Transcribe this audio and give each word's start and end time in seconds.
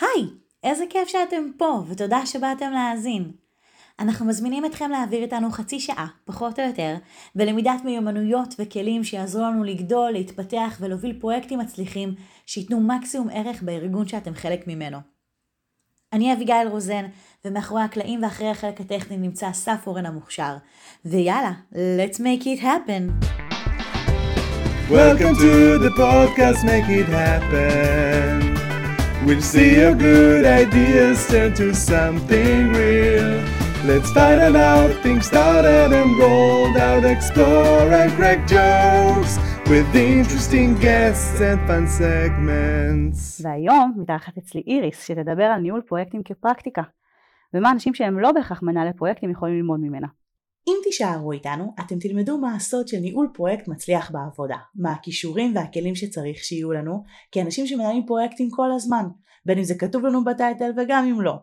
היי, 0.00 0.26
איזה 0.62 0.84
כיף 0.90 1.08
שאתם 1.08 1.50
פה, 1.56 1.82
ותודה 1.88 2.26
שבאתם 2.26 2.70
להאזין. 2.72 3.30
אנחנו 3.98 4.26
מזמינים 4.26 4.64
אתכם 4.64 4.90
להעביר 4.90 5.22
איתנו 5.22 5.50
חצי 5.50 5.80
שעה, 5.80 6.06
פחות 6.24 6.58
או 6.58 6.64
יותר, 6.64 6.96
בלמידת 7.34 7.84
מיומנויות 7.84 8.54
וכלים 8.58 9.04
שיעזרו 9.04 9.42
לנו 9.42 9.64
לגדול, 9.64 10.10
להתפתח 10.10 10.76
ולהוביל 10.80 11.20
פרויקטים 11.20 11.58
מצליחים 11.58 12.14
שייתנו 12.46 12.80
מקסימום 12.80 13.28
ערך 13.32 13.62
בארגון 13.62 14.08
שאתם 14.08 14.34
חלק 14.34 14.66
ממנו. 14.66 14.98
אני 16.12 16.32
אביגיל 16.32 16.68
רוזן, 16.70 17.04
ומאחורי 17.44 17.82
הקלעים 17.82 18.22
ואחרי 18.22 18.48
החלק 18.48 18.80
הטכני 18.80 19.16
נמצא 19.16 19.50
אסף 19.50 19.86
אורן 19.86 20.06
המוכשר. 20.06 20.56
ויאללה, 21.04 21.52
let's 21.72 22.16
make 22.16 22.42
it 22.42 22.60
happen. 22.60 23.26
Welcome 24.90 25.34
to 25.44 25.78
the 25.84 25.90
podcast 25.98 26.60
Make 26.64 26.88
It 26.88 27.08
Happen. 27.08 28.55
We'll 29.26 29.42
see 29.42 29.70
your 29.80 29.96
good 29.96 30.44
ideas 30.62 31.26
turn 31.26 31.52
to 31.54 31.74
something 31.74 32.72
real. 32.78 33.30
Let's 33.88 34.10
find 34.16 34.38
out 34.40 34.54
how 34.54 35.02
things 35.02 35.26
started 35.32 35.90
and 35.98 36.10
rolled 36.20 36.76
out, 36.88 37.04
explore 37.04 37.90
and 38.00 38.12
crack 38.18 38.40
jokes 38.46 39.32
with 39.70 39.88
interesting 39.96 40.70
guests 40.86 41.40
and 41.40 41.58
fun 41.66 41.86
segments. 41.88 43.40
והיום 43.42 43.92
מתארחת 43.96 44.38
אצלי 44.38 44.62
איריס 44.66 45.06
שתדבר 45.06 45.44
על 45.44 45.60
ניהול 45.60 45.80
פרויקטים 45.80 46.22
כפרקטיקה 46.24 46.82
ומה 47.54 47.70
אנשים 47.70 47.94
שהם 47.94 48.18
לא 48.18 48.32
בהכרח 48.32 48.62
מנהלי 48.62 48.92
פרויקטים 48.92 49.30
יכולים 49.30 49.54
ללמוד 49.54 49.80
ממנה. 49.80 50.06
אם 50.68 50.76
תישארו 50.82 51.32
איתנו, 51.32 51.74
אתם 51.80 51.98
תלמדו 51.98 52.38
מה 52.38 52.54
הסוד 52.54 52.88
של 52.88 52.98
ניהול 52.98 53.28
פרויקט 53.34 53.68
מצליח 53.68 54.10
בעבודה, 54.10 54.56
מה 54.74 54.92
הכישורים 54.92 55.56
והכלים 55.56 55.94
שצריך 55.94 56.44
שיהיו 56.44 56.72
לנו, 56.72 57.04
כאנשים 57.32 57.66
שמנהלים 57.66 58.06
פרויקטים 58.06 58.50
כל 58.50 58.72
הזמן, 58.72 59.04
בין 59.46 59.58
אם 59.58 59.64
זה 59.64 59.74
כתוב 59.74 60.06
לנו 60.06 60.24
ב 60.24 60.32
title 60.32 60.70
וגם 60.76 61.06
אם 61.06 61.20
לא, 61.20 61.34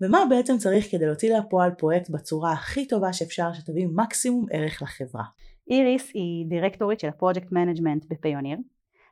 ומה 0.00 0.24
בעצם 0.30 0.58
צריך 0.58 0.90
כדי 0.90 1.06
להוציא 1.06 1.36
לפועל 1.36 1.70
פרויקט 1.70 2.10
בצורה 2.10 2.52
הכי 2.52 2.88
טובה 2.88 3.12
שאפשר 3.12 3.52
שתביא 3.52 3.86
מקסימום 3.94 4.46
ערך 4.50 4.82
לחברה. 4.82 5.24
איריס 5.70 6.10
היא 6.14 6.46
דירקטורית 6.48 7.00
של 7.00 7.08
ה 7.08 7.14
project 7.14 7.52
management 7.52 8.04
בפיוניר. 8.10 8.58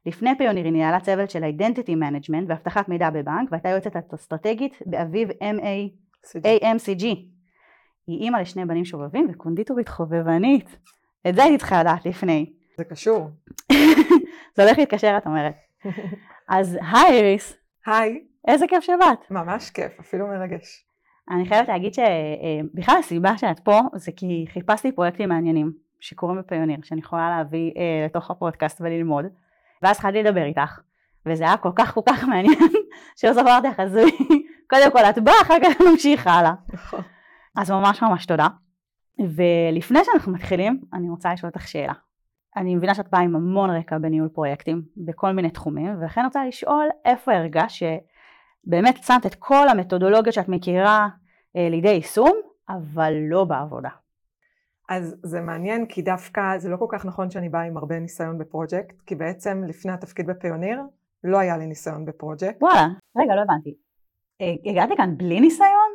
לפני 0.07 0.31
פיוניר 0.39 0.65
היא 0.65 0.73
ניהלה 0.73 1.01
צוות 1.01 1.31
של 1.31 1.45
identity 1.45 1.95
management 1.95 2.49
ואבטחת 2.49 2.89
מידע 2.89 3.11
בבנק 3.11 3.49
והייתה 3.51 3.69
יועצת 3.69 4.15
אסטרטגית 4.15 4.79
באביב 4.87 5.31
MA 5.31 5.91
AMCG 6.37 7.05
היא 8.09 8.21
אימא 8.21 8.39
לשני 8.39 8.65
בנים 8.65 8.85
שובבים 8.85 9.27
וקונדיטורית 9.31 9.89
חובבנית. 9.89 10.79
את 11.29 11.35
זה 11.35 11.43
הייתי 11.43 11.59
צריכה 11.59 11.81
לדעת 11.81 12.07
לפני. 12.07 12.53
זה 12.77 12.85
קשור. 12.85 13.31
זה 14.57 14.65
הולך 14.65 14.79
להתקשר 14.79 15.15
את 15.19 15.27
אומרת. 15.27 15.55
אז 16.49 16.79
היי 16.93 17.17
איריס. 17.17 17.57
היי. 17.87 18.25
איזה 18.49 18.67
כיף 18.69 18.85
שבאת. 18.85 19.31
ממש 19.31 19.71
כיף, 19.71 20.01
אפילו 20.01 20.27
מרגש. 20.27 20.85
אני 21.31 21.47
חייבת 21.47 21.69
להגיד 21.69 21.95
שבכלל 21.95 22.97
הסיבה 22.99 23.37
שאת 23.37 23.61
פה 23.61 23.81
זה 23.95 24.13
כי 24.17 24.47
חיפשתי 24.53 24.93
פרויקטים 24.93 25.29
מעניינים 25.29 25.73
שקורים 26.01 26.39
בפיוניר 26.39 26.79
שאני 26.83 27.01
יכולה 27.01 27.31
להביא 27.31 27.73
אה, 27.77 28.05
לתוך 28.07 28.31
הפודקאסט 28.31 28.81
וללמוד 28.81 29.25
ואז 29.83 29.97
התחלתי 29.97 30.23
לדבר 30.23 30.45
איתך 30.45 30.81
וזה 31.27 31.45
היה 31.45 31.57
כל 31.57 31.71
כך 31.77 31.95
כל 31.95 32.01
כך 32.09 32.25
מעניין 32.25 32.59
שלא 33.21 33.41
אמרתי 33.41 33.69
לך 33.69 33.81
הזוי 33.81 34.11
קודם 34.71 34.93
כל 34.93 34.99
את 34.99 35.19
באה 35.19 35.35
אחר 35.43 35.57
כך 35.65 35.81
נמשיך 35.81 36.27
הלאה. 36.27 36.53
אז 37.57 37.71
ממש 37.71 38.03
ממש 38.03 38.27
תודה. 38.27 38.47
ולפני 39.19 39.99
שאנחנו 40.05 40.33
מתחילים, 40.33 40.81
אני 40.93 41.09
רוצה 41.09 41.33
לשאול 41.33 41.51
אותך 41.55 41.69
שאלה. 41.69 41.93
אני 42.57 42.75
מבינה 42.75 42.95
שאת 42.95 43.11
באה 43.11 43.21
עם 43.21 43.37
המון 43.37 43.71
רקע 43.71 43.99
בניהול 43.99 44.29
פרויקטים 44.29 44.83
בכל 44.97 45.33
מיני 45.33 45.51
תחומים, 45.51 46.01
ולכן 46.01 46.25
רוצה 46.25 46.47
לשאול 46.47 46.89
איפה 47.05 47.33
הרגשת 47.33 47.87
שבאמת 48.67 48.97
שמת 48.97 49.27
את 49.27 49.35
כל 49.35 49.69
המתודולוגיות 49.69 50.35
שאת 50.35 50.49
מכירה 50.49 51.09
אה, 51.57 51.69
לידי 51.71 51.89
יישום, 51.89 52.33
אבל 52.69 53.13
לא 53.29 53.45
בעבודה. 53.45 53.91
אז 54.89 55.17
זה 55.23 55.41
מעניין 55.41 55.87
כי 55.87 56.03
דווקא 56.03 56.59
זה 56.59 56.69
לא 56.69 56.77
כל 56.77 56.87
כך 56.89 57.05
נכון 57.05 57.31
שאני 57.31 57.49
באה 57.49 57.63
עם 57.63 57.77
הרבה 57.77 57.99
ניסיון 57.99 58.39
בפרויקט, 58.39 59.01
כי 59.07 59.15
בעצם 59.15 59.65
לפני 59.65 59.93
התפקיד 59.93 60.27
בפיוניר 60.27 60.83
לא 61.25 61.39
היה 61.39 61.57
לי 61.57 61.67
ניסיון 61.67 62.05
בפרויקט. 62.05 62.63
וואלה, 62.63 62.87
רגע 63.17 63.35
לא 63.35 63.41
הבנתי. 63.41 63.75
אה, 64.41 64.71
הגעתי 64.71 64.97
כאן 64.97 65.17
בלי 65.17 65.41
ניסיון? 65.41 65.88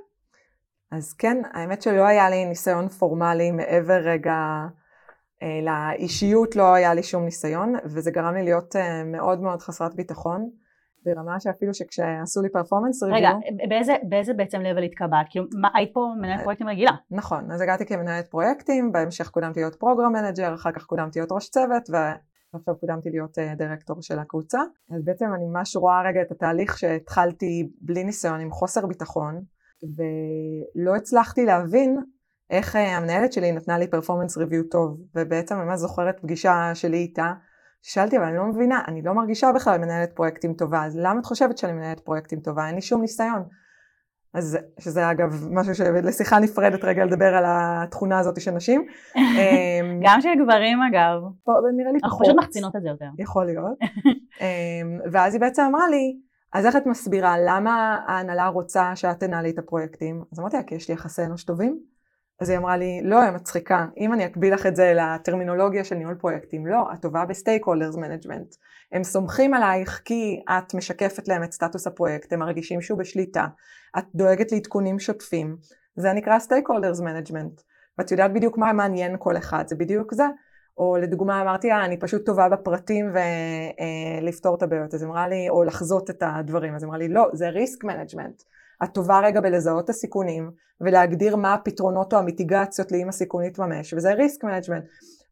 אז 0.98 1.14
כן, 1.14 1.38
האמת 1.54 1.82
שלא 1.82 2.06
היה 2.06 2.30
לי 2.30 2.46
ניסיון 2.46 2.88
פורמלי 2.88 3.52
מעבר 3.52 4.00
רגע 4.04 4.66
אה, 5.44 5.60
לאישיות, 5.62 6.56
לא 6.56 6.74
היה 6.74 6.94
לי 6.94 7.04
שום 7.04 7.24
ניסיון, 7.24 7.74
וזה 7.86 8.12
גרם 8.12 8.34
לי 8.34 8.44
להיות 8.44 8.76
אה, 8.76 9.04
מאוד 9.04 9.42
מאוד 9.42 9.62
חסרת 9.62 9.96
ביטחון, 9.96 10.50
ברמה 11.06 11.40
שאפילו 11.40 11.74
שכשעשו 11.74 12.42
לי 12.42 12.50
performance 12.50 13.04
review... 13.04 13.18
רגע, 13.18 13.32
באיזה, 13.70 13.94
באיזה 14.10 14.34
בעצם 14.34 14.62
level 14.62 14.84
התקבלת? 14.84 15.26
כאילו, 15.30 15.46
מה, 15.62 15.70
היית 15.74 15.90
פה 15.94 16.14
מנהלת 16.18 16.40
אה, 16.40 16.44
פרויקטים 16.44 16.68
רגילה? 16.68 16.92
נכון, 17.12 17.52
אז 17.52 17.62
הגעתי 17.62 17.86
כמנהלת 17.86 18.28
פרויקטים, 18.28 18.92
בהמשך 18.92 19.30
קודמתי 19.30 19.60
להיות 19.60 19.76
program 19.76 20.14
manager, 20.14 20.54
אחר 20.54 20.72
כך 20.72 20.84
קודמתי 20.84 21.20
להיות 21.20 21.32
ראש 21.32 21.50
צוות, 21.50 21.90
ועכשיו 21.90 22.76
קודמתי 22.80 23.10
להיות 23.10 23.38
דירקטור 23.58 24.02
של 24.02 24.20
הקבוצה. 24.20 24.60
אז 24.96 25.06
בעצם 25.06 25.26
אני 25.36 25.46
ממש 25.46 25.76
רואה 25.76 26.02
רגע 26.02 26.22
את 26.22 26.32
התהליך 26.32 26.78
שהתחלתי 26.78 27.70
בלי 27.82 28.04
ניסיון, 28.04 28.40
עם 28.40 28.52
חוסר 28.52 28.86
ביטחון, 28.86 29.42
ולא 29.96 30.96
הצלחתי 30.96 31.46
להבין 31.46 31.98
איך 32.50 32.76
אה, 32.76 32.98
המנהלת 32.98 33.34
שלי 33.34 33.52
נתנה 33.52 33.78
לי 33.78 33.88
פרפורמנס 33.88 34.38
ריוויו 34.38 34.64
טוב, 34.64 34.98
ובעצם 35.16 35.56
ממש 35.56 35.80
זוכרת 35.80 36.20
פגישה 36.20 36.72
שלי 36.74 36.98
איתה, 36.98 37.34
שאלתי 37.82 38.18
אבל 38.18 38.26
אני 38.26 38.38
לא 38.38 38.46
מבינה, 38.46 38.82
אני 38.88 39.02
לא 39.02 39.14
מרגישה 39.14 39.52
בכלל 39.56 39.78
מנהלת 39.78 40.16
פרויקטים 40.16 40.54
טובה, 40.54 40.86
אז 40.86 40.98
למה 40.98 41.20
את 41.20 41.26
חושבת 41.26 41.58
שאני 41.58 41.74
מנהלת 41.74 42.00
פרויקטים 42.00 42.40
טובה? 42.40 42.68
אין 42.68 42.76
לי 42.76 42.82
שום 42.82 43.02
ניסיון. 43.02 43.44
אז 44.34 44.58
שזה 44.80 45.12
אגב 45.12 45.48
משהו 45.52 45.76
שלשיחה 45.76 46.40
נפרדת 46.40 46.84
רגע 46.84 47.06
לדבר 47.06 47.36
על 47.36 47.44
התכונה 47.48 48.20
הזאת 48.20 48.42
של 48.42 48.52
נשים. 48.52 48.86
אמ, 49.16 50.00
גם 50.04 50.22
של 50.22 50.30
גברים 50.44 50.78
אגב. 50.82 51.22
פה, 51.44 51.52
נראה 51.78 51.92
לי 51.92 52.00
פחות. 52.00 52.12
אנחנו 52.12 52.26
פשוט 52.26 52.36
מחצינות 52.38 52.76
את 52.76 52.82
זה 52.82 52.90
יותר. 52.90 53.06
יכול 53.18 53.46
להיות. 53.46 53.78
אמ, 54.42 55.00
ואז 55.12 55.34
היא 55.34 55.42
בעצם 55.42 55.62
אמרה 55.62 55.88
לי, 55.88 56.18
אז 56.54 56.66
איך 56.66 56.76
את 56.76 56.86
מסבירה 56.86 57.36
למה 57.46 58.00
ההנהלה 58.08 58.48
רוצה 58.48 58.96
שאת 58.96 59.20
תנהלי 59.20 59.50
את 59.50 59.60
הפרויקטים? 59.60 60.24
אז 60.32 60.40
אמרתי 60.40 60.58
לה, 60.58 60.64
כי 60.64 60.76
יש 60.76 60.88
לי 60.88 60.94
יחסי 60.94 61.24
אנוש 61.24 61.44
טובים. 61.44 61.80
אז 62.40 62.50
היא 62.50 62.58
אמרה 62.58 62.78
לי, 62.78 63.02
לא, 63.04 63.22
היא 63.22 63.32
מצחיקה, 63.32 63.86
אם 63.98 64.14
אני 64.14 64.26
אקביל 64.26 64.54
לך 64.54 64.66
את 64.66 64.76
זה 64.76 64.94
לטרמינולוגיה 64.96 65.84
של 65.84 65.96
ניהול 65.96 66.16
פרויקטים, 66.16 66.68
לא, 66.68 66.94
את 66.94 67.02
טובה 67.02 67.26
ב 67.26 67.66
stakeholders 67.66 67.96
management. 67.96 68.56
הם 68.92 69.04
סומכים 69.04 69.54
עלייך 69.54 70.02
כי 70.06 70.44
את 70.50 70.74
משקפת 70.74 71.28
להם 71.28 71.44
את 71.44 71.52
סטטוס 71.52 71.88
הפרויקט, 71.88 72.34
הם 72.34 72.40
מרגישים 72.40 72.82
שהוא 72.82 73.00
בשליטה, 73.00 73.48
את 73.98 74.06
דואגת 74.16 74.52
לעדכונים 74.52 75.00
שוטפים, 75.00 75.58
זה 75.96 76.14
נקרא 76.14 76.40
stakeholders 76.40 77.00
management. 77.00 77.62
ואת 77.98 78.12
יודעת 78.12 78.34
בדיוק 78.34 78.58
מה 78.58 78.74
מעניין 78.74 79.16
כל 79.20 79.38
אחד, 79.38 79.64
זה 79.68 79.76
בדיוק 79.76 80.14
זה. 80.14 80.26
או 80.78 80.98
לדוגמה 80.98 81.42
אמרתי 81.42 81.68
לה, 81.68 81.86
אני 81.86 82.00
פשוט 82.00 82.26
טובה 82.26 82.50
בפרטים 82.50 83.14
ולפתור 84.22 84.56
את 84.56 84.64
הבעיות, 84.64 84.94
אז 84.94 85.04
אמרה 85.04 85.28
לי, 85.28 85.50
או 85.50 85.64
לחזות 85.64 86.10
את 86.10 86.24
הדברים, 86.26 86.76
אז 86.76 86.84
אמרה 86.84 86.98
לי, 86.98 87.08
לא, 87.08 87.30
זה 87.34 87.50
risk 87.50 87.84
management. 87.84 88.44
את 88.84 88.90
טובה 88.94 89.20
רגע 89.20 89.42
בלזהות 89.42 89.86
את 89.86 89.90
הסיכונים 89.90 90.52
ולהגדיר 90.82 91.36
מה 91.36 91.54
הפתרונות 91.54 92.14
או 92.14 92.18
ה 92.20 92.25
mitigationות 92.25 92.92
לאם 92.92 93.10
הסיכון 93.10 93.44
יתממש, 93.44 93.94
וזה 93.94 94.14
risk 94.14 94.44
management. 94.44 94.84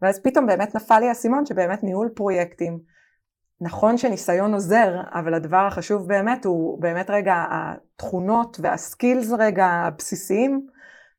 ואז 0.02 0.20
פתאום 0.20 0.48
באמת 0.48 0.76
נפל 0.76 1.00
לי 1.00 1.08
האסימון 1.08 1.46
שבאמת 1.46 1.84
ניהול 1.84 2.10
פרויקטים, 2.16 2.80
נכון 3.62 3.98
שניסיון 3.98 4.54
עוזר, 4.54 5.02
אבל 5.14 5.34
הדבר 5.34 5.66
החשוב 5.68 6.08
באמת 6.08 6.46
הוא 6.46 6.82
באמת 6.82 7.10
רגע 7.10 7.46
התכונות 7.50 8.58
וה 8.62 8.79
skills 8.79 9.32
רגע 9.40 9.66
הבסיסיים, 9.66 10.68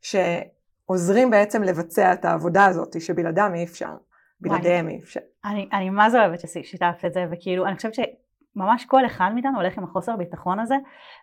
שעוזרים 0.00 1.30
בעצם 1.30 1.62
לבצע 1.62 2.12
את 2.12 2.24
העבודה 2.24 2.66
הזאת, 2.66 3.00
שבלעדם 3.00 3.52
אי 3.54 3.64
אפשר. 3.64 3.94
בלעדיהם 4.42 4.88
אי 4.88 4.98
אפשר. 4.98 5.20
אני, 5.44 5.68
אני 5.72 5.90
מה 5.90 6.10
זה 6.10 6.20
אוהבת 6.20 6.40
ששיתפת 6.40 7.04
את 7.06 7.12
זה, 7.12 7.26
וכאילו, 7.30 7.66
אני 7.66 7.76
חושבת 7.76 7.94
שממש 7.94 8.84
כל 8.84 9.06
אחד 9.06 9.30
מאיתנו 9.34 9.56
הולך 9.56 9.78
עם 9.78 9.84
החוסר 9.84 10.16
ביטחון 10.16 10.58
הזה, 10.58 10.74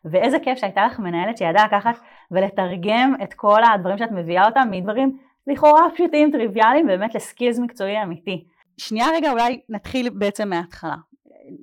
ואיזה 0.05 0.37
כיף 0.39 0.57
שהייתה 0.57 0.85
לך 0.85 0.99
מנהלת 0.99 1.37
שידעה 1.37 1.65
לקחת 1.65 1.99
ולתרגם 2.31 3.13
את 3.23 3.33
כל 3.33 3.61
הדברים 3.73 3.97
שאת 3.97 4.11
מביאה 4.11 4.45
אותם 4.45 4.67
מדברים 4.71 5.17
לכאורה 5.47 5.87
פשוטים, 5.93 6.31
טריוויאליים, 6.31 6.87
באמת 6.87 7.15
לסקילס 7.15 7.59
מקצועי 7.59 8.03
אמיתי. 8.03 8.47
שנייה 8.77 9.07
רגע 9.13 9.31
אולי 9.31 9.61
נתחיל 9.69 10.09
בעצם 10.09 10.49
מההתחלה. 10.49 10.95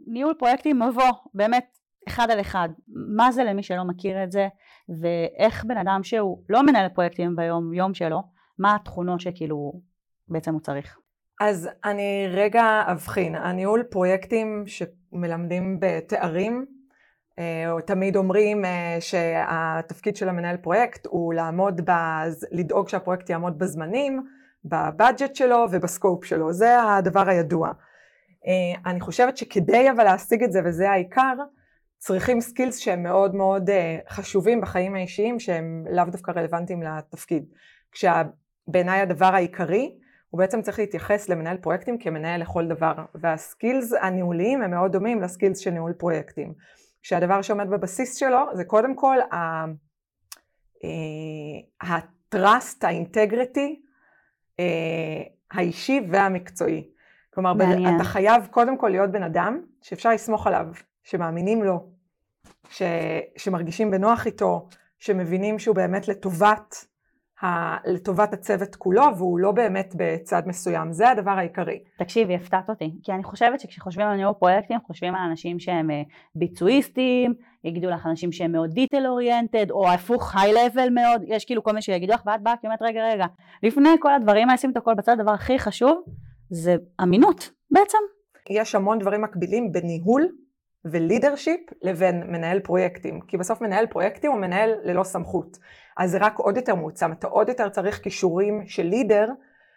ניהול 0.07 0.35
פרויקטים 0.35 0.83
מבוא, 0.83 1.13
באמת 1.35 1.79
אחד 2.09 2.31
על 2.31 2.41
אחד. 2.41 2.69
מה 3.17 3.33
זה 3.33 3.45
למי 3.45 3.63
שלא 3.63 3.85
מכיר 3.85 4.25
את 4.25 4.33
זה, 4.33 4.49
ואיך 5.01 5.65
בן 5.65 5.77
אדם 5.77 6.03
שהוא 6.03 6.43
לא 6.49 6.63
מנהל 6.63 6.89
פרויקטים 6.89 7.37
ביום 7.37 7.75
יום 7.75 7.95
שלו, 7.95 8.23
מה 8.59 8.75
התכונות 8.75 9.21
שכאילו 9.21 9.73
בעצם 10.29 10.53
הוא 10.53 10.61
צריך. 10.61 10.99
אז 11.41 11.69
אני 11.85 12.27
רגע 12.31 12.83
אבחין, 12.87 13.35
הניהול 13.35 13.83
פרויקטים 13.83 14.65
שמלמדים 14.67 15.81
בתארים, 15.81 16.67
אה, 17.39 17.83
תמיד 17.87 18.17
אומרים 18.17 18.65
אה, 18.65 18.97
שהתפקיד 19.01 20.17
של 20.17 20.29
המנהל 20.29 20.57
פרויקט 20.57 21.07
הוא 21.07 21.35
לעמוד, 21.35 21.81
בז... 21.81 22.47
לדאוג 22.53 22.89
שהפרויקט 22.89 23.31
יעמוד 23.31 23.59
בזמנים, 23.59 24.27
בבאג'ט 24.65 25.35
שלו 25.35 25.67
ובסקופ 25.71 26.25
שלו, 26.25 26.53
זה 26.53 26.83
הדבר 26.83 27.29
הידוע. 27.29 27.69
אה, 28.47 28.91
אני 28.91 29.01
חושבת 29.01 29.37
שכדי 29.37 29.91
אבל 29.91 30.05
להשיג 30.05 30.43
את 30.43 30.53
זה, 30.53 30.61
וזה 30.65 30.91
העיקר, 30.91 31.35
צריכים 31.99 32.41
skills 32.41 32.79
שהם 32.79 33.03
מאוד 33.03 33.35
מאוד 33.35 33.71
חשובים 34.09 34.61
בחיים 34.61 34.95
האישיים 34.95 35.41
שהם 35.41 35.85
לאו 35.91 36.05
דווקא 36.05 36.31
רלוונטיים 36.31 36.83
לתפקיד. 36.83 37.45
כשבעיניי 37.93 39.01
הדבר 39.01 39.35
העיקרי 39.35 39.97
הוא 40.37 40.39
בעצם 40.39 40.63
צריך 40.63 40.79
להתייחס 40.79 41.29
למנהל 41.29 41.57
פרויקטים 41.57 41.99
כמנהל 41.99 42.41
לכל 42.41 42.67
דבר, 42.67 42.93
וה 43.15 43.34
skills 43.34 43.93
הניהוליים 44.01 44.63
הם 44.63 44.71
מאוד 44.71 44.93
דומים 44.93 45.23
ל 45.23 45.28
skills 45.28 45.59
של 45.59 45.71
ניהול 45.71 45.93
פרויקטים. 45.93 46.53
שהדבר 47.03 47.43
שעומד 47.43 47.71
בבסיס 47.71 48.17
שלו 48.17 48.39
זה 48.55 48.65
קודם 48.65 48.95
כל 48.95 49.17
ה-trust, 51.83 52.85
אה, 52.85 52.89
ה 52.89 52.98
integrity 52.98 53.83
אה, 54.61 55.23
האישי 55.51 56.01
והמקצועי. 56.11 56.91
כלומר, 57.35 57.55
מעניין. 57.55 57.97
אתה 57.97 58.05
חייב 58.05 58.47
קודם 58.51 58.79
כל 58.79 58.89
להיות 58.89 59.11
בן 59.11 59.23
אדם 59.23 59.61
שאפשר 59.83 60.11
לסמוך 60.11 60.47
עליו, 60.47 60.67
שמאמינים 61.05 61.63
לו, 61.63 61.89
ש, 62.71 62.83
שמרגישים 63.37 63.91
בנוח 63.91 64.27
איתו, 64.27 64.69
שמבינים 64.99 65.59
שהוא 65.59 65.77
באמת 65.77 66.09
לטובת 66.09 66.87
ה... 67.43 67.77
לטובת 67.91 68.33
הצוות 68.33 68.77
כולו, 68.77 69.03
והוא 69.17 69.39
לא 69.39 69.53
באמת 69.53 69.95
בצד 69.97 70.43
מסוים. 70.47 70.93
זה 70.93 71.11
הדבר 71.11 71.31
העיקרי. 71.31 71.79
תקשיבי, 71.99 72.35
הפתעת 72.35 72.71
אותי. 72.71 72.91
כי 73.03 73.13
אני 73.13 73.25
חושבת 73.25 73.61
שכשחושבים 73.61 74.07
על 74.07 74.17
ניהול 74.17 74.35
פרויקטים, 74.35 74.79
חושבים 74.87 75.15
על 75.15 75.31
אנשים 75.31 75.59
שהם 75.59 75.91
אה, 75.91 76.03
ביצועיסטים, 76.35 77.35
יגידו 77.65 77.91
לך 77.91 78.07
אנשים 78.07 78.33
שהם 78.33 78.53
מאוד 78.53 78.71
דיטל 78.71 79.07
אוריינטד, 79.07 79.71
או 79.71 79.89
הפוך 79.89 80.37
היי 80.37 80.53
לבל 80.53 80.89
מאוד, 80.91 81.23
יש 81.27 81.45
כאילו 81.45 81.63
כל 81.63 81.71
מיני 81.71 81.83
שיגידו 81.83 82.13
לך, 82.13 82.23
ואת 82.27 82.43
באה 82.43 82.55
כי 82.61 82.67
אומרת, 82.67 82.83
רגע, 82.83 83.01
רגע, 83.13 83.27
לפני 83.63 83.91
כל 84.01 84.13
הדברים 84.13 84.49
האלה, 84.49 84.59
שים 84.59 84.71
את 84.71 84.77
הכל 84.77 84.95
בצד, 84.95 85.13
הדבר 85.13 85.31
הכי 85.31 85.59
חשוב 85.59 86.03
זה 86.51 86.77
אמינות 87.03 87.51
בעצם. 87.71 87.99
יש 88.51 88.75
המון 88.75 88.99
דברים 88.99 89.23
מקבילים 89.23 89.73
בניהול 89.73 90.29
ולידרשיפ 90.91 91.61
לבין 91.83 92.23
מנהל 92.27 92.61
פרויקטים, 92.61 93.21
כי 93.21 93.37
בסוף 93.37 93.61
מנהל 93.61 93.87
פרויקטים 93.87 94.31
הוא 94.33 94.41
מנהל 94.41 94.71
ללא 94.83 95.03
סמכות. 95.03 95.57
אז 95.97 96.11
זה 96.11 96.19
רק 96.21 96.39
עוד 96.39 96.57
יותר 96.57 96.75
מועצם, 96.75 97.13
אתה 97.13 97.27
עוד 97.27 97.49
יותר 97.49 97.69
צריך 97.69 98.03
כישורים 98.03 98.63
של 98.67 98.83
לידר 98.83 99.29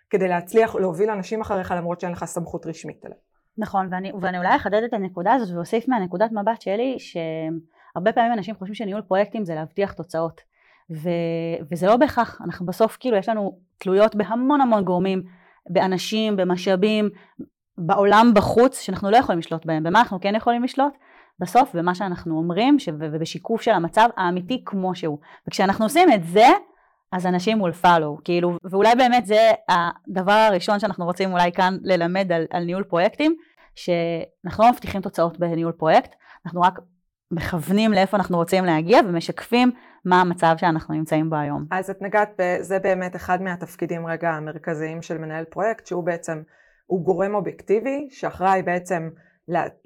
כדי 0.09 0.27
להצליח 0.27 0.75
להוביל 0.75 1.09
אנשים 1.09 1.41
אחריך 1.41 1.71
למרות 1.71 1.99
שאין 1.99 2.11
לך 2.11 2.25
סמכות 2.25 2.65
רשמית 2.65 3.05
עליהם. 3.05 3.19
נכון, 3.57 3.87
ואני, 3.91 4.11
ואני 4.21 4.37
אולי 4.37 4.55
אחדד 4.55 4.83
את 4.83 4.93
הנקודה 4.93 5.33
הזאת 5.33 5.55
ואוסיף 5.55 5.87
מהנקודת 5.87 6.31
מבט 6.31 6.61
שלי 6.61 6.97
שהרבה 6.99 8.11
פעמים 8.11 8.33
אנשים 8.33 8.55
חושבים 8.55 8.75
שניהול 8.75 9.01
פרויקטים 9.01 9.45
זה 9.45 9.55
להבטיח 9.55 9.93
תוצאות 9.93 10.41
ו, 10.91 11.09
וזה 11.71 11.87
לא 11.87 11.97
בהכרח, 11.97 12.41
אנחנו 12.45 12.65
בסוף 12.65 12.97
כאילו 12.99 13.17
יש 13.17 13.29
לנו 13.29 13.59
תלויות 13.77 14.15
בהמון 14.15 14.61
המון 14.61 14.83
גורמים, 14.83 15.23
באנשים, 15.69 16.35
במשאבים, 16.35 17.09
בעולם 17.79 18.31
בחוץ 18.35 18.79
שאנחנו 18.79 19.11
לא 19.11 19.17
יכולים 19.17 19.39
לשלוט 19.39 19.65
בהם, 19.65 19.83
במה 19.83 19.99
אנחנו 19.99 20.21
כן 20.21 20.35
יכולים 20.35 20.63
לשלוט? 20.63 20.93
בסוף 21.39 21.75
במה 21.75 21.95
שאנחנו 21.95 22.37
אומרים 22.37 22.77
ובשיקוף 22.99 23.61
של 23.61 23.71
המצב 23.71 24.09
האמיתי 24.17 24.63
כמו 24.65 24.95
שהוא. 24.95 25.17
וכשאנחנו 25.47 25.85
עושים 25.85 26.13
את 26.13 26.23
זה, 26.23 26.47
אז 27.11 27.25
אנשים 27.25 27.61
will 27.65 27.85
follow, 27.85 28.21
כאילו, 28.23 28.57
ואולי 28.63 28.95
באמת 28.95 29.25
זה 29.25 29.51
הדבר 29.69 30.31
הראשון 30.31 30.79
שאנחנו 30.79 31.05
רוצים 31.05 31.31
אולי 31.31 31.51
כאן 31.51 31.77
ללמד 31.81 32.31
על, 32.31 32.45
על 32.51 32.63
ניהול 32.63 32.83
פרויקטים, 32.83 33.35
שאנחנו 33.75 34.63
לא 34.63 34.71
מבטיחים 34.71 35.01
תוצאות 35.01 35.39
בניהול 35.39 35.71
פרויקט, 35.71 36.15
אנחנו 36.45 36.61
רק 36.61 36.79
מכוונים 37.31 37.93
לאיפה 37.93 38.17
אנחנו 38.17 38.37
רוצים 38.37 38.65
להגיע 38.65 38.99
ומשקפים 39.05 39.71
מה 40.05 40.21
המצב 40.21 40.55
שאנחנו 40.57 40.93
נמצאים 40.93 41.29
בו 41.29 41.35
היום. 41.35 41.65
אז 41.71 41.89
את 41.89 42.01
נגעת, 42.01 42.39
זה 42.59 42.79
באמת 42.79 43.15
אחד 43.15 43.41
מהתפקידים 43.41 44.07
רגע 44.07 44.29
המרכזיים 44.29 45.01
של 45.01 45.17
מנהל 45.17 45.45
פרויקט, 45.45 45.87
שהוא 45.87 46.03
בעצם, 46.03 46.41
הוא 46.89 47.05
גורם 47.05 47.35
אובייקטיבי, 47.35 48.07
שאחראי 48.11 48.63
בעצם 48.63 49.09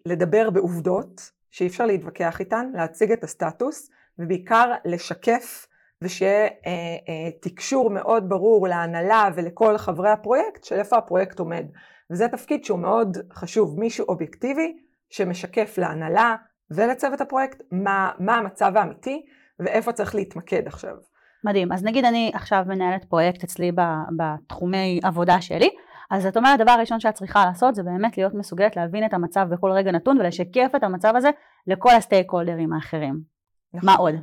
לדבר 0.06 0.50
בעובדות, 0.50 1.32
שאי 1.52 1.68
אפשר 1.68 1.86
להתווכח 1.86 2.40
איתן, 2.40 2.72
להציג 2.74 3.12
את 3.12 3.24
הסטטוס, 3.24 3.90
ובעיקר 4.20 4.74
לשקף 4.86 5.68
ושיהיה 6.02 6.44
אה, 6.44 6.50
אה, 6.66 7.32
תקשור 7.42 7.90
מאוד 7.90 8.30
ברור 8.30 8.68
להנהלה 8.68 9.30
ולכל 9.36 9.78
חברי 9.78 10.10
הפרויקט 10.10 10.64
של 10.64 10.76
איפה 10.76 10.98
הפרויקט 10.98 11.40
עומד. 11.40 11.66
וזה 12.12 12.28
תפקיד 12.28 12.66
שהוא 12.66 12.80
מאוד 12.80 13.18
חשוב, 13.34 13.80
מישהו 13.80 14.06
אובייקטיבי 14.08 14.78
שמשקף 15.10 15.78
להנהלה 15.78 16.36
ולצוות 16.72 17.22
הפרויקט 17.22 17.62
מה, 17.72 18.12
מה 18.20 18.36
המצב 18.36 18.78
האמיתי 18.78 19.26
ואיפה 19.60 19.92
צריך 19.92 20.16
להתמקד 20.16 20.68
עכשיו. 20.68 20.96
מדהים, 21.44 21.72
אז 21.72 21.84
נגיד 21.84 22.06
אני 22.06 22.32
עכשיו 22.34 22.64
מנהלת 22.68 23.06
פרויקט 23.06 23.44
אצלי 23.44 23.72
בתחומי 24.18 25.00
עבודה 25.04 25.42
שלי, 25.42 25.70
אז 26.14 26.26
את 26.26 26.38
אומרת 26.38 26.60
הדבר 26.60 26.72
הראשון 26.72 27.00
שאת 27.00 27.14
צריכה 27.14 27.46
לעשות 27.46 27.76
זה 27.76 27.84
באמת 27.84 28.18
להיות 28.18 28.34
מסוגלת 28.34 28.76
להבין 28.76 29.06
את 29.06 29.14
המצב 29.14 29.48
בכל 29.50 29.72
רגע 29.72 29.92
נתון 29.92 30.18
ולשקף 30.18 30.72
את 30.76 30.84
המצב 30.84 31.14
הזה 31.16 31.30
לכל 31.68 31.90
ה 31.90 32.32
stakeholderים 32.32 32.74
האחרים. 32.74 33.22
נכון. 33.74 33.90
מה 33.90 33.96
עוד? 33.96 34.16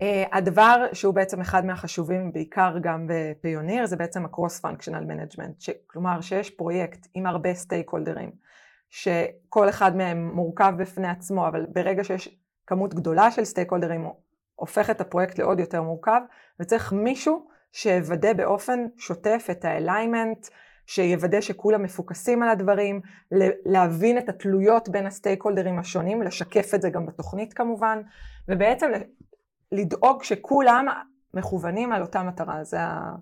Uh, 0.00 0.04
הדבר 0.32 0.86
שהוא 0.92 1.14
בעצם 1.14 1.40
אחד 1.40 1.64
מהחשובים 1.64 2.32
בעיקר 2.32 2.74
גם 2.82 3.06
בפיוניר 3.08 3.86
זה 3.86 3.96
בעצם 3.96 4.24
ה-cross 4.24 4.64
functional 4.64 5.04
management, 5.10 5.72
כלומר 5.86 6.20
שיש 6.20 6.50
פרויקט 6.50 7.06
עם 7.14 7.26
הרבה 7.26 7.54
stakeholderים 7.54 8.30
שכל 8.90 9.68
אחד 9.68 9.96
מהם 9.96 10.30
מורכב 10.34 10.72
בפני 10.78 11.08
עצמו 11.08 11.48
אבל 11.48 11.66
ברגע 11.72 12.04
שיש 12.04 12.38
כמות 12.66 12.94
גדולה 12.94 13.30
של 13.30 13.44
stakeholderים 13.44 14.08
הופך 14.54 14.90
את 14.90 15.00
הפרויקט 15.00 15.38
לעוד 15.38 15.60
יותר 15.60 15.82
מורכב 15.82 16.20
וצריך 16.60 16.92
מישהו 16.92 17.46
שיוודא 17.72 18.32
באופן 18.32 18.86
שוטף 18.98 19.46
את 19.50 19.64
ה 19.64 19.71
alignment, 19.71 20.46
שיוודא 20.86 21.40
שכולם 21.40 21.82
מפוקסים 21.82 22.42
על 22.42 22.48
הדברים, 22.48 23.00
להבין 23.64 24.18
את 24.18 24.28
התלויות 24.28 24.88
בין 24.88 25.06
ה 25.06 25.42
stakeholderים 25.42 25.78
השונים, 25.78 26.22
לשקף 26.22 26.74
את 26.74 26.82
זה 26.82 26.90
גם 26.90 27.06
בתוכנית 27.06 27.52
כמובן, 27.52 28.00
ובעצם 28.48 28.90
לדאוג 29.72 30.22
שכולם 30.22 30.86
מכוונים 31.34 31.92
על 31.92 32.02
אותה 32.02 32.22
מטרה, 32.22 32.64
זה 32.64 32.80
ה... 32.80 33.14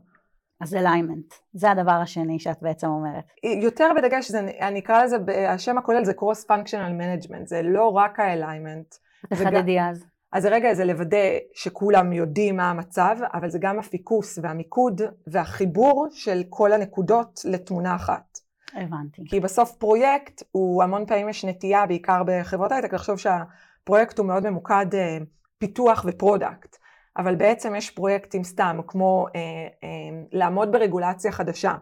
אז 0.60 0.74
alignment, 0.74 1.34
זה 1.52 1.70
הדבר 1.70 1.92
השני 1.92 2.38
שאת 2.38 2.62
בעצם 2.62 2.86
אומרת. 2.86 3.24
יותר 3.62 3.88
בדגש, 3.96 4.30
זה, 4.30 4.40
אני 4.60 4.78
אקרא 4.78 5.04
לזה, 5.04 5.16
השם 5.48 5.78
הכולל 5.78 6.04
זה 6.04 6.12
Cross 6.12 6.46
Functional 6.46 7.00
Management, 7.00 7.44
זה 7.44 7.62
לא 7.62 7.88
רק 7.88 8.20
ה 8.20 8.27
alignment. 8.27 8.94
תחדדי 9.28 9.80
אז. 9.80 10.11
אז 10.32 10.44
הרגע 10.44 10.74
זה 10.74 10.84
לוודא 10.84 11.38
שכולם 11.54 12.12
יודעים 12.12 12.56
מה 12.56 12.70
המצב, 12.70 13.16
אבל 13.34 13.50
זה 13.50 13.58
גם 13.58 13.78
הפיקוס 13.78 14.38
והמיקוד 14.42 15.00
והחיבור 15.26 16.08
של 16.10 16.42
כל 16.48 16.72
הנקודות 16.72 17.40
לתמונה 17.44 17.94
אחת. 17.94 18.38
הבנתי. 18.74 19.22
כי 19.28 19.40
בסוף 19.40 19.72
פרויקט 19.72 20.42
הוא 20.52 20.82
המון 20.82 21.06
פעמים 21.06 21.28
יש 21.28 21.44
נטייה, 21.44 21.86
בעיקר 21.86 22.22
בחברות 22.26 22.72
הייטק, 22.72 22.94
לחשוב 22.94 23.18
שהפרויקט 23.18 24.18
הוא 24.18 24.26
מאוד 24.26 24.50
ממוקד 24.50 24.94
אה, 24.94 25.18
פיתוח 25.58 26.04
ו 26.08 26.16
product. 26.16 26.76
אבל 27.16 27.34
בעצם 27.34 27.74
יש 27.74 27.90
פרויקטים 27.90 28.44
סתם, 28.44 28.80
כמו 28.86 29.26
אה, 29.34 29.40
אה, 29.84 29.88
לעמוד 30.32 30.72
ברגולציה 30.72 31.32
חדשה. 31.32 31.74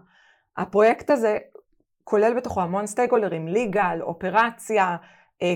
הפרויקט 0.56 1.10
הזה 1.10 1.38
כולל 2.04 2.36
בתוכו 2.36 2.60
המון 2.60 2.86
stakeholderים, 2.86 3.48
legal, 3.48 3.98
אופרציה, 4.02 4.96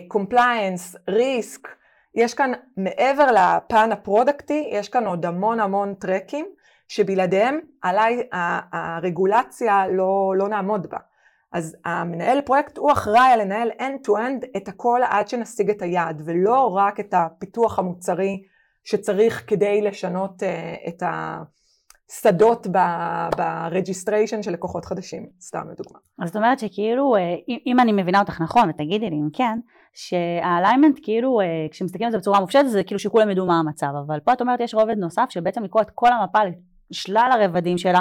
compliance, 0.09 0.97
risk, 1.09 1.69
יש 2.15 2.35
כאן, 2.35 2.53
מעבר 2.77 3.27
לפן 3.33 3.93
ה 3.93 4.00
productי, 4.00 4.69
יש 4.73 4.89
כאן 4.89 5.07
עוד 5.07 5.27
המון 5.27 5.61
המון 5.61 5.95
trackים, 5.95 6.47
שבלעדיהם 6.89 7.61
הרגולציה 7.83 9.89
לא, 9.89 10.35
לא 10.37 10.49
נעמוד 10.49 10.87
בה. 10.87 10.99
אז 11.53 11.77
המנהל 11.85 12.41
פרויקט 12.41 12.79
הוא 12.79 12.93
אחראי 12.93 13.37
לנהל 13.39 13.71
end-to-end 13.71 14.47
את 14.57 14.69
הכל 14.69 15.01
עד 15.09 15.29
שנשיג 15.29 15.71
את 15.71 15.83
היעד, 15.83 16.23
ולא 16.25 16.77
רק 16.77 17.01
את 17.01 17.15
הפיתוח 17.15 17.79
המוצרי 17.79 18.43
שצריך 18.85 19.45
כדי 19.47 19.83
לשנות 19.83 20.43
uh, 20.43 20.89
את 20.89 21.03
השדות 22.15 22.67
ב-registration 22.67 24.43
של 24.43 24.51
לקוחות 24.51 24.85
חדשים, 24.85 25.27
סתם 25.41 25.63
לדוגמה. 25.73 25.99
אז 26.23 26.29
זאת 26.29 26.37
אומרת 26.37 26.59
שכאילו, 26.59 27.17
אה, 27.17 27.35
אם 27.67 27.81
אני 27.81 27.93
מבינה 27.93 28.21
אותך 28.21 28.41
נכון, 28.41 28.71
ותגידי 28.71 29.11
לי 29.11 29.17
אם 29.17 29.29
כן, 29.33 29.59
שהאליימנט 29.95 30.99
כאילו 31.03 31.41
אה, 31.41 31.47
כשמסתכלים 31.71 32.07
על 32.07 32.13
זה 32.13 32.19
בצורה 32.19 32.41
מופשטת 32.41 32.67
זה 32.67 32.85
כאילו 32.85 32.99
שכולם 32.99 33.31
ידעו 33.31 33.47
מה 33.47 33.59
המצב 33.59 33.87
אבל 34.07 34.21
פה 34.21 34.33
את 34.33 34.41
אומרת 34.41 34.61
יש 34.61 34.75
רובד 34.75 34.97
נוסף 34.99 35.27
שבעצם 35.29 35.65
לקרוא 35.65 35.83
את 35.83 35.91
כל 35.95 36.09
המפה 36.13 36.39
לשלל 36.91 37.31
הרבדים 37.33 37.79
שלה 37.79 38.01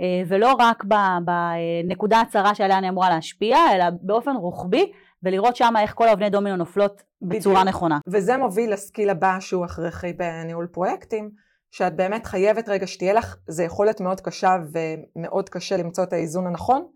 אה, 0.00 0.22
ולא 0.28 0.52
רק 0.58 0.84
בנקודה 1.24 2.20
הצרה 2.20 2.54
שעליה 2.54 2.78
אני 2.78 2.88
אמורה 2.88 3.10
להשפיע 3.10 3.56
אלא 3.74 3.84
באופן 4.02 4.36
רוחבי 4.36 4.92
ולראות 5.22 5.56
שם 5.56 5.74
איך 5.80 5.94
כל 5.94 6.08
האבני 6.08 6.30
דומינו 6.30 6.56
נופלות 6.56 7.02
בצורה 7.22 7.54
בדיוק. 7.54 7.68
נכונה. 7.68 7.98
וזה 8.08 8.36
מוביל 8.36 8.72
לסקיל 8.72 9.10
הבא 9.10 9.36
שהוא 9.40 9.64
הכרחי 9.64 10.12
בניהול 10.12 10.66
פרויקטים 10.66 11.45
שאת 11.70 11.96
באמת 11.96 12.26
חייבת 12.26 12.68
רגע 12.68 12.86
שתהיה 12.86 13.12
לך, 13.12 13.36
זה 13.48 13.64
יכולת 13.64 14.00
מאוד 14.00 14.20
קשה 14.20 14.56
ומאוד 14.72 15.48
קשה 15.48 15.76
למצוא 15.76 16.04
את 16.04 16.12
האיזון 16.12 16.46
הנכון 16.46 16.86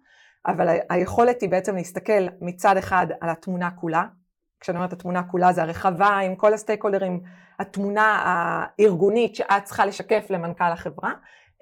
אבל 0.47 0.79
היכולת 0.91 1.41
היא 1.41 1.50
בעצם 1.50 1.77
להסתכל 1.77 2.27
מצד 2.41 2.77
אחד 2.77 3.07
על 3.21 3.31
התמונה 3.31 3.71
כולה 3.71 4.05
כשאני 4.61 4.79
אומרת 4.79 4.93
התמונה 4.93 5.23
כולה 5.23 5.53
זה 5.53 5.62
הרחבה 5.62 6.07
עם 6.07 6.37
כל 6.37 6.55
הסטייק 6.55 6.83
הולדרים, 6.83 7.21
התמונה 7.59 8.23
הארגונית 8.25 9.35
שאת 9.35 9.65
צריכה 9.65 9.87
לשקף 9.87 10.27
למנכ"ל 10.31 10.73
החברה, 10.73 11.12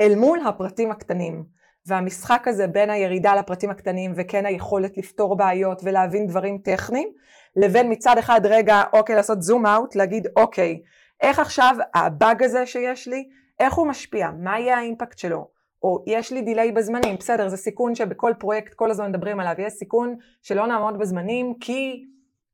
אל 0.01 0.15
מול 0.15 0.41
הפרטים 0.47 0.91
הקטנים. 0.91 1.45
והמשחק 1.87 2.49
הזה 2.49 2.67
בין 2.67 2.91
הירידה 2.91 3.35
לפרטים 3.35 3.71
הקטנים 3.71 4.13
וכן 4.17 4.47
היכולת 4.47 4.99
לפתור 4.99 5.37
בעיות 5.37 5.81
ולהבין 5.85 6.27
דברים 6.27 6.59
טכניים, 6.59 7.09
לבין 7.57 7.93
מצד 7.93 8.19
אחד 8.19 8.41
רגע, 8.45 8.83
אוקיי, 8.93 9.17
לעשות 9.17 9.43
זום 9.43 9.67
אאוט, 9.67 9.95
להגיד, 9.97 10.27
אוקיי, 10.37 10.81
איך 11.21 11.39
עכשיו 11.39 11.77
הבאג 11.95 12.43
הזה 12.43 12.67
שיש 12.67 13.09
לי, 13.09 13.29
איך 13.61 13.75
הוא 13.75 13.87
משפיע, 13.87 14.31
מה 14.39 14.59
יהיה 14.59 14.79
האימפקט 14.79 15.19
שלו, 15.19 15.49
או 15.83 16.05
יש 16.07 16.33
לי 16.33 16.43
delay 16.43 16.73
בזמנים, 16.73 17.17
בסדר, 17.17 17.49
זה 17.49 17.57
סיכון 17.57 17.95
שבכל 17.95 18.33
פרויקט 18.39 18.75
כל 18.75 18.91
הזמן 18.91 19.09
מדברים 19.09 19.41
עליו, 19.41 19.55
יש 19.59 19.73
סיכון 19.73 20.17
שלא 20.43 20.67
נעמוד 20.67 20.99
בזמנים 20.99 21.55
כי 21.61 22.05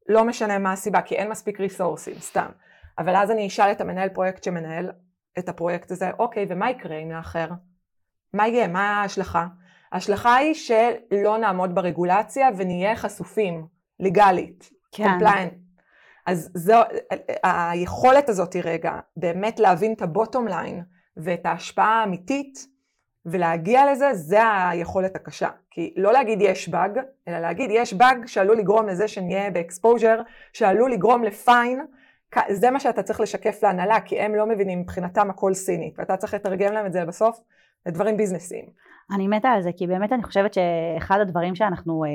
לא 0.09 0.25
משנה 0.25 0.59
מה 0.59 0.73
הסיבה, 0.73 1.00
כי 1.02 1.14
אין 1.14 1.30
מספיק 1.30 1.61
resourceים, 1.60 2.14
סתם. 2.14 2.49
אבל 2.99 3.16
אז 3.16 3.30
אני 3.30 3.47
אשאל 3.47 3.73
את 3.73 3.80
המנהל 3.80 4.09
פרויקט 4.09 4.44
שמנהל 4.44 4.90
את 5.38 5.49
הפרויקט 5.49 5.90
הזה, 5.90 6.11
אוקיי, 6.18 6.47
ומה 6.49 6.71
יקרה 6.71 6.97
אם 6.97 7.09
נאחר? 7.09 7.49
מה 8.33 8.49
יהיה? 8.49 8.68
מה 8.68 9.00
ההשלכה? 9.00 9.47
ההשלכה 9.92 10.37
היא 10.37 10.54
שלא 10.54 11.38
נעמוד 11.38 11.75
ברגולציה 11.75 12.49
ונהיה 12.56 12.97
חשופים, 12.97 13.66
legally, 14.00 14.70
כן. 14.92 15.04
compliant. 15.04 15.63
אז 16.26 16.50
זו, 16.54 16.74
היכולת 17.42 18.28
הזאת 18.28 18.52
היא 18.52 18.62
רגע, 18.64 18.92
באמת 19.16 19.60
להבין 19.60 19.92
את 19.92 20.02
ה 20.02 20.09
bottom 20.09 20.48
line 20.48 20.82
ואת 21.16 21.46
ההשפעה 21.46 22.00
האמיתית 22.00 22.66
ולהגיע 23.26 23.92
לזה, 23.92 24.14
זה 24.14 24.40
היכולת 24.70 25.16
הקשה. 25.16 25.48
כי 25.70 25.94
לא 25.96 26.12
להגיד 26.12 26.38
יש 26.42 26.68
באג, 26.68 26.98
אלא 27.28 27.38
להגיד 27.38 27.70
יש 27.72 27.94
באג 27.94 28.26
שעלול 28.26 28.58
לגרום 28.58 28.86
לזה 28.86 29.08
שנהיה 29.08 29.50
ב 29.50 29.57
exposure, 29.57 30.20
שעלול 30.52 30.92
לגרום 30.92 31.24
ל 31.24 31.34
fine, 31.34 31.84
זה 32.50 32.70
מה 32.70 32.80
שאתה 32.80 33.02
צריך 33.02 33.20
לשקף 33.20 33.62
להנהלה, 33.62 34.00
כי 34.00 34.20
הם 34.20 34.34
לא 34.34 34.46
מבינים 34.46 34.80
מבחינתם 34.80 35.30
הכל 35.30 35.54
סינית, 35.54 35.98
ואתה 35.98 36.16
צריך 36.16 36.34
לתרגם 36.34 36.72
להם 36.72 36.86
את 36.86 36.92
זה 36.92 37.04
בסוף 37.04 37.40
לדברים 37.86 38.16
ביזנסיים. 38.16 38.64
אני 39.14 39.28
מתה 39.28 39.48
על 39.48 39.62
זה, 39.62 39.70
כי 39.76 39.86
באמת 39.86 40.12
אני 40.12 40.22
חושבת 40.22 40.54
שאחד 40.54 41.20
הדברים 41.20 41.54
שאנחנו 41.54 42.04
אה, 42.04 42.10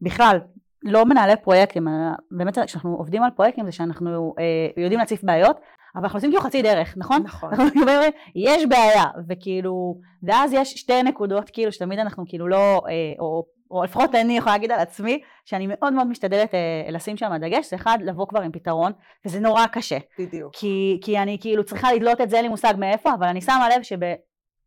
בכלל, 0.00 0.40
לא 0.84 1.04
מנהלי 1.04 1.36
פרויקטים, 1.36 1.88
באמת 2.30 2.58
כשאנחנו 2.58 2.96
עובדים 2.96 3.22
על 3.22 3.30
פרויקטים 3.30 3.66
זה 3.66 3.72
שאנחנו 3.72 4.34
אה, 4.38 4.82
יודעים 4.82 5.00
להציף 5.00 5.24
בעיות, 5.24 5.60
אבל 5.94 6.04
אנחנו 6.04 6.16
עושים 6.16 6.30
כאילו 6.30 6.42
חצי 6.42 6.62
דרך, 6.62 6.94
נכון? 6.96 7.22
נכון. 7.22 7.50
אנחנו 7.50 7.80
אומרים, 7.80 8.12
יש 8.34 8.66
בעיה, 8.66 9.04
וכאילו, 9.28 10.00
ואז 10.22 10.52
יש 10.52 10.70
שתי 10.70 11.02
נקודות 11.02 11.50
כאילו 11.50 11.72
שתמיד 11.72 11.98
אנחנו 11.98 12.24
כאילו 12.26 12.48
לא, 12.48 12.82
אה, 12.88 13.12
או, 13.18 13.46
או 13.70 13.84
לפחות 13.84 14.14
אני 14.14 14.36
יכולה 14.36 14.54
להגיד 14.54 14.72
על 14.72 14.80
עצמי, 14.80 15.20
שאני 15.44 15.66
מאוד 15.66 15.92
מאוד 15.92 16.06
משתדלת 16.06 16.54
אה, 16.54 16.90
לשים 16.90 17.16
שם 17.16 17.36
דגש, 17.40 17.70
זה 17.70 17.76
אחד, 17.76 17.98
לבוא 18.00 18.26
כבר 18.26 18.40
עם 18.40 18.52
פתרון, 18.52 18.92
וזה 19.26 19.40
נורא 19.40 19.66
קשה. 19.66 19.98
בדיוק. 20.18 20.54
כי, 20.56 21.00
כי 21.02 21.18
אני 21.18 21.38
כאילו 21.40 21.64
צריכה 21.64 21.92
לדלות 21.92 22.20
את 22.20 22.30
זה, 22.30 22.36
אין 22.36 22.44
לי 22.44 22.48
מושג 22.48 22.74
מאיפה, 22.78 23.14
אבל 23.14 23.26
אני 23.26 23.40
שמה 23.40 23.68
לב 23.76 23.82
שב... 23.82 23.98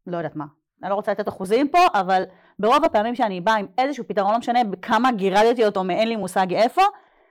לא 0.07 0.17
יודעת 0.17 0.35
מה, 0.35 0.45
אני 0.83 0.89
לא 0.89 0.95
רוצה 0.95 1.11
לתת 1.11 1.27
אחוזים 1.27 1.67
פה, 1.69 1.79
אבל 1.93 2.23
ברוב 2.59 2.85
הפעמים 2.85 3.15
שאני 3.15 3.41
באה 3.41 3.55
עם 3.55 3.65
איזשהו 3.77 4.03
פתרון, 4.07 4.31
לא 4.31 4.37
משנה 4.37 4.59
כמה 4.81 5.11
גירדתי 5.11 5.65
אותו 5.65 5.83
מאין 5.83 6.07
לי 6.07 6.15
מושג 6.15 6.53
איפה, 6.53 6.81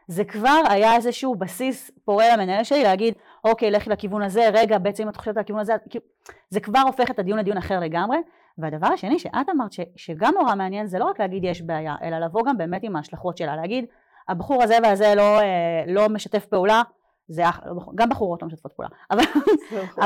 זה 0.09 0.25
כבר 0.25 0.61
היה 0.69 0.97
איזשהו 0.97 1.35
בסיס 1.35 1.91
פורה 2.05 2.37
למנהל 2.37 2.65
שלי 2.65 2.83
להגיד, 2.83 3.15
אוקיי, 3.45 3.71
לכי 3.71 3.91
לכיוון 3.91 4.23
הזה, 4.23 4.49
רגע, 4.53 4.79
בעצם 4.79 5.03
אם 5.03 5.09
את 5.09 5.17
חושבת 5.17 5.37
על 5.37 5.41
הכיוון 5.41 5.61
הזה, 5.61 5.73
כאילו, 5.91 6.05
זה 6.51 6.61
כבר 6.61 6.81
הופך 6.87 7.11
את 7.11 7.19
הדיון 7.19 7.39
לדיון 7.39 7.57
אחר 7.57 7.81
לגמרי. 7.81 8.19
והדבר 8.59 8.87
השני 8.87 9.19
שאת 9.19 9.49
אמרת, 9.51 9.73
ש, 9.73 9.81
שגם 9.97 10.33
נורא 10.41 10.55
מעניין, 10.55 10.87
זה 10.87 10.99
לא 10.99 11.05
רק 11.05 11.21
להגיד 11.21 11.45
יש 11.45 11.63
בעיה, 11.63 11.95
אלא 12.03 12.19
לבוא 12.19 12.43
גם 12.47 12.59
באמת 12.59 12.83
עם 12.83 12.97
ההשלכות 12.97 13.37
שלה, 13.37 13.57
להגיד, 13.57 13.85
הבחור 14.29 14.63
הזה 14.63 14.77
והזה 14.83 15.15
לא, 15.15 15.41
אה, 15.41 15.85
לא 15.87 16.09
משתף 16.09 16.47
פעולה, 16.47 16.83
זה 17.29 17.49
אחלה, 17.49 17.73
לא 17.73 17.81
גם 17.95 18.09
בחורות 18.09 18.43
לא 18.43 18.49
משתפות 18.49 18.73
פעולה, 18.73 18.89
אבל, 19.11 19.25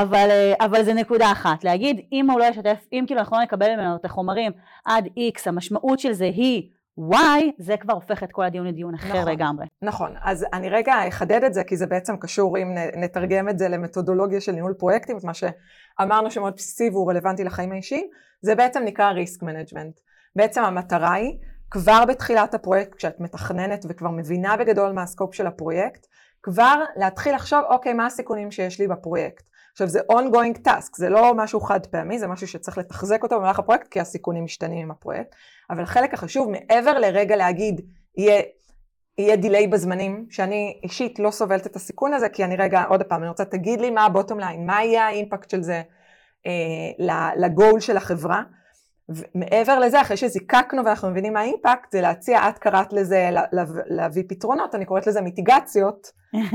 אבל, 0.03 0.27
אה, 0.29 0.65
אבל 0.65 0.83
זה 0.83 0.93
נקודה 0.93 1.31
אחת, 1.31 1.63
להגיד 1.63 2.01
אם 2.11 2.29
הוא 2.29 2.39
לא 2.39 2.45
ישתף, 2.45 2.85
אם 2.93 3.03
כאילו 3.07 3.19
אנחנו 3.19 3.37
לא 3.37 3.43
נקבל 3.43 3.75
ממנו 3.75 3.95
את 3.95 4.05
החומרים 4.05 4.51
עד 4.85 5.05
X, 5.05 5.41
המשמעות 5.45 5.99
של 5.99 6.13
זה 6.13 6.25
היא 6.25 6.69
Y, 7.11 7.15
זה 7.57 7.77
כבר 7.77 7.93
הופך 7.93 8.23
את 8.23 8.31
כל 8.31 8.43
הדיון 8.43 8.67
לדיון 8.67 8.95
אחר 8.95 9.19
נכון, 9.19 9.31
לגמרי. 9.31 9.65
נכון, 9.81 10.15
אז 10.23 10.45
אני 10.53 10.69
רגע 10.69 10.93
אחדד 11.07 11.43
את 11.43 11.53
זה, 11.53 11.63
כי 11.63 11.77
זה 11.77 11.87
בעצם 11.87 12.17
קשור, 12.17 12.57
אם 12.57 12.75
נתרגם 12.95 13.49
את 13.49 13.59
זה 13.59 13.69
למתודולוגיה 13.69 14.41
של 14.41 14.51
ניהול 14.51 14.73
פרויקטים, 14.73 15.17
את 15.17 15.23
מה 15.23 15.31
שאמרנו 15.33 16.31
שמאוד 16.31 16.53
בסיסי 16.55 16.89
והוא 16.89 17.11
רלוונטי 17.11 17.43
לחיים 17.43 17.71
האישיים, 17.71 18.07
זה 18.41 18.55
בעצם 18.55 18.83
נקרא 18.85 19.11
risk 19.11 19.43
management. 19.43 19.99
בעצם 20.35 20.63
המטרה 20.63 21.13
היא, 21.13 21.37
כבר 21.71 22.03
בתחילת 22.07 22.53
הפרויקט, 22.53 22.95
כשאת 22.95 23.19
מתכננת 23.19 23.85
וכבר 23.89 24.09
מבינה 24.09 24.57
בגדול 24.57 24.91
מה 24.91 25.03
ה 25.03 25.08
scope 25.08 25.35
של 25.35 25.47
הפרויקט, 25.47 26.07
כבר 26.43 26.83
להתחיל 26.95 27.35
לחשוב, 27.35 27.59
אוקיי, 27.69 27.93
מה 27.93 28.05
הסיכונים 28.05 28.51
שיש 28.51 28.79
לי 28.79 28.87
בפרויקט. 28.87 29.43
עכשיו 29.71 29.87
זה 29.87 29.99
ongoing 30.11 30.67
task, 30.67 30.91
זה 30.95 31.09
לא 31.09 31.33
משהו 31.35 31.61
חד 31.61 31.85
פעמי, 31.85 32.19
זה 32.19 32.27
משהו 32.27 32.47
שצריך 32.47 32.77
לתחזק 32.77 33.23
אותו 33.23 33.39
במהלך 33.39 33.59
הפרויקט, 33.59 33.87
כי 33.87 33.99
הסיכונים 33.99 34.43
משתנים 34.43 34.77
עם 34.77 34.91
הפרויקט. 34.91 35.35
אבל 35.69 35.83
החלק 35.83 36.13
החשוב, 36.13 36.49
מעבר 36.49 36.99
לרגע 36.99 37.35
להגיד, 37.35 37.81
יהיה, 38.17 38.41
יהיה 39.17 39.35
דיליי 39.35 39.67
בזמנים, 39.67 40.25
שאני 40.29 40.79
אישית 40.83 41.19
לא 41.19 41.31
סובלת 41.31 41.67
את 41.67 41.75
הסיכון 41.75 42.13
הזה, 42.13 42.29
כי 42.29 42.43
אני 42.43 42.55
רגע, 42.55 42.83
עוד 42.83 43.03
פעם, 43.03 43.21
אני 43.21 43.29
רוצה, 43.29 43.45
תגיד 43.45 43.81
לי 43.81 43.89
מה 43.89 44.05
הבוטום 44.05 44.39
ליין, 44.39 44.65
מה 44.65 44.83
יהיה 44.83 45.05
האימפקט 45.05 45.49
של 45.49 45.61
זה 45.61 45.81
אה, 46.47 47.29
לגול 47.35 47.79
של 47.79 47.97
החברה. 47.97 48.43
מעבר 49.35 49.79
לזה, 49.79 50.01
אחרי 50.01 50.17
שזיקקנו 50.17 50.85
ואנחנו 50.85 51.09
מבינים 51.09 51.33
מה 51.33 51.39
האימפקט, 51.39 51.91
זה 51.91 52.01
להציע, 52.01 52.49
את 52.49 52.57
קראת 52.57 52.93
לזה 52.93 53.29
לה, 53.31 53.43
להביא 53.85 54.23
פתרונות, 54.29 54.75
אני 54.75 54.85
קוראת 54.85 55.07
לזה 55.07 55.21
מיטיגציות, 55.21 56.11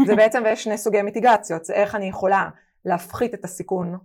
זה 0.07 0.17
בעצם, 0.17 0.43
ויש 0.45 0.65
שני 0.65 0.79
סוגי 0.79 1.03
מיטיגציות, 1.03 1.65
זה 1.65 1.73
איך 1.73 1.95
אני 1.95 2.07
יכולה 2.07 2.49
להפחית 2.85 3.35
את 3.35 3.45
הסיכון, 3.45 3.97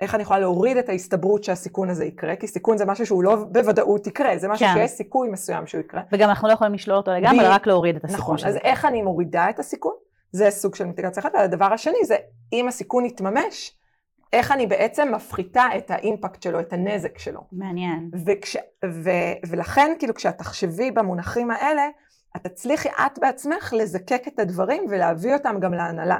איך 0.00 0.14
אני 0.14 0.22
יכולה 0.22 0.38
להוריד 0.38 0.76
את 0.76 0.88
ההסתברות 0.88 1.44
שהסיכון 1.44 1.90
הזה 1.90 2.04
יקרה, 2.04 2.36
כי 2.36 2.46
סיכון 2.46 2.78
זה 2.78 2.84
משהו 2.84 3.06
שהוא 3.06 3.22
לא 3.22 3.36
בוודאות 3.52 4.06
יקרה, 4.06 4.38
זה 4.38 4.48
משהו 4.48 4.66
כן. 4.66 4.74
שיש 4.74 4.90
סיכוי 4.90 5.28
מסוים 5.28 5.66
שהוא 5.66 5.80
יקרה. 5.80 6.02
וגם 6.12 6.28
אנחנו 6.28 6.48
לא 6.48 6.52
יכולים 6.52 6.74
לשלול 6.74 6.96
אותו 6.96 7.10
לגמרי, 7.10 7.44
ב... 7.44 7.48
רק 7.48 7.66
להוריד 7.66 7.96
את 7.96 8.04
הסיכון 8.04 8.34
נכון, 8.34 8.48
אז 8.48 8.56
איך 8.56 8.84
אני 8.84 9.02
מורידה 9.02 9.50
את 9.50 9.58
הסיכון? 9.58 9.92
זה 10.32 10.50
סוג 10.50 10.74
של 10.74 10.84
מיטיגציה 10.84 11.20
אחת, 11.22 11.30
והדבר 11.34 11.72
השני 11.72 12.04
זה, 12.04 12.16
אם 12.52 12.68
הסיכון 12.68 13.04
יתממש, 13.04 13.78
איך 14.32 14.52
אני 14.52 14.66
בעצם 14.66 15.12
מפחיתה 15.14 15.64
את 15.76 15.90
האימפקט 15.90 16.42
שלו, 16.42 16.60
את 16.60 16.72
הנזק 16.72 17.18
שלו. 17.18 17.40
מעניין. 17.52 18.10
וכש, 18.26 18.56
ו, 18.84 19.10
ולכן, 19.46 19.92
כאילו, 19.98 20.14
כשאת 20.14 20.38
תחשבי 20.38 20.90
במונחים 20.90 21.50
האלה, 21.50 21.88
את 22.36 22.46
תצליחי 22.46 22.88
את 22.88 23.18
בעצמך 23.18 23.72
לזקק 23.76 24.22
את 24.28 24.38
הדברים 24.38 24.86
ולהביא 24.90 25.34
אותם 25.34 25.60
גם 25.60 25.74
להנהלה. 25.74 26.18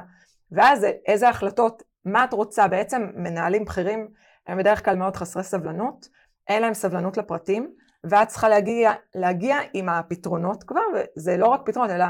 ואז 0.53 0.87
איזה 1.07 1.29
החלטות, 1.29 1.83
מה 2.05 2.25
את 2.25 2.33
רוצה, 2.33 2.69
בעצם 2.69 3.11
מנהלים 3.15 3.65
בכירים 3.65 4.09
הם 4.47 4.59
בדרך 4.59 4.85
כלל 4.85 4.97
מאוד 4.97 5.17
חסרי 5.17 5.43
סבלנות, 5.43 6.09
אין 6.49 6.63
להם 6.63 6.75
סבלנות 6.75 7.17
לפרטים, 7.17 7.73
ואת 8.05 8.29
צריכה 8.29 8.49
להגיע, 8.49 8.93
להגיע 9.15 9.57
עם 9.73 9.89
הפתרונות 9.89 10.65
כבר, 10.65 10.81
וזה 10.95 11.37
לא 11.37 11.47
רק 11.47 11.61
פתרונות, 11.65 11.91
אלא 11.91 12.05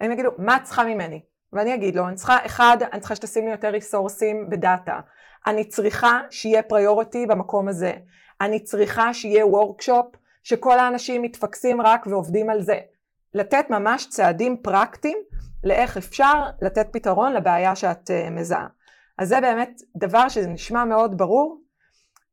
הם 0.00 0.12
יגידו, 0.12 0.30
מה 0.38 0.56
את 0.56 0.62
צריכה 0.62 0.84
ממני? 0.84 1.22
ואני 1.52 1.74
אגיד 1.74 1.96
לו, 1.96 2.08
אני 2.08 2.16
צריכה, 2.16 2.46
אחד, 2.46 2.76
אני 2.92 3.00
צריכה 3.00 3.16
שתשים 3.16 3.44
לי 3.44 3.50
יותר 3.50 3.68
ריסורסים 3.68 4.50
בדאטה. 4.50 5.00
אני 5.46 5.64
צריכה 5.64 6.20
שיהיה 6.30 6.62
priority 6.62 7.26
במקום 7.26 7.68
הזה. 7.68 7.92
אני 8.40 8.60
צריכה 8.60 9.14
שיהיה 9.14 9.46
workshop, 9.46 10.06
שכל 10.42 10.78
האנשים 10.78 11.22
מתפקסים 11.22 11.80
רק 11.80 12.06
ועובדים 12.06 12.50
על 12.50 12.62
זה. 12.62 12.78
לתת 13.34 13.70
ממש 13.70 14.06
צעדים 14.08 14.56
פרקטיים 14.62 15.18
לאיך 15.64 15.96
אפשר 15.96 16.42
לתת 16.62 16.88
פתרון 16.92 17.32
לבעיה 17.32 17.76
שאת 17.76 18.10
uh, 18.10 18.30
מזהה. 18.30 18.66
אז 19.18 19.28
זה 19.28 19.40
באמת 19.40 19.80
דבר 19.96 20.28
שזה 20.28 20.48
נשמע 20.48 20.84
מאוד 20.84 21.18
ברור, 21.18 21.60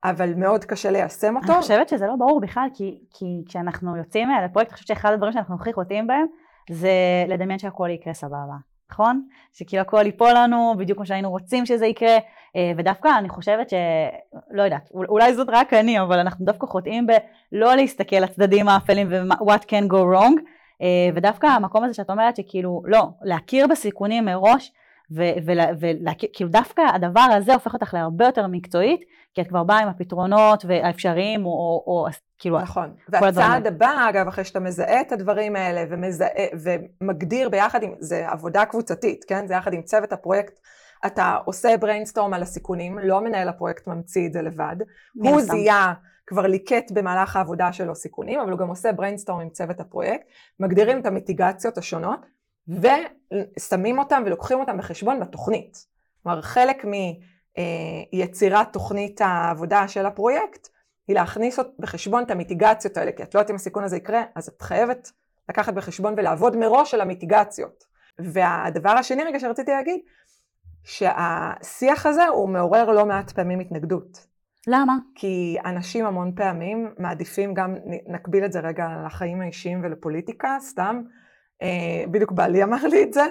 אבל 0.03 0.33
מאוד 0.33 0.65
קשה 0.65 0.91
ליישם 0.91 1.35
אותו. 1.35 1.53
אני 1.53 1.61
חושבת 1.61 1.89
שזה 1.89 2.07
לא 2.07 2.15
ברור 2.15 2.41
בכלל, 2.41 2.67
כי, 2.73 2.99
כי 3.13 3.25
כשאנחנו 3.47 3.97
יוצאים 3.97 4.29
לפרויקט, 4.45 4.69
אני 4.69 4.73
חושבת 4.73 4.87
שאחד 4.87 5.13
הדברים 5.13 5.33
שאנחנו 5.33 5.55
הכי 5.55 5.73
חוטאים 5.73 6.07
בהם, 6.07 6.25
זה 6.71 6.91
לדמיין 7.27 7.59
שהכל 7.59 7.89
יקרה 7.89 8.13
סבבה. 8.13 8.55
נכון? 8.91 9.27
שכאילו 9.53 9.81
הכל 9.81 10.05
ייפול 10.05 10.31
לנו 10.35 10.73
בדיוק 10.77 10.97
כמו 10.97 11.05
שהיינו 11.05 11.29
רוצים 11.29 11.65
שזה 11.65 11.85
יקרה 11.85 12.17
אה, 12.55 12.71
ודווקא 12.77 13.09
אני 13.19 13.29
חושבת 13.29 13.69
שלא 13.69 14.61
יודעת 14.61 14.89
אולי 14.93 15.33
זאת 15.33 15.47
רק 15.51 15.73
אני 15.73 16.01
אבל 16.01 16.19
אנחנו 16.19 16.45
דווקא 16.45 16.67
חוטאים 16.67 17.07
בלא 17.07 17.75
להסתכל 17.75 18.15
לצדדים 18.15 18.69
האפלים 18.69 19.07
ו-what 19.11 19.61
can 19.61 19.91
go 19.91 19.95
wrong 19.95 20.33
אה, 20.33 20.56
ודווקא 21.15 21.47
המקום 21.47 21.83
הזה 21.83 21.93
שאת 21.93 22.09
אומרת 22.09 22.35
שכאילו 22.35 22.81
לא 22.85 23.09
להכיר 23.21 23.67
בסיכונים 23.67 24.25
מראש 24.25 24.73
וכאילו 25.11 26.49
דווקא 26.49 26.81
הדבר 26.93 27.27
הזה 27.37 27.53
הופך 27.53 27.73
אותך 27.73 27.93
להרבה 27.93 28.25
יותר 28.25 28.47
מקצועית 28.47 29.01
כי 29.33 29.41
את 29.41 29.47
כבר 29.47 29.63
באה 29.63 29.79
עם 29.79 29.87
הפתרונות 29.87 30.65
האפשריים 30.83 31.45
או, 31.45 31.51
או, 31.51 31.83
או 31.87 32.07
כאילו 32.39 32.61
נכון. 32.61 32.93
והצעד 33.09 33.67
הבא 33.67 34.09
אגב 34.09 34.27
אחרי 34.27 34.43
שאתה 34.43 34.59
מזהה 34.59 35.01
את 35.01 35.11
הדברים 35.11 35.55
האלה 35.55 35.83
ומזהה, 35.89 36.29
ומגדיר 36.63 37.49
ביחד 37.49 37.83
עם 37.83 37.93
זה 37.99 38.29
עבודה 38.29 38.65
קבוצתית 38.65 39.25
כן? 39.27 39.47
זה 39.47 39.53
יחד 39.53 39.73
עם 39.73 39.81
צוות 39.81 40.13
הפרויקט 40.13 40.59
אתה 41.05 41.37
עושה 41.45 41.77
brainstorm 41.77 42.33
על 42.33 42.41
הסיכונים 42.41 42.99
לא 42.99 43.21
מנהל 43.21 43.49
הפרויקט 43.49 43.87
ממציא 43.87 44.27
את 44.27 44.33
זה 44.33 44.41
לבד. 44.41 44.75
הוא 45.15 45.41
זיהה 45.41 45.93
כבר 46.27 46.47
ליקט 46.47 46.91
במהלך 46.91 47.35
העבודה 47.35 47.73
שלו 47.73 47.95
סיכונים 47.95 48.39
אבל 48.39 48.51
הוא 48.51 48.59
גם 48.59 48.67
עושה 48.67 48.91
brainstorm 48.91 49.39
עם 49.39 49.49
צוות 49.49 49.79
הפרויקט 49.79 50.25
מגדירים 50.59 50.99
את 50.99 51.05
המיטיגציות 51.05 51.77
השונות 51.77 52.25
ושמים 52.67 53.99
אותם 53.99 54.23
ולוקחים 54.25 54.59
אותם 54.59 54.77
בחשבון 54.77 55.19
בתוכנית. 55.19 55.87
כלומר, 56.23 56.41
חלק 56.41 56.85
מיצירת 58.13 58.73
תוכנית 58.73 59.21
העבודה 59.21 59.87
של 59.87 60.05
הפרויקט 60.05 60.67
היא 61.07 61.15
להכניס 61.15 61.59
בחשבון 61.79 62.23
את 62.23 62.31
המיטיגציות 62.31 62.97
האלה, 62.97 63.11
כי 63.11 63.23
את 63.23 63.35
לא 63.35 63.39
יודעת 63.39 63.49
אם 63.49 63.55
הסיכון 63.55 63.83
הזה 63.83 63.97
יקרה, 63.97 64.23
אז 64.35 64.47
את 64.47 64.61
חייבת 64.61 65.11
לקחת 65.49 65.73
בחשבון 65.73 66.13
ולעבוד 66.17 66.55
מראש 66.55 66.93
על 66.93 67.01
המיטיגציות. 67.01 67.83
והדבר 68.19 68.89
השני 68.89 69.23
רגע 69.23 69.39
שרציתי 69.39 69.71
להגיד, 69.71 69.99
שהשיח 70.83 72.05
הזה 72.05 72.27
הוא 72.27 72.49
מעורר 72.49 72.91
לא 72.91 73.05
מעט 73.05 73.31
פעמים 73.31 73.59
התנגדות. 73.59 74.27
למה? 74.67 74.97
כי 75.15 75.57
אנשים 75.65 76.05
המון 76.05 76.31
פעמים 76.35 76.93
מעדיפים 76.97 77.53
גם, 77.53 77.75
נקביל 78.07 78.45
את 78.45 78.51
זה 78.51 78.59
רגע 78.59 78.87
לחיים 79.05 79.41
האישיים 79.41 79.81
ולפוליטיקה, 79.83 80.57
סתם, 80.59 81.01
אה, 81.61 82.03
בדיוק 82.11 82.31
בעלי 82.31 82.63
אמר 82.63 82.87
לי 82.87 83.03
את 83.03 83.13
זה, 83.13 83.25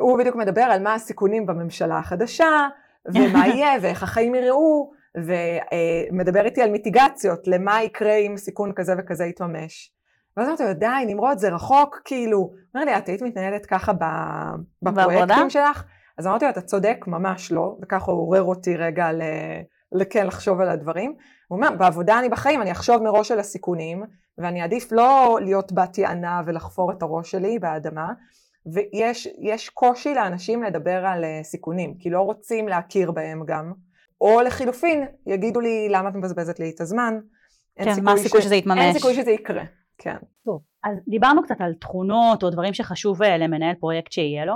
הוא 0.00 0.18
בדיוק 0.18 0.36
מדבר 0.36 0.62
על 0.62 0.82
מה 0.82 0.94
הסיכונים 0.94 1.46
בממשלה 1.46 1.98
החדשה, 1.98 2.68
ומה 3.14 3.46
יהיה, 3.54 3.72
ואיך 3.82 4.02
החיים 4.02 4.34
יראו, 4.34 4.90
ומדבר 5.16 6.44
איתי 6.44 6.62
על 6.62 6.70
מיטיגציות, 6.70 7.46
למה 7.46 7.82
יקרה 7.82 8.14
אם 8.14 8.36
סיכון 8.36 8.72
כזה 8.76 8.92
וכזה 8.98 9.24
יתממש. 9.24 9.94
ואז 10.36 10.48
אמרתי 10.48 10.62
לו, 10.64 10.72
די, 10.72 11.04
נמרוד, 11.06 11.38
זה 11.38 11.48
רחוק, 11.48 12.00
כאילו. 12.04 12.52
אומר 12.74 12.84
לי, 12.84 12.96
את 12.96 13.08
היית 13.08 13.22
מתנהלת 13.22 13.66
ככה 13.66 13.92
בפרויקטים 14.82 15.50
שלך? 15.50 15.84
אז 16.18 16.26
אמרתי 16.26 16.44
לו, 16.44 16.50
אתה 16.50 16.60
צודק, 16.60 17.04
ממש 17.06 17.52
לא, 17.52 17.76
וככה 17.82 18.12
הוא 18.12 18.20
עורר 18.20 18.42
אותי 18.42 18.76
רגע 18.76 19.12
ל... 19.12 19.22
לכן 19.94 20.26
לחשוב 20.26 20.60
על 20.60 20.68
הדברים. 20.68 21.14
הוא 21.48 21.56
אומר, 21.56 21.76
בעבודה 21.78 22.18
אני 22.18 22.28
בחיים, 22.28 22.62
אני 22.62 22.72
אחשוב 22.72 23.02
מראש 23.02 23.30
על 23.30 23.38
הסיכונים, 23.38 24.02
ואני 24.38 24.62
אעדיף 24.62 24.92
לא 24.92 25.38
להיות 25.42 25.72
בת 25.72 25.98
יענה 25.98 26.42
ולחפור 26.46 26.92
את 26.92 27.02
הראש 27.02 27.30
שלי 27.30 27.58
באדמה, 27.58 28.08
ויש 28.72 29.68
קושי 29.68 30.14
לאנשים 30.14 30.62
לדבר 30.62 31.06
על 31.06 31.24
אה, 31.24 31.40
סיכונים, 31.42 31.94
כי 31.98 32.10
לא 32.10 32.20
רוצים 32.20 32.68
להכיר 32.68 33.10
בהם 33.10 33.44
גם, 33.46 33.72
או 34.20 34.40
לחילופין, 34.40 35.04
יגידו 35.26 35.60
לי, 35.60 35.88
למה 35.90 36.08
את 36.08 36.14
מבזבזת 36.14 36.58
לי 36.58 36.70
את 36.74 36.80
הזמן? 36.80 37.18
כן, 37.76 38.02
מה 38.02 38.12
הסיכוי 38.12 38.40
ש... 38.40 38.44
שזה 38.44 38.56
יתממש? 38.56 38.78
אין 38.78 38.92
סיכוי 38.92 39.14
שזה 39.14 39.30
יקרה, 39.30 39.64
כן. 39.98 40.16
טוב, 40.44 40.60
אז 40.84 40.98
דיברנו 41.08 41.42
קצת 41.42 41.56
על 41.58 41.74
תכונות 41.74 42.42
או 42.42 42.50
דברים 42.50 42.74
שחשוב 42.74 43.22
אה, 43.22 43.38
למנהל 43.38 43.74
פרויקט 43.80 44.12
שיהיה 44.12 44.44
לו, 44.44 44.54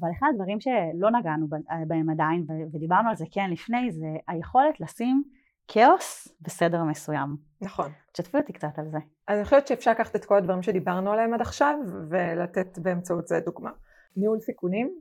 אבל 0.00 0.08
אחד 0.18 0.26
הדברים 0.32 0.60
שלא 0.60 1.10
נגענו 1.10 1.46
בהם 1.86 2.10
עדיין, 2.10 2.46
ודיברנו 2.72 3.08
על 3.08 3.16
זה 3.16 3.24
כן 3.30 3.50
לפני, 3.50 3.92
זה 3.92 4.06
היכולת 4.28 4.80
לשים 4.80 5.22
כאוס 5.68 6.28
בסדר 6.40 6.84
מסוים. 6.84 7.36
נכון. 7.60 7.90
תשתפי 8.12 8.36
אותי 8.36 8.52
קצת 8.52 8.78
על 8.78 8.88
זה. 8.90 8.98
אז 9.28 9.36
אני 9.36 9.44
חושבת 9.44 9.66
שאפשר 9.66 9.90
לקחת 9.90 10.16
את 10.16 10.24
כל 10.24 10.36
הדברים 10.36 10.62
שדיברנו 10.62 11.12
עליהם 11.12 11.34
עד 11.34 11.40
עכשיו, 11.40 11.74
ולתת 12.08 12.78
באמצעות 12.78 13.26
זה 13.26 13.40
דוגמה. 13.40 13.70
ניהול 14.16 14.40
סיכונים. 14.40 14.98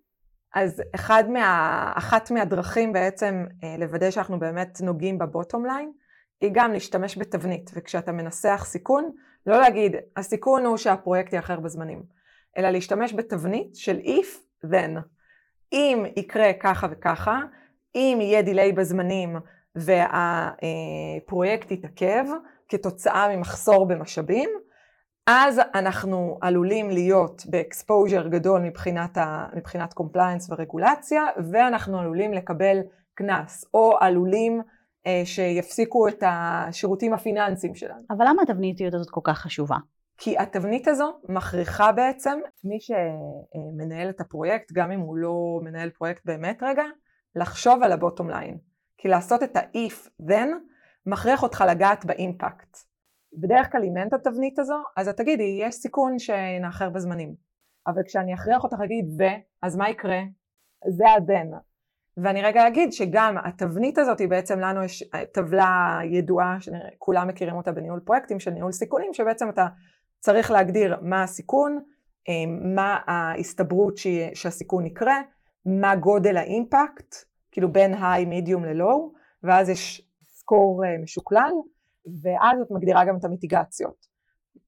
אז 0.56 0.82
אחד 0.96 1.24
מה, 1.30 1.92
אחת 1.96 2.32
מהדרכים 2.32 2.94
בעצם 2.94 3.46
אה, 3.64 3.76
לוודא 3.78 4.12
שאנחנו 4.12 4.40
באמת 4.40 4.82
נוגעים 4.82 5.18
בבוטום 5.18 5.66
ליין, 5.66 5.92
היא 6.42 6.52
גם 6.54 6.74
להשתמש 6.74 7.18
בתבנית, 7.18 7.72
וכשאתה 7.74 8.12
מנסח 8.12 8.64
סיכון, 8.66 9.12
לא 9.46 9.58
להגיד, 9.60 9.96
הסיכון 10.16 10.66
הוא 10.66 10.78
שהפרויקט 10.78 11.34
יאחר 11.34 11.60
בזמנים, 11.60 12.04
אלא 12.58 12.70
להשתמש 12.70 13.14
בתבנית 13.14 13.76
של 13.76 13.98
if 13.98 14.51
then. 14.66 15.00
אם 15.74 16.06
יקרה 16.16 16.54
ככה 16.54 16.88
וככה, 16.92 17.40
אם 17.96 18.18
יהיה 18.22 18.42
delay 18.42 18.72
בזמנים 18.72 19.36
והפרויקט 19.76 21.72
יתעכב 21.72 22.24
כתוצאה 22.68 23.36
ממחסור 23.36 23.88
במשאבים, 23.88 24.50
אז 25.28 25.62
אנחנו 25.76 26.38
עלולים 26.42 26.90
להיות 26.90 27.44
ב 27.50 27.58
exposure 27.58 28.28
גדול 28.28 28.62
מבחינת, 28.62 29.18
ה, 29.18 29.48
מבחינת 29.56 29.94
compliance 29.94 30.50
ורגולציה, 30.50 31.26
ואנחנו 31.52 32.00
עלולים 32.00 32.34
לקבל 32.34 32.78
קנס, 33.14 33.66
או 33.74 33.98
עלולים 34.00 34.62
אה, 35.08 35.22
שיפסיקו 35.26 36.08
את 36.08 36.24
השירותים 36.28 37.14
הפיננסיים 37.14 37.76
שלנו. 37.76 38.02
אבל 38.10 38.26
למה 38.30 38.42
התבניתיות 38.42 38.94
הזאת 38.94 39.10
כל 39.10 39.22
כך 39.24 39.38
חשובה? 39.38 39.78
כי 40.18 40.38
התבנית 40.38 40.88
הזו 40.88 41.20
מכריחה 41.30 41.92
בעצם 41.92 42.40
מי 42.64 42.78
שמנהל 42.80 44.10
את 44.10 44.22
הפרויקט, 44.22 44.72
גם 44.74 44.92
אם 44.92 45.00
הוא 45.00 45.18
לא 45.18 45.60
מנהל 45.64 45.90
פרויקט 45.90 46.26
באמת 46.26 46.64
רגע, 46.64 46.84
לחשוב 47.36 47.84
על 47.84 47.92
הבוטום 47.92 48.30
ליין. 48.30 48.58
כי 48.98 49.08
לעשות 49.08 49.44
את 49.44 49.56
ה-if 49.56 50.10
then 50.22 50.50
מכריח 51.06 51.44
אותך 51.44 51.64
לגעת 51.70 52.06
באימפקט. 52.06 52.78
בדרך 53.34 53.72
כלל 53.72 53.82
אם 53.84 53.98
אין 53.98 54.08
את 54.08 54.14
התבנית 54.14 54.60
הזו, 54.60 54.76
אז 54.98 55.08
את 55.08 55.18
תגידי, 55.18 55.60
יש 55.62 55.76
סיכון 55.76 56.20
שנאחר 56.20 56.90
בזמנים. 56.90 57.36
אבל 57.88 58.02
כשאני 58.06 58.34
אכריח 58.34 58.64
אותך 58.64 58.78
להגיד 58.80 59.06
ו, 59.20 59.24
אז 59.62 59.76
מה 59.78 59.90
יקרה? 59.90 60.20
זה 60.98 61.10
ה-then. 61.10 61.58
ואני 62.18 62.42
רגע 62.42 62.68
אגיד 62.68 62.94
שגם 62.94 63.36
התבנית 63.46 63.98
הזאת 63.98 64.20
היא 64.20 64.30
בעצם 64.30 64.60
לנו 64.60 64.84
יש 64.84 65.04
טבלה 65.34 66.00
ידועה 66.12 66.58
שכולם 66.60 67.28
מכירים 67.28 67.56
אותה 67.56 67.72
בניהול 67.72 68.00
פרויקטים 68.06 68.40
של 68.40 68.52
ניהול 68.52 68.72
סיכונים 68.72 69.14
שבעצם 69.14 69.50
אתה 69.50 69.66
צריך 70.22 70.52
להגדיר 70.52 70.98
מה 71.02 71.24
הסיכון, 71.24 71.80
אה, 72.30 72.34
מה 72.76 73.00
ההסתברות 73.08 73.98
שהסיכון 74.34 74.86
יקרה, 74.86 75.22
מה 75.66 75.96
גודל 75.96 76.38
האימפקט, 76.38 77.16
כאילו 77.52 77.72
בין 77.72 77.94
היי, 78.04 78.26
מידיום 78.26 78.66
ללואו, 78.66 79.14
ואז 79.44 79.70
יש 79.70 80.08
סקור 80.28 80.86
אה, 80.86 80.98
משוקלל, 81.04 81.52
ואז 82.22 82.62
את 82.62 82.72
מגדירה 82.72 83.06
גם 83.06 83.18
את 83.18 83.26
המיטיגציות. 83.26 84.12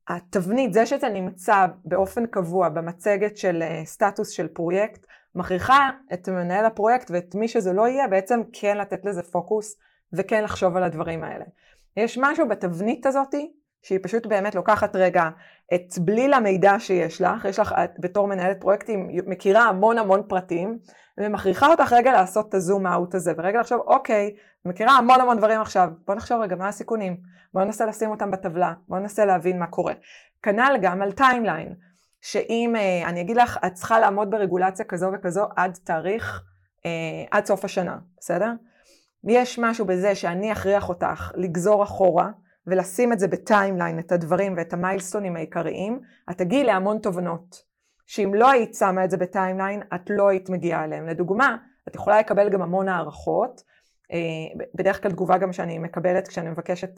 התבנית, 0.08 0.74
זה 0.74 0.86
שאתה 0.86 1.10
נמצא 1.10 1.66
באופן 1.86 2.26
קבוע 2.26 2.70
במצגת 2.70 3.38
של 3.38 3.62
אה, 3.62 3.82
סטטוס 3.86 4.30
של 4.30 4.48
פרויקט, 4.48 5.06
מכריחה 5.36 5.90
את 6.14 6.30
מנהל 6.30 6.66
הפרויקט 6.66 7.12
ואת 7.12 7.36
מי 7.36 7.48
שזה 7.48 7.74
לא 7.74 7.88
יהיה, 7.88 8.08
בעצם 8.08 8.42
כן 8.54 8.78
לתת 8.78 9.06
לזה 9.06 9.24
פוקוס 9.24 9.76
וכן 10.14 10.44
לחשוב 10.44 10.78
על 10.78 10.84
הדברים 10.84 11.24
האלה. 11.24 11.46
יש 11.98 12.18
משהו 12.22 12.48
בתבנית 12.50 13.06
הזאתי 13.06 13.54
שהיא 13.84 14.00
פשוט 14.04 14.26
באמת 14.26 14.56
לוקחת 14.56 14.96
רגע 14.96 15.30
את 15.74 15.98
בליל 15.98 16.34
המידע 16.34 16.80
שיש 16.80 17.22
לך, 17.22 17.46
יש 17.46 17.60
לך 17.60 17.76
את 17.84 17.92
בתור 18.00 18.28
מנהלת 18.28 18.62
פרויקטים 18.62 19.10
מכירה 19.28 19.64
המון 19.64 19.98
המון 19.98 20.24
פרטים, 20.28 20.80
ומכריחה 21.18 21.68
אותך 21.68 21.94
רגע 21.94 22.12
לעשות 22.12 22.50
את 22.50 22.54
ה 22.54 22.61
zoom 22.61 22.88
out 22.88 23.16
הזה, 23.16 23.34
ורגע 23.38 23.60
לחשוב 23.60 23.80
אוקיי, 23.88 24.36
מכירה 24.66 24.92
המון 24.92 25.22
המון 25.22 25.38
דברים 25.38 25.62
עכשיו, 25.62 25.90
בוא 26.08 26.16
נחשוב 26.16 26.42
רגע 26.42 26.56
מה 26.56 26.68
הסיכונים, 26.68 27.18
בוא 27.54 27.64
ננסה 27.64 27.86
לשים 27.86 28.10
אותם 28.10 28.32
בטבלה, 28.32 28.74
בוא 28.88 29.00
ננסה 29.00 29.26
להבין 29.26 29.60
מה 29.60 29.68
קורה. 29.68 29.94
כנ"ל 30.44 30.78
גם 30.82 31.02
על 31.02 31.12
timeline, 31.12 31.76
שאם 32.22 32.76
אה, 32.76 33.10
אני 33.10 33.22
אגיד 33.22 33.38
לך, 33.38 33.60
את 33.66 33.74
צריכה 33.74 34.00
לעמוד 34.00 34.32
ברגולציה 34.32 34.86
כזו 34.86 35.10
וכזו 35.14 35.48
עד 35.56 35.78
תאריך, 35.84 36.44
אה, 36.86 36.92
עד 37.32 37.46
סוף 37.46 37.66
השנה, 37.66 37.98
בסדר? 38.18 38.52
יש 39.28 39.60
משהו 39.60 39.86
בזה 39.86 40.16
שאני 40.16 40.52
אכריח 40.52 40.90
אותך 40.90 41.32
לגזור 41.36 41.84
אחורה, 41.84 42.30
ולשים 42.68 43.14
את 43.14 43.20
זה 43.20 43.28
ב 43.28 43.35
timeline, 43.35 44.00
את 44.00 44.12
הדברים 44.12 44.54
ואת 44.58 44.74
המיילסטונים 44.74 45.36
העיקריים, 45.36 46.00
את 46.32 46.38
תגיעי 46.38 46.64
להמון 46.64 47.00
תובנות. 47.00 47.74
שאם 48.06 48.34
לא 48.34 48.52
היית 48.52 48.76
שמה 48.76 49.06
את 49.06 49.10
זה 49.10 49.18
ב 49.18 49.24
timeline, 49.24 49.82
את 49.96 50.10
לא 50.10 50.28
היית 50.28 50.50
מגיעה 50.50 50.84
אליהם. 50.84 51.08
לדוגמה, 51.08 51.58
את 51.88 51.96
יכולה 51.96 52.20
לקבל 52.20 52.50
גם 52.50 52.62
המון 52.62 52.88
הערכות. 52.90 53.64
אה, 54.12 54.18
בדרך 54.76 55.02
כלל 55.02 55.12
תגובה 55.12 55.38
גם 55.38 55.54
שאני 55.54 55.80
מקבלת 55.80 56.28
כשאני 56.28 56.50
מבקשת 56.50 56.90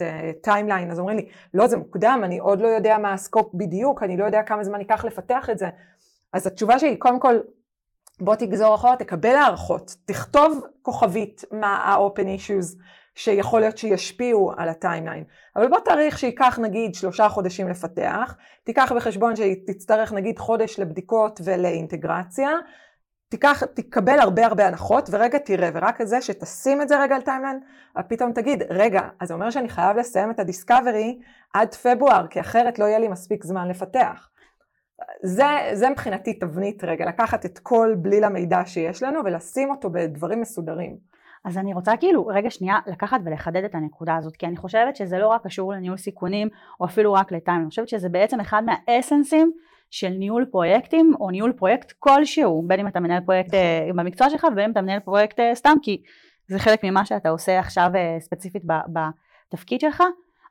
timeline, 0.44 0.88
אה, 0.88 0.92
אז 0.92 1.00
אומרים 1.00 1.18
לי, 1.18 1.30
לא, 1.54 1.68
זה 1.68 1.78
מוקדם, 1.78 2.22
אני 2.24 2.40
עוד 2.40 2.62
לא 2.62 2.68
יודע 2.68 2.98
מה 2.98 3.14
ה 3.14 3.20
scope 3.20 3.54
בדיוק, 3.54 4.04
אני 4.04 4.18
לא 4.18 4.26
יודע 4.26 4.44
כמה 4.44 4.64
זמן 4.64 4.80
ייקח 4.80 5.06
לפתח 5.06 5.50
את 5.50 5.58
זה. 5.58 5.70
אז 6.34 6.48
התשובה 6.48 6.80
שלי, 6.80 6.98
קודם 6.98 7.20
כל, 7.20 7.36
בוא 8.20 8.36
תגזור 8.36 8.76
אחורה, 8.76 8.96
תקבל 8.96 9.36
הערכות, 9.36 9.96
תכתוב 10.06 10.66
כוכבית 10.82 11.44
מה 11.52 11.76
ה-open 11.76 12.26
issues 12.40 12.82
שיכול 13.16 13.60
להיות 13.60 13.78
שישפיעו 13.78 14.52
על 14.58 14.70
ה 14.70 14.75
timeline. 14.75 15.24
אבל 15.56 15.68
בוא 15.68 15.80
תאריך 15.80 16.20
שייקח 16.20 16.60
נגיד 16.62 16.96
שלושה 16.96 17.30
חודשים 17.30 17.70
לפתח, 17.70 18.36
תיקח 18.64 18.92
בחשבון 18.92 19.34
שתצטרך 19.36 20.14
נגיד 20.14 20.40
חודש 20.40 20.80
לבדיקות 20.80 21.42
ולאינטגרציה, 21.44 22.50
תיקח, 23.30 23.64
תקבל 23.64 24.20
הרבה 24.20 24.46
הרבה 24.46 24.68
הנחות 24.68 25.10
ורגע 25.12 25.38
תראה, 25.38 25.70
ורק 25.74 26.02
את 26.02 26.08
זה 26.08 26.22
שתשים 26.22 26.82
את 26.82 26.90
זה 26.90 27.00
רגע 27.00 27.16
על 27.16 27.22
timeline, 27.22 27.60
פתאום 28.08 28.32
תגיד, 28.32 28.64
רגע, 28.70 29.02
אז 29.20 29.28
זה 29.28 29.34
אומר 29.34 29.50
שאני 29.50 29.70
חייב 29.70 29.98
לסיים 29.98 30.32
את 30.32 30.40
ה 30.40 30.48
discovery 30.48 31.20
עד 31.54 31.76
פברואר, 31.76 32.28
כי 32.28 32.40
אחרת 32.40 32.80
לא 32.80 32.86
יהיה 32.86 33.00
לי 33.00 33.08
מספיק 33.08 33.44
זמן 33.44 33.68
לפתח. 33.68 34.30
זה, 35.24 35.46
זה 35.74 35.90
מבחינתי 35.90 36.34
תבנית 36.34 36.84
רגע, 36.84 37.06
לקחת 37.06 37.46
את 37.46 37.60
כל 37.60 37.96
בליל 37.98 38.24
המידע 38.24 38.62
שיש 38.66 39.04
לנו 39.04 39.20
ולשים 39.26 39.70
אותו 39.70 39.90
בדברים 39.90 40.42
מסודרים. 40.42 41.15
אז 41.46 41.58
אני 41.58 41.74
רוצה 41.74 41.98
כאילו 41.98 42.28
רגע 42.28 42.50
שנייה 42.50 42.80
לקחת 42.88 43.20
ולחדד 43.26 43.64
את 43.64 43.76
הנקודה 43.76 44.16
הזאת 44.16 44.36
כי 44.36 44.46
אני 44.46 44.58
חושבת 44.58 44.96
שזה 44.96 45.18
לא 45.20 45.28
רק 45.28 45.44
קשור 45.44 45.74
לניהול 45.74 45.98
סיכונים 45.98 46.48
או 46.80 46.86
אפילו 46.86 47.14
רק 47.14 47.32
לטיים, 47.32 47.62
אני 47.62 47.70
חושבת 47.70 47.90
שזה 47.90 48.10
בעצם 48.10 48.40
אחד 48.40 48.64
מהאסנסים 48.66 49.52
של 49.90 50.10
ניהול 50.10 50.46
פרויקטים 50.52 51.14
או 51.20 51.32
ניהול 51.32 51.52
פרויקט 51.52 51.92
כלשהו 52.00 52.64
בין 52.68 52.80
אם 52.80 52.88
אתה 52.88 53.00
מנהל 53.00 53.22
פרויקט 53.22 53.54
uh, 53.54 53.94
במקצוע 53.96 54.30
שלך 54.30 54.48
ובין 54.52 54.66
אם 54.66 54.72
אתה 54.72 54.82
מנהל 54.82 55.00
פרויקט 55.00 55.40
uh, 55.40 55.44
סתם 55.54 55.74
כי 55.82 56.02
זה 56.48 56.60
חלק 56.60 56.84
ממה 56.84 57.06
שאתה 57.06 57.30
עושה 57.30 57.60
עכשיו 57.60 57.92
uh, 57.94 58.24
ספציפית 58.24 58.64
בתפקיד 58.88 59.80
שלך 59.80 60.04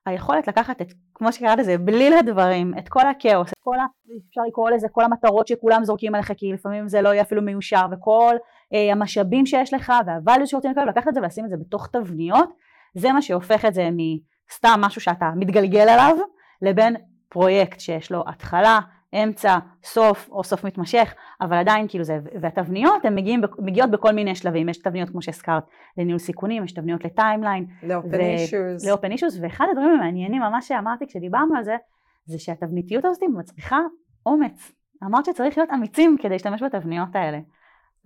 היכולת 0.06 0.48
לקחת 0.48 0.82
את, 0.82 0.92
כמו 1.14 1.32
שקראת 1.32 1.58
לזה, 1.58 1.78
בליל 1.78 2.12
הדברים, 2.12 2.74
את 2.78 2.88
כל 2.88 3.06
הכאוס, 3.06 3.52
את 3.52 3.58
כל 3.60 3.78
ה... 3.78 3.84
אפשר 4.30 4.40
לקרוא 4.48 4.70
לזה, 4.70 4.88
כל 4.88 5.04
המטרות 5.04 5.46
שכולם 5.46 5.84
זורקים 5.84 6.14
עליך, 6.14 6.32
כי 6.36 6.52
לפעמים 6.52 6.88
זה 6.88 7.02
לא 7.02 7.08
יהיה 7.08 7.22
אפילו 7.22 7.42
מיושר, 7.42 7.86
וכל 7.92 8.34
אה, 8.74 8.92
המשאבים 8.92 9.46
שיש 9.46 9.74
לך, 9.74 9.92
והvalue 10.06 10.46
שרוצים 10.46 10.70
לקבל, 10.70 10.88
לקחת 10.88 11.08
את 11.08 11.14
זה 11.14 11.20
ולשים 11.20 11.44
את 11.44 11.50
זה 11.50 11.56
בתוך 11.56 11.86
תבניות, 11.86 12.48
זה 12.94 13.12
מה 13.12 13.22
שהופך 13.22 13.64
את 13.64 13.74
זה 13.74 13.88
מסתם 13.92 14.80
משהו 14.80 15.00
שאתה 15.00 15.30
מתגלגל 15.36 15.88
עליו, 15.88 16.16
לבין 16.62 16.96
פרויקט 17.28 17.80
שיש 17.80 18.12
לו 18.12 18.24
התחלה, 18.26 18.80
אמצע, 19.14 19.59
סוף 19.83 20.29
או 20.31 20.44
סוף 20.44 20.64
מתמשך, 20.64 21.14
אבל 21.40 21.57
עדיין 21.57 21.88
כאילו 21.88 22.05
זה, 22.05 22.18
והתבניות 22.40 23.05
הן 23.05 23.14
מגיעות 23.59 23.90
בכל 23.90 24.12
מיני 24.12 24.35
שלבים, 24.35 24.68
יש 24.68 24.79
תבניות 24.79 25.11
כמו 25.11 25.22
שהזכרת 25.22 25.64
לניהול 25.98 26.18
סיכונים, 26.18 26.64
יש 26.64 26.72
תבניות 26.72 27.05
ל 27.04 27.11
timeline, 27.11 27.66
ל 27.82 27.90
open 27.90 28.20
issues, 28.20 28.88
ל 28.88 28.93
open 28.93 29.10
issues, 29.12 29.42
ואחד 29.42 29.66
הדברים 29.70 29.90
המעניינים 29.90 30.42
ממש 30.42 30.68
שאמרתי 30.68 31.07
כשדיברנו 31.07 31.57
על 31.57 31.64
זה, 31.64 31.77
זה 32.24 32.38
שהתבניתיות 32.38 33.05
הזאת 33.05 33.22
מצריכה 33.38 33.79
אומץ, 34.27 34.72
אמרת 35.05 35.24
שצריך 35.24 35.59
להיות 35.59 35.70
אמיצים 35.70 36.16
כדי 36.18 36.29
להשתמש 36.29 36.62
בתבניות 36.62 37.16
האלה, 37.16 37.38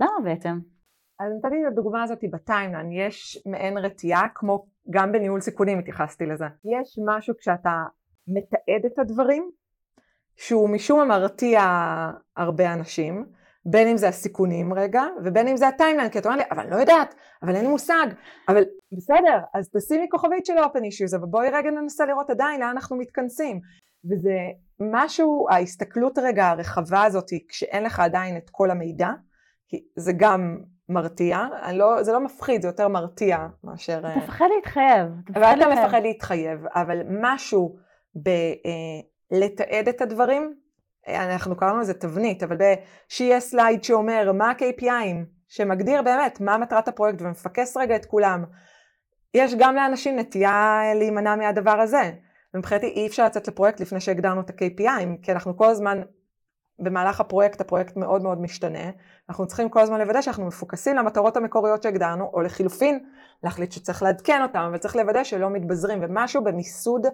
למה 0.01 0.13
בעצם? 0.25 0.59
אז 1.21 1.33
נתתי 1.39 1.57
את 1.67 1.73
הדוגמה 1.73 2.03
הזאת 2.03 2.19
ב 2.33 2.39
timeline, 2.39 2.93
יש 2.93 3.43
מעין 3.47 3.79
רתיעה, 3.79 4.29
כמו 4.35 4.67
גם 4.91 5.13
בניהול 5.13 5.41
סיכונים 5.41 5.79
התייחסתי 5.79 6.27
לזה. 6.27 6.45
יש 6.45 6.99
משהו 7.07 7.35
כשאתה 7.39 7.71
מתעד 8.29 8.93
את 8.93 8.99
הדברים, 8.99 9.51
שהוא 10.39 10.69
משום 10.69 10.99
מה 10.99 11.05
מרתיע 11.05 11.63
הרבה 12.37 12.73
אנשים, 12.73 13.27
בין 13.67 13.89
אם 13.89 13.97
זה 13.97 14.09
הסיכונים 14.09 14.75
רגע, 14.75 15.03
ובין 15.25 15.49
אם 15.49 15.57
זה 15.57 15.69
הטיימליין, 15.69 16.11
כי 16.11 16.19
אתה 16.19 16.29
אומר 16.29 16.39
לי, 16.39 16.45
אבל 16.51 16.61
אני 16.61 16.71
לא 16.71 16.77
יודעת, 16.77 17.15
אבל 17.43 17.55
אין 17.55 17.65
לי 17.65 17.71
מושג, 17.71 18.07
אבל 18.49 18.63
בסדר, 18.93 19.39
אז 19.55 19.71
תשימי 19.77 20.07
כוכבית 20.11 20.47
של 20.47 20.53
open 20.59 20.79
issues, 20.79 21.17
אבל 21.17 21.27
בואי 21.27 21.49
רגע 21.51 21.71
ננסה 21.71 22.07
לראות 22.07 22.31
עדיין 22.31 22.61
לאן 22.61 22.69
אנחנו 22.69 22.97
מתכנסים. 22.97 23.61
וזה 24.11 24.37
משהו, 24.81 25.47
ההסתכלות 25.51 26.19
רגע 26.19 26.47
הרחבה 26.47 27.03
הזאת, 27.03 27.31
כשאין 27.49 27.83
לך 27.83 28.01
עדיין 28.01 28.37
את 28.37 28.51
כל 28.51 28.71
המידע, 28.71 29.11
זה 29.97 30.13
גם 30.17 30.59
מרתיע, 30.89 31.39
לא, 31.73 32.03
זה 32.03 32.13
לא 32.13 32.21
מפחיד, 32.21 32.63
זה 32.63 32.69
יותר 32.69 32.89
מרתיע 32.89 33.47
מאשר... 33.65 33.99
אתה 33.99 34.17
מפחד 34.17 34.47
להתחייב. 34.57 35.09
ואתה 35.35 35.69
מפחד 35.73 36.01
להתחייב, 36.03 36.61
אבל 36.75 37.03
משהו 37.23 37.77
בלתעד 39.31 39.89
את 39.89 40.01
הדברים, 40.01 40.55
אנחנו 41.09 41.57
קראנו 41.57 41.79
לזה 41.79 41.95
תבנית, 41.95 42.43
אבל 42.43 42.57
שיהיה 43.09 43.41
slide 43.41 43.85
שאומר 43.85 44.33
מה 44.33 44.51
ה-KPIים, 44.51 45.17
שמגדיר 45.49 46.03
באמת 46.03 46.41
מה 46.41 46.59
מטרת 46.59 46.89
הפרויקט 46.89 47.23
ומפקס 47.23 47.77
רגע 47.77 47.97
את 47.97 48.07
כולם. 48.07 48.45
יש 49.35 49.55
גם 49.59 49.75
לאנשים 49.75 50.19
נטייה 50.19 50.81
להימנע 50.95 51.37
מהדבר 51.37 51.81
הזה. 51.81 52.13
ומבחינתי 52.55 52.87
אי 52.87 53.07
אפשר 53.07 53.25
לצאת 53.25 53.49
לפרויקט 53.49 53.81
לפני 53.81 54.01
שהגדרנו 54.01 54.41
את 54.41 54.51
ה-KPIים, 54.51 55.23
כי 55.23 55.33
אנחנו 55.33 55.57
כל 55.57 55.67
הזמן 55.67 56.03
במהלך 56.79 57.21
הפרויקט, 57.21 57.61
הפרויקט 57.61 57.97
מאוד 57.97 58.23
מאוד 58.23 58.41
משתנה, 58.41 58.91
אנחנו 59.29 59.47
צריכים 59.47 59.69
כל 59.69 59.81
הזמן 59.81 60.01
לוודא 60.01 60.21
שאנחנו 60.21 60.47
מפוקסים 60.47 60.97
למטרות 60.97 61.37
המקוריות 61.37 61.83
שהגדרנו, 61.83 62.31
או 62.35 62.41
לחילופין, 62.41 63.05
להחליט 63.43 63.73
שצריך 63.73 64.03
לעדכן 64.03 64.43
אותם, 64.43 64.59
אבל 64.59 64.79
צריך 64.79 64.97
לוודא 64.97 65.25
שלא 65.25 65.51
מתבדרים, 65.51 65.99
ומשהו 66.03 66.45
במיסוד 66.45 67.07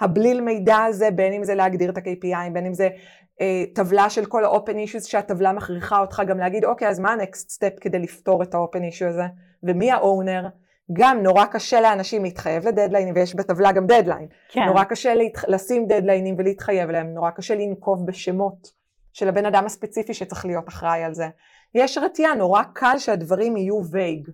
הבליל 0.00 0.40
מידע 0.40 0.78
הזה, 0.78 1.10
בין 1.10 1.32
אם 1.32 1.44
זה 1.44 1.54
להגדיר 1.54 1.90
את 1.90 1.96
ה-KPI, 1.98 2.52
בין 2.52 2.66
אם 2.66 2.74
זה 2.74 2.88
אה, 3.40 3.64
טבלה 3.74 4.10
של 4.10 4.24
כל 4.24 4.44
ה-open 4.44 4.88
issues, 4.88 5.08
שהטבלה 5.08 5.52
מכריחה 5.52 6.00
אותך 6.00 6.22
גם 6.26 6.38
להגיד, 6.38 6.64
אוקיי, 6.64 6.88
אז 6.88 7.00
מה 7.00 7.12
ה-next 7.12 7.56
step 7.56 7.80
כדי 7.80 7.98
לפתור 7.98 8.42
את 8.42 8.54
ה-open 8.54 8.94
issue 8.94 9.06
הזה, 9.08 9.24
ומי 9.62 9.90
ה-owner, 9.90 10.48
גם 10.92 11.22
נורא 11.22 11.44
קשה 11.44 11.80
לאנשים 11.80 12.24
להתחייב 12.24 12.68
לדדליינים, 12.68 13.14
ויש 13.14 13.34
בטבלה 13.34 13.72
גם 13.72 13.86
דדליין. 13.86 14.28
כן. 14.48 14.60
נורא 14.66 14.84
קשה 14.84 15.14
להתח... 15.14 15.44
לשים 15.48 15.86
דדליינים 15.86 16.34
ולהתחייב 16.38 16.88
אליהם, 16.88 17.14
נורא 17.14 17.30
קשה 17.30 17.54
לנקוב 17.54 18.06
בשמות 18.06 18.68
של 19.12 19.28
הבן 19.28 19.46
אדם 19.46 19.66
הספציפי 19.66 20.14
שצריך 20.14 20.46
להיות 20.46 20.68
אחראי 20.68 21.04
על 21.04 21.14
זה. 21.14 21.28
יש 21.74 21.98
רתיעה, 21.98 22.34
נורא 22.34 22.62
קל 22.62 22.98
שהדברים 22.98 23.56
יהיו 23.56 23.82
וייג. 23.90 24.28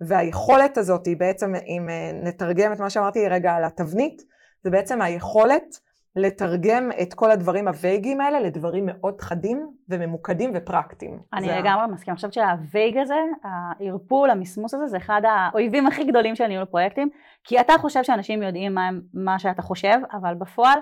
והיכולת 0.00 0.78
הזאת 0.78 1.06
היא 1.06 1.16
בעצם, 1.16 1.54
אם 1.54 1.88
אה, 1.88 2.10
נתרגם 2.22 2.72
את 2.72 2.80
מה 2.80 2.90
שאמרתי 2.90 3.28
רגע 3.28 3.52
על 3.52 3.64
התבנית, 3.64 4.22
זה 4.62 4.70
בעצם 4.70 5.02
היכולת 5.02 5.80
לתרגם 6.16 6.90
את 7.02 7.14
כל 7.14 7.30
הדברים 7.30 7.68
הווייגים 7.68 8.20
האלה 8.20 8.40
לדברים 8.40 8.86
מאוד 8.86 9.20
חדים 9.20 9.70
וממוקדים 9.88 10.50
ופרקטיים. 10.54 11.18
אני 11.32 11.46
זה... 11.46 11.58
לגמרי 11.58 11.86
מסכימה, 11.86 12.12
אני 12.12 12.16
חושבת 12.16 12.32
שהווייג 12.32 12.96
הזה, 12.98 13.14
הערפול, 13.44 14.30
המסמוס 14.30 14.74
הזה, 14.74 14.86
זה 14.86 14.96
אחד 14.96 15.22
האויבים 15.24 15.86
הכי 15.86 16.04
גדולים 16.04 16.36
של 16.36 16.46
ניהול 16.46 16.64
פרויקטים, 16.64 17.08
כי 17.44 17.60
אתה 17.60 17.72
חושב 17.78 18.02
שאנשים 18.02 18.42
יודעים 18.42 18.74
מה, 18.74 18.90
מה 19.14 19.38
שאתה 19.38 19.62
חושב, 19.62 19.98
אבל 20.12 20.34
בפועל 20.34 20.78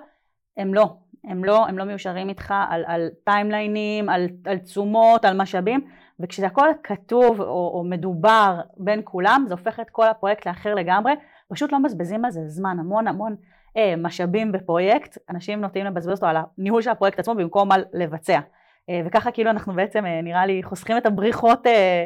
הם 0.57 0.75
לא. 0.75 0.97
הם 1.25 1.45
לא, 1.45 1.67
הם 1.67 1.79
לא 1.79 1.85
מיושרים 1.85 2.29
איתך 2.29 2.55
על, 2.69 2.85
על 2.87 3.09
טיימליינים, 3.25 4.09
על, 4.09 4.27
על 4.47 4.59
תשומות, 4.59 5.25
על 5.25 5.37
משאבים, 5.37 5.81
וכשזה 6.21 6.47
הכל 6.47 6.69
כתוב 6.83 7.41
או, 7.41 7.71
או 7.75 7.85
מדובר 7.85 8.61
בין 8.77 9.01
כולם, 9.05 9.45
זה 9.49 9.55
הופך 9.55 9.81
את 9.81 9.91
כל 9.91 10.09
הפרויקט 10.09 10.47
לאחר 10.47 10.75
לגמרי, 10.75 11.13
פשוט 11.51 11.73
לא 11.73 11.79
מבזבזים 11.79 12.25
על 12.25 12.31
זה 12.31 12.41
זמן, 12.49 12.77
המון 12.81 13.09
המון 13.09 13.37
אה, 13.77 13.95
משאבים 13.99 14.53
בפרויקט, 14.53 15.19
אנשים 15.31 15.61
נוטים 15.61 15.87
לבזבז 15.87 16.13
אותו 16.13 16.27
על 16.27 16.37
הניהול 16.59 16.83
של 16.83 16.91
הפרויקט 16.91 17.19
עצמו 17.19 17.35
במקום 17.35 17.73
על 17.73 17.85
לבצע. 17.93 18.41
אה, 18.91 19.01
וככה 19.07 19.31
כאילו 19.31 19.51
אנחנו 19.51 19.75
בעצם 19.75 20.07
אה, 20.07 20.23
נראה 20.23 20.47
לי 20.47 20.63
חוסכים 20.63 20.97
את 20.97 21.07
הבריחות, 21.07 21.67
אה, 21.67 22.05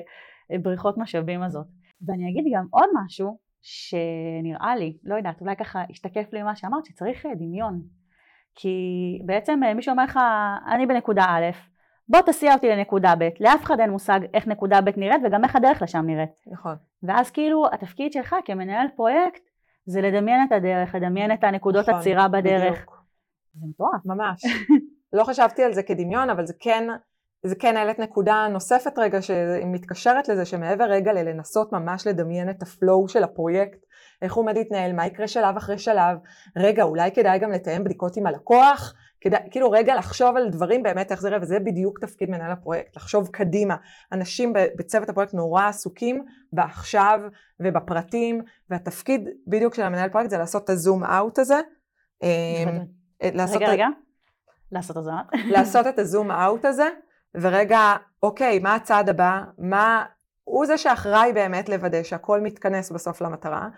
בריחות 0.63 0.99
משאבים 0.99 1.43
הזאת. 1.43 1.67
ואני 2.07 2.31
אגיד 2.31 2.45
גם 2.57 2.67
עוד 2.71 2.89
משהו 3.05 3.39
שנראה 3.63 4.77
לי, 4.77 4.97
לא 5.05 5.15
יודעת, 5.15 5.41
אולי 5.41 5.57
ככה 5.57 5.85
השתקף 5.91 6.33
לי 6.33 6.43
מה 6.43 6.57
שאמרת, 6.57 6.87
שצריך 6.87 7.27
דמיון. 7.37 7.83
כי 8.55 8.79
בעצם 9.27 9.61
מישהו 9.77 9.93
אומר 9.93 10.05
לך, 10.05 10.19
אני 10.75 10.87
בנקודה 10.87 11.25
א', 11.25 11.51
בוא 12.09 12.21
תסיע 12.27 12.55
אותי 12.55 12.69
לנקודה 12.69 13.15
ב', 13.19 13.29
לאף 13.41 13.63
אחד 13.63 13.81
אין 13.81 13.91
מושג 13.91 14.21
איך 14.35 14.47
נקודה 14.47 14.81
ב' 14.81 14.91
נראית 14.97 15.21
וגם 15.25 15.45
איך 15.45 15.57
הדרך 15.57 15.83
לשם 15.83 16.07
נראית. 16.07 16.31
נכון. 16.47 16.77
ואז 17.03 17.31
כאילו 17.31 17.67
התפקיד 17.73 18.13
שלך 18.13 18.37
כמנהל 18.45 18.87
פרויקט 18.97 19.43
זה 19.87 20.01
לדמיין 20.01 20.47
את 20.47 20.53
הדרך, 20.53 20.95
לדמיין 20.95 21.33
את 21.33 21.45
הנקודות 21.45 21.89
נכון, 21.89 22.01
עצירה 22.01 22.29
בדרך. 22.29 22.73
בדיוק. 22.73 23.05
זה 23.55 23.67
מטורף. 23.69 24.01
ממש. 24.05 24.43
לא 25.13 25.25
חשבתי 25.25 25.63
על 25.63 25.73
זה 25.73 25.83
כדמיון, 25.83 26.31
אבל 26.31 26.47
זה 26.47 26.53
כן, 26.61 26.89
זה 27.43 27.55
כן 27.55 27.77
העלית 27.77 27.99
נקודה 27.99 28.49
נוספת 28.51 28.99
רגע 28.99 29.23
שמתקשרת 29.23 30.29
לזה, 30.29 30.45
שמעבר 30.45 30.85
רגע 30.85 31.13
ללנסות 31.13 31.73
ממש 31.73 32.07
לדמיין 32.07 32.51
את 32.51 32.63
הפלואו 32.63 33.09
של 33.09 33.25
הפרויקט, 33.25 33.79
איך 34.23 34.35
הוא 34.35 34.43
עומד 34.43 34.57
להתנהל, 34.57 34.93
מה 34.93 35.07
יקרה 35.07 35.29
שלב 35.29 35.57
אחרי 35.57 35.79
שלב, 35.79 36.19
רגע, 36.57 36.83
אולי 36.83 37.13
כדאי 37.13 37.39
גם 37.39 37.53
לתאם 37.53 37.85
בדיקות 37.85 38.17
עם 38.17 38.27
הלקוח, 38.27 38.95
כדאי, 39.25 39.41
כאילו 39.51 39.71
רגע 39.71 39.95
לחשוב 39.95 40.37
על 40.37 40.49
דברים 40.49 40.83
באמת 40.83 41.13
איך 41.13 41.21
זה 41.21 41.29
ראה, 41.29 41.39
וזה 41.43 41.59
בדיוק 41.59 41.99
תפקיד 41.99 42.31
מנהל 42.31 42.53
הפרויקט, 42.53 42.97
לחשוב 42.97 43.29
קדימה. 43.29 43.77
אנשים 44.13 44.53
בצוות 44.53 45.09
הפרויקט 45.09 45.35
נורא 45.35 45.69
עסוקים 45.69 46.25
בעכשיו 46.53 47.21
ובפרטים, 47.61 48.43
והתפקיד 48.71 49.29
בדיוק 49.47 49.75
של 49.75 49.83
המנהל 49.83 50.09
פרויקט 50.09 50.31
זה 50.31 50.39
לעשות 50.39 50.65
את 50.65 50.71
ה 50.71 50.77
zoom 50.77 51.05
out 51.05 51.39
הזה. 51.39 51.61
אמ, 52.23 52.29
רגע, 53.65 53.69
רגע. 53.69 53.87
לעשות 54.73 54.97
את 54.97 55.05
זה. 55.05 55.11
לעשות 55.55 55.87
את 55.87 55.99
ה 55.99 56.05
zoom 56.05 56.31
out 56.31 56.65
הזה, 56.65 56.89
ורגע, 57.35 57.97
אוקיי, 58.23 58.59
מה 58.59 58.75
הצעד 58.75 59.09
הבא? 59.09 59.43
מה... 59.59 60.05
הוא 60.45 60.67
זה 60.67 60.79
שאחראי 60.79 61.33
באמת 61.33 61.69
לוודא 61.69 62.03
שהכל 62.03 62.41
מתכנס 62.41 62.91
בסוף 62.91 63.21
למטרה. 63.21 63.69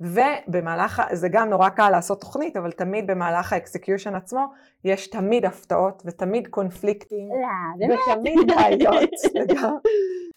ובמהלך, 0.00 1.02
זה 1.12 1.28
גם 1.28 1.48
נורא 1.48 1.68
קל 1.68 1.90
לעשות 1.90 2.20
תוכנית, 2.20 2.56
אבל 2.56 2.72
תמיד 2.72 3.06
במהלך 3.06 3.52
ה 3.52 3.58
execution 3.58 4.14
עצמו, 4.14 4.46
יש 4.84 5.06
תמיד 5.06 5.44
הפתעות 5.44 6.02
ותמיד 6.06 6.48
קונפליקטים, 6.48 7.28
לא, 7.88 7.94
ותמיד 7.94 8.38
בעיות, 8.46 9.10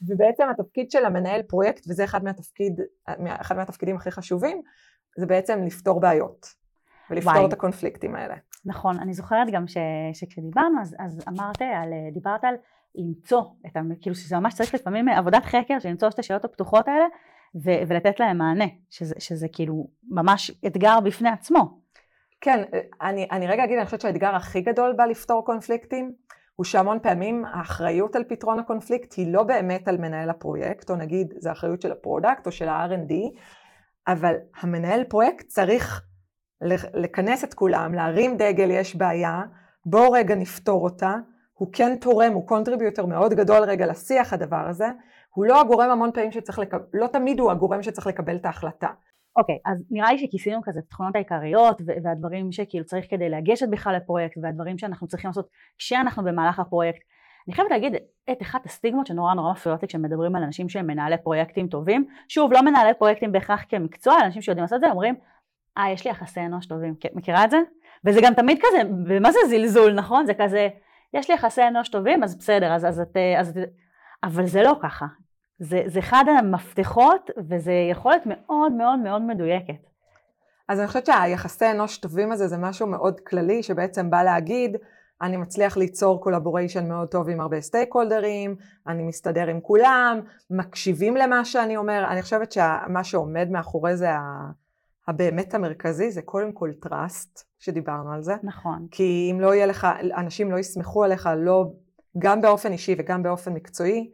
ובעצם 0.08 0.44
התפקיד 0.50 0.92
של 0.92 1.06
המנהל 1.06 1.42
פרויקט, 1.42 1.86
וזה 1.90 2.04
אחד, 2.04 2.24
מהתפקיד, 2.24 2.80
אחד 3.28 3.58
מהתפקידים 3.58 3.96
הכי 3.96 4.12
חשובים, 4.12 4.62
זה 5.18 5.26
בעצם 5.26 5.64
לפתור 5.64 6.00
בעיות, 6.00 6.48
ולפתור 7.10 7.34
וואי. 7.34 7.46
את 7.46 7.54
הקונפליקטים 7.54 8.16
האלה. 8.16 8.36
נכון, 8.66 9.00
אני 9.00 9.14
זוכרת 9.14 9.48
גם 9.52 9.68
ש, 9.68 9.78
שכשדיברנו, 10.14 10.82
אז, 10.82 10.96
אז 11.00 11.20
אמרת 11.28 11.62
על, 11.62 11.94
דיברת 12.14 12.44
על 12.44 12.56
למצוא, 12.96 13.42
את, 13.66 13.78
כאילו 14.02 14.16
שזה 14.16 14.40
ממש 14.40 14.54
צריך 14.54 14.76
לפעמים 14.76 15.10
עבודת 15.10 15.46
חקר, 15.46 15.80
של 15.80 15.90
למצוא 15.90 16.08
את 16.08 16.20
השאלות 16.20 16.46
הפתוחות 16.46 16.88
האלה, 16.88 17.06
ו- 17.56 17.82
ולתת 17.88 18.20
להם 18.20 18.38
מענה, 18.38 18.66
שזה, 18.90 19.16
שזה 19.20 19.48
כאילו 19.52 19.88
ממש 20.10 20.52
אתגר 20.68 21.00
בפני 21.00 21.30
עצמו. 21.30 21.82
כן, 22.42 22.64
אני, 23.02 23.28
אני 23.32 23.48
רגע 23.48 23.64
אגיד, 23.64 23.78
אני 23.78 23.86
חושבת 23.86 24.02
שהאתגר 24.02 24.36
הכי 24.36 24.62
גדול 24.62 24.94
בלפתור 24.98 25.46
קונפליקטים, 25.46 26.12
הוא 26.56 26.66
שהמון 26.66 27.00
פעמים 27.00 27.46
האחריות 27.46 28.16
על 28.16 28.24
פתרון 28.24 28.60
הקונפליקט 28.60 29.14
היא 29.18 29.34
לא 29.34 29.44
באמת 29.44 29.88
על 29.88 29.98
מנהל 29.98 30.30
הפרויקט, 30.30 30.90
או 30.90 30.96
נגיד 30.96 31.34
זה 31.38 31.50
האחריות 31.50 31.82
של 31.82 31.92
ה 31.92 31.98
product 31.98 32.46
או 32.46 32.52
של 32.52 32.70
ה-R&D, 32.70 33.14
אבל 34.08 34.36
המנהל 34.62 35.04
פרויקט 35.04 35.48
צריך 35.48 36.06
לכנס 36.94 37.44
את 37.44 37.54
כולם, 37.54 37.94
להרים 37.94 38.38
דגל, 38.38 38.72
יש 38.72 38.96
בעיה, 38.96 39.42
בואו 39.86 40.12
רגע 40.12 40.36
נפתור 40.36 40.84
אותה, 40.84 41.16
הוא 41.54 41.70
כן 41.74 41.96
תורם, 41.96 42.34
הוא 42.34 42.48
contributor 42.48 43.06
מאוד 43.06 43.34
גדול 43.34 43.64
רגע 43.64 43.88
לשיח 43.88 44.34
הדבר 44.34 44.68
הזה, 44.70 44.88
הוא 45.38 45.46
לא 45.46 45.62
הגורם 45.62 45.90
המון 45.90 46.12
פעמים 46.12 46.32
שצריך 46.32 46.60
לקבל, 46.60 46.84
לא 46.94 47.08
תמיד 47.08 47.40
הוא 47.40 47.52
הגורם 47.52 47.84
שצריך 47.84 48.08
לקבל 48.08 48.36
את 48.36 48.46
ההחלטה. 48.46 48.88
אוקיי, 49.36 49.56
okay, 49.56 49.72
אז 49.72 49.84
נראה 49.92 50.12
לי 50.12 50.18
שכיסינו 50.18 50.62
כזה 50.64 50.80
את 50.80 50.84
התכונות 50.88 51.16
העיקריות 51.16 51.82
והדברים 52.04 52.52
שכאילו 52.52 52.86
צריך 52.86 53.06
כדי 53.10 53.30
לגשת 53.30 53.68
בכלל 53.70 53.96
לפרויקט 53.96 54.38
והדברים 54.42 54.78
שאנחנו 54.78 55.08
צריכים 55.08 55.28
לעשות 55.28 55.48
כשאנחנו 55.78 56.24
במהלך 56.24 56.60
הפרויקט. 56.60 57.00
אני 57.48 57.56
חייבת 57.56 57.72
להגיד 57.72 57.94
את 58.32 58.42
אחת 58.42 58.66
הסטיגמות 58.66 59.08
שנורא 59.08 59.34
נורא 59.34 59.52
מפריעות 59.52 59.82
לי 59.82 59.88
כשמדברים 59.88 60.36
על 60.36 60.44
אנשים 60.44 60.70
שהם 60.70 60.88
מנהלי 60.88 61.18
פרויקטים 61.24 61.68
טובים. 61.68 62.08
שוב, 62.30 62.54
לא 62.54 62.62
מנהלי 62.62 62.94
פרויקטים 62.94 63.32
בהכרח 63.32 63.64
כמקצוע, 63.70 64.16
אנשים 64.26 64.42
שיודעים 64.42 64.64
לעשות 64.64 64.76
את 64.76 64.82
זה, 64.82 64.90
אומרים, 64.92 65.16
אה, 65.78 65.92
יש 65.92 66.06
לי 66.06 66.12
יחסי 66.12 66.40
אנוש 66.40 66.66
טובים. 66.66 66.96
מכירה 67.14 67.44
את 67.44 67.52
זה? 67.52 67.58
וזה 68.06 68.20
גם 68.24 68.34
תמיד 68.34 68.60
כזה, 68.62 68.90
ומה 69.08 69.32
זה 69.32 69.40
זלזול, 69.50 69.94
נכון? 69.94 70.26
זה 70.26 70.34
כזה, 70.34 70.70
יש 71.14 71.30
לי 71.30 71.36
יחסי 71.36 71.68
אנוש 71.68 71.90
טובים, 71.90 72.24
אז 72.24 72.36
בסדר, 72.36 72.74
אז, 72.74 72.86
אז 72.86 73.00
את... 73.00 73.18
אז, 73.40 73.60
אבל 74.24 74.46
זה 74.46 74.62
לא 74.62 74.76
ככה. 74.82 75.06
זה, 75.60 75.84
זה 75.88 76.00
אחד 76.00 76.24
המפתחות, 76.40 77.30
וזה 77.50 77.74
יכולת 77.92 78.22
מאוד 78.26 78.72
מאוד 78.72 79.00
מאוד 79.00 79.22
מדויקת. 79.22 79.88
אז 80.70 80.80
אני 80.80 80.88
חושבת 80.88 81.06
שהיחסי 81.06 81.72
אנוש 81.72 81.98
טובים 81.98 82.32
הזה 82.32 82.48
זה 82.48 82.58
משהו 82.58 82.88
מאוד 82.88 83.20
כללי, 83.20 83.64
שבעצם 83.64 84.10
בא 84.10 84.24
להגיד, 84.24 84.78
אני 85.22 85.38
מצליח 85.38 85.78
ליצור 85.78 86.22
collaboration 86.22 86.88
מאוד 86.88 87.08
טוב 87.08 87.30
עם 87.30 87.42
הרבה 87.42 87.62
stakeholder 87.62 87.94
ים, 87.94 88.56
אני 88.88 89.04
מסתדר 89.04 89.48
עם 89.48 89.62
כולם, 89.62 90.20
מקשיבים 90.50 91.18
למה 91.18 91.46
שאני 91.46 91.78
אומר, 91.78 92.06
אני 92.10 92.22
חושבת 92.22 92.52
שמה 92.52 93.04
שעומד 93.04 93.48
מאחורי 93.52 93.98
זה 93.98 94.10
הבאמת 95.08 95.54
המרכזי 95.54 96.12
זה 96.12 96.22
קודם 96.22 96.52
כל 96.52 96.72
trust, 96.86 97.44
שדיברנו 97.60 98.12
על 98.14 98.22
זה. 98.22 98.34
נכון. 98.44 98.88
כי 98.92 99.30
אם 99.32 99.40
לא 99.40 99.54
יהיה 99.54 99.66
לך, 99.66 99.88
אנשים 100.18 100.52
לא 100.52 100.58
יסמכו 100.58 101.04
עליך, 101.04 101.30
לא, 101.38 101.66
גם 102.18 102.42
באופן 102.42 102.72
אישי 102.72 102.96
וגם 102.98 103.24
באופן 103.24 103.54
מקצועי, 103.54 104.12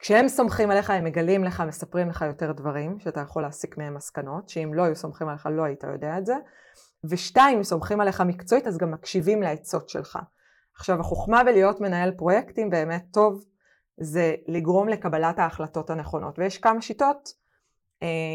כשהם 0.00 0.28
סומכים 0.28 0.70
עליך 0.70 0.90
הם 0.90 1.04
מגלים 1.04 1.44
לך, 1.44 1.60
מספרים 1.60 2.08
לך 2.08 2.24
יותר 2.26 2.52
דברים, 2.52 2.98
שאתה 2.98 3.20
יכול 3.20 3.42
להסיק 3.42 3.78
מהם 3.78 3.94
מסקנות, 3.94 4.48
שאם 4.48 4.74
לא 4.74 4.82
היו 4.82 4.96
סומכים 4.96 5.28
עליך 5.28 5.48
לא 5.52 5.62
היית 5.62 5.84
יודע 5.84 6.18
את 6.18 6.26
זה. 6.26 6.34
ושתיים, 7.04 7.56
אם 7.56 7.62
סומכים 7.62 8.00
עליך 8.00 8.20
מקצועית 8.20 8.66
אז 8.66 8.78
גם 8.78 8.90
מקשיבים 8.90 9.42
לעצות 9.42 9.88
שלך. 9.88 10.18
עכשיו 10.76 11.00
החוכמה 11.00 11.44
בלהיות 11.44 11.80
מנהל 11.80 12.10
פרויקטים 12.10 12.70
באמת 12.70 13.04
טוב, 13.12 13.44
זה 14.00 14.34
לגרום 14.48 14.88
לקבלת 14.88 15.38
ההחלטות 15.38 15.90
הנכונות. 15.90 16.38
ויש 16.38 16.58
כמה 16.58 16.82
שיטות 16.82 17.32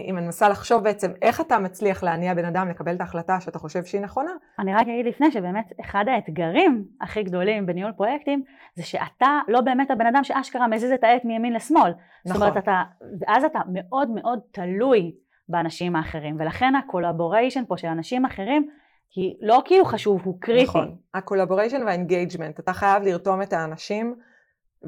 אם 0.07 0.17
אני 0.17 0.25
מנסה 0.25 0.49
לחשוב 0.49 0.83
בעצם 0.83 1.11
איך 1.21 1.41
אתה 1.41 1.59
מצליח 1.59 2.03
להניע 2.03 2.33
בן 2.33 2.45
אדם 2.45 2.69
לקבל 2.69 2.95
את 2.95 3.01
ההחלטה 3.01 3.39
שאתה 3.39 3.59
חושב 3.59 3.85
שהיא 3.85 4.01
נכונה. 4.01 4.31
אני 4.59 4.73
רק 4.73 4.81
אגיד 4.81 5.05
לפני 5.05 5.31
שבאמת 5.31 5.73
אחד 5.81 6.05
האתגרים 6.07 6.85
הכי 7.01 7.23
גדולים 7.23 7.65
בניהול 7.65 7.91
פרויקטים 7.91 8.43
זה 8.75 8.83
שאתה 8.83 9.39
לא 9.47 9.61
באמת 9.61 9.91
הבן 9.91 10.05
אדם 10.05 10.23
שאשכרה 10.23 10.67
מזיז 10.67 10.91
את 10.91 11.03
העט 11.03 11.25
מימין 11.25 11.53
לשמאל. 11.53 11.91
נכון. 11.91 11.97
זאת 12.25 12.35
אומרת, 12.35 12.57
אתה, 12.57 12.83
ואז 13.19 13.43
אתה 13.43 13.59
מאוד 13.73 14.09
מאוד 14.09 14.39
תלוי 14.51 15.15
באנשים 15.49 15.95
האחרים, 15.95 16.35
ולכן 16.39 16.75
ה 16.75 16.81
collaboration 16.81 17.63
פה 17.67 17.77
של 17.77 17.87
אנשים 17.87 18.25
אחרים 18.25 18.69
היא 19.15 19.35
לא 19.41 19.61
כאילו 19.65 19.85
חשוב, 19.85 20.21
הוא 20.23 20.37
קריטי. 20.41 20.63
נכון, 20.63 20.95
ה 21.13 21.18
collaboration 21.18 21.83
וה 21.83 21.95
engagement, 21.95 22.59
אתה 22.59 22.73
חייב 22.73 23.03
לרתום 23.03 23.41
את 23.41 23.53
האנשים 23.53 24.15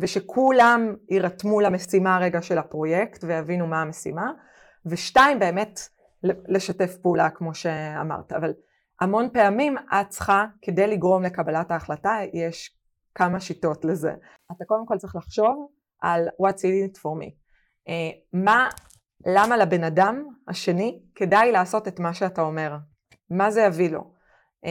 ושכולם 0.01 0.95
יירתמו 1.09 1.61
למשימה 1.61 2.15
הרגע 2.15 2.41
של 2.41 2.57
הפרויקט 2.57 3.23
ויבינו 3.23 3.67
מה 3.67 3.81
המשימה. 3.81 4.31
ושתיים, 4.89 5.39
באמת 5.39 5.79
לשתף 6.23 6.97
פעולה, 7.01 7.29
כמו 7.29 7.53
שאמרת. 7.53 8.31
אבל 8.31 8.53
המון 9.01 9.29
פעמים 9.33 9.77
את 9.77 10.09
צריכה, 10.09 10.45
כדי 10.61 10.87
לגרום 10.87 11.23
לקבלת 11.23 11.71
ההחלטה, 11.71 12.17
יש 12.33 12.77
כמה 13.15 13.39
שיטות 13.39 13.85
לזה. 13.85 14.13
אתה 14.51 14.65
קודם 14.65 14.85
כל 14.85 14.97
צריך 14.97 15.15
לחשוב 15.15 15.67
על 16.01 16.27
what's 16.41 16.59
in 16.59 16.95
it 16.95 16.97
for 16.97 17.21
me. 17.21 17.29
Uh, 17.87 17.91
מה, 18.33 18.69
למה 19.25 19.57
לבן 19.57 19.83
אדם 19.83 20.23
השני 20.47 20.99
כדאי 21.15 21.51
לעשות 21.51 21.87
את 21.87 21.99
מה 21.99 22.13
שאתה 22.13 22.41
אומר? 22.41 22.75
מה 23.29 23.51
זה 23.51 23.61
יביא 23.61 23.89
לו? 23.89 24.11
Uh, 24.65 24.67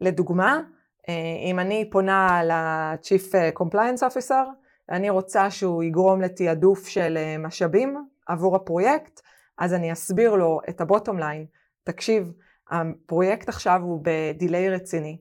לדוגמה, 0.00 0.60
uh, 1.02 1.10
אם 1.50 1.58
אני 1.58 1.90
פונה 1.90 2.42
ל-Chief 2.42 3.58
Compliance 3.58 4.00
Officer, 4.00 4.44
אני 4.90 5.10
רוצה 5.10 5.50
שהוא 5.50 5.82
יגרום 5.82 6.20
לתעדוף 6.20 6.86
של 6.86 7.18
משאבים 7.38 8.08
עבור 8.28 8.56
הפרויקט, 8.56 9.20
אז 9.58 9.74
אני 9.74 9.92
אסביר 9.92 10.34
לו 10.34 10.60
את 10.68 10.80
ה 10.80 10.85
bottom 10.85 11.18
line. 11.18 11.46
תקשיב, 11.84 12.32
הפרויקט 12.70 13.48
עכשיו 13.48 13.80
הוא 13.82 14.00
ב 14.04 14.15
delay 14.15 14.70
רציני. 14.70 15.18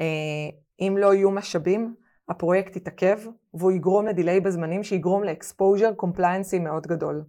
אה, 0.00 0.06
אם 0.80 0.96
לא 0.98 1.14
יהיו 1.14 1.30
משאבים, 1.30 1.94
הפרויקט 2.28 2.76
יתעכב, 2.76 3.18
והוא 3.54 3.72
יגרום 3.72 4.06
ל 4.06 4.12
delay 4.12 4.40
בזמנים 4.40 4.82
שיגרום 4.82 5.24
ל 5.24 5.32
exposure 5.32 5.92
compliance 5.92 6.58
מאוד 6.58 6.86
גדול. 6.86 7.24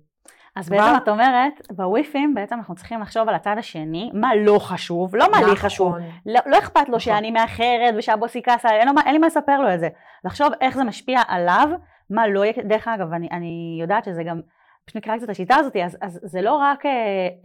אז 0.56 0.70
בעצם 0.70 0.98
את 1.04 1.10
אומרת, 1.10 1.54
ב 1.72 1.82
WIIFM 1.82 2.34
בעצם 2.34 2.56
אנחנו 2.56 2.76
צריכים 2.76 3.02
לחשוב 3.02 3.30
על 3.30 3.36
הצד 3.36 3.56
השני, 3.58 4.12
מה 4.14 4.36
לא 4.36 4.60
חשוב, 4.60 5.16
לא 5.16 5.32
מה 5.32 5.38
לי 5.38 5.44
נכון. 5.44 5.56
חשוב, 5.56 5.96
לא, 6.26 6.40
לא 6.46 6.60
אכפת 6.60 6.80
לו 6.80 6.86
נכון. 6.88 7.00
שאני 7.00 7.32
מאחרת 7.32 7.94
ושהבוס 7.98 8.36
יכעס 8.36 8.66
עליי, 8.66 8.80
אין, 8.80 8.88
אין 9.06 9.14
לי 9.14 9.18
מה 9.18 9.28
לספר 9.28 9.62
לו 9.62 9.74
את 9.74 9.80
זה. 9.80 9.90
לחשוב 10.26 10.48
איך 10.62 10.76
זה 10.76 10.84
משפיע 10.84 11.22
עליו, 11.28 11.70
מה 12.10 12.28
לא 12.28 12.46
יהיה, 12.46 12.54
דרך 12.64 12.88
אגב, 12.88 13.14
אני, 13.14 13.30
אני 13.32 13.78
יודעת 13.82 14.04
שזה 14.04 14.24
גם 14.24 14.42
פשוט 14.88 14.98
נקרא 14.98 15.18
קצת 15.18 15.30
השיטה 15.30 15.56
הזאת, 15.56 15.76
אז, 15.76 15.98
אז 16.02 16.20
זה 16.24 16.42
לא 16.42 16.54
רק 16.54 16.86
אה, 16.86 16.92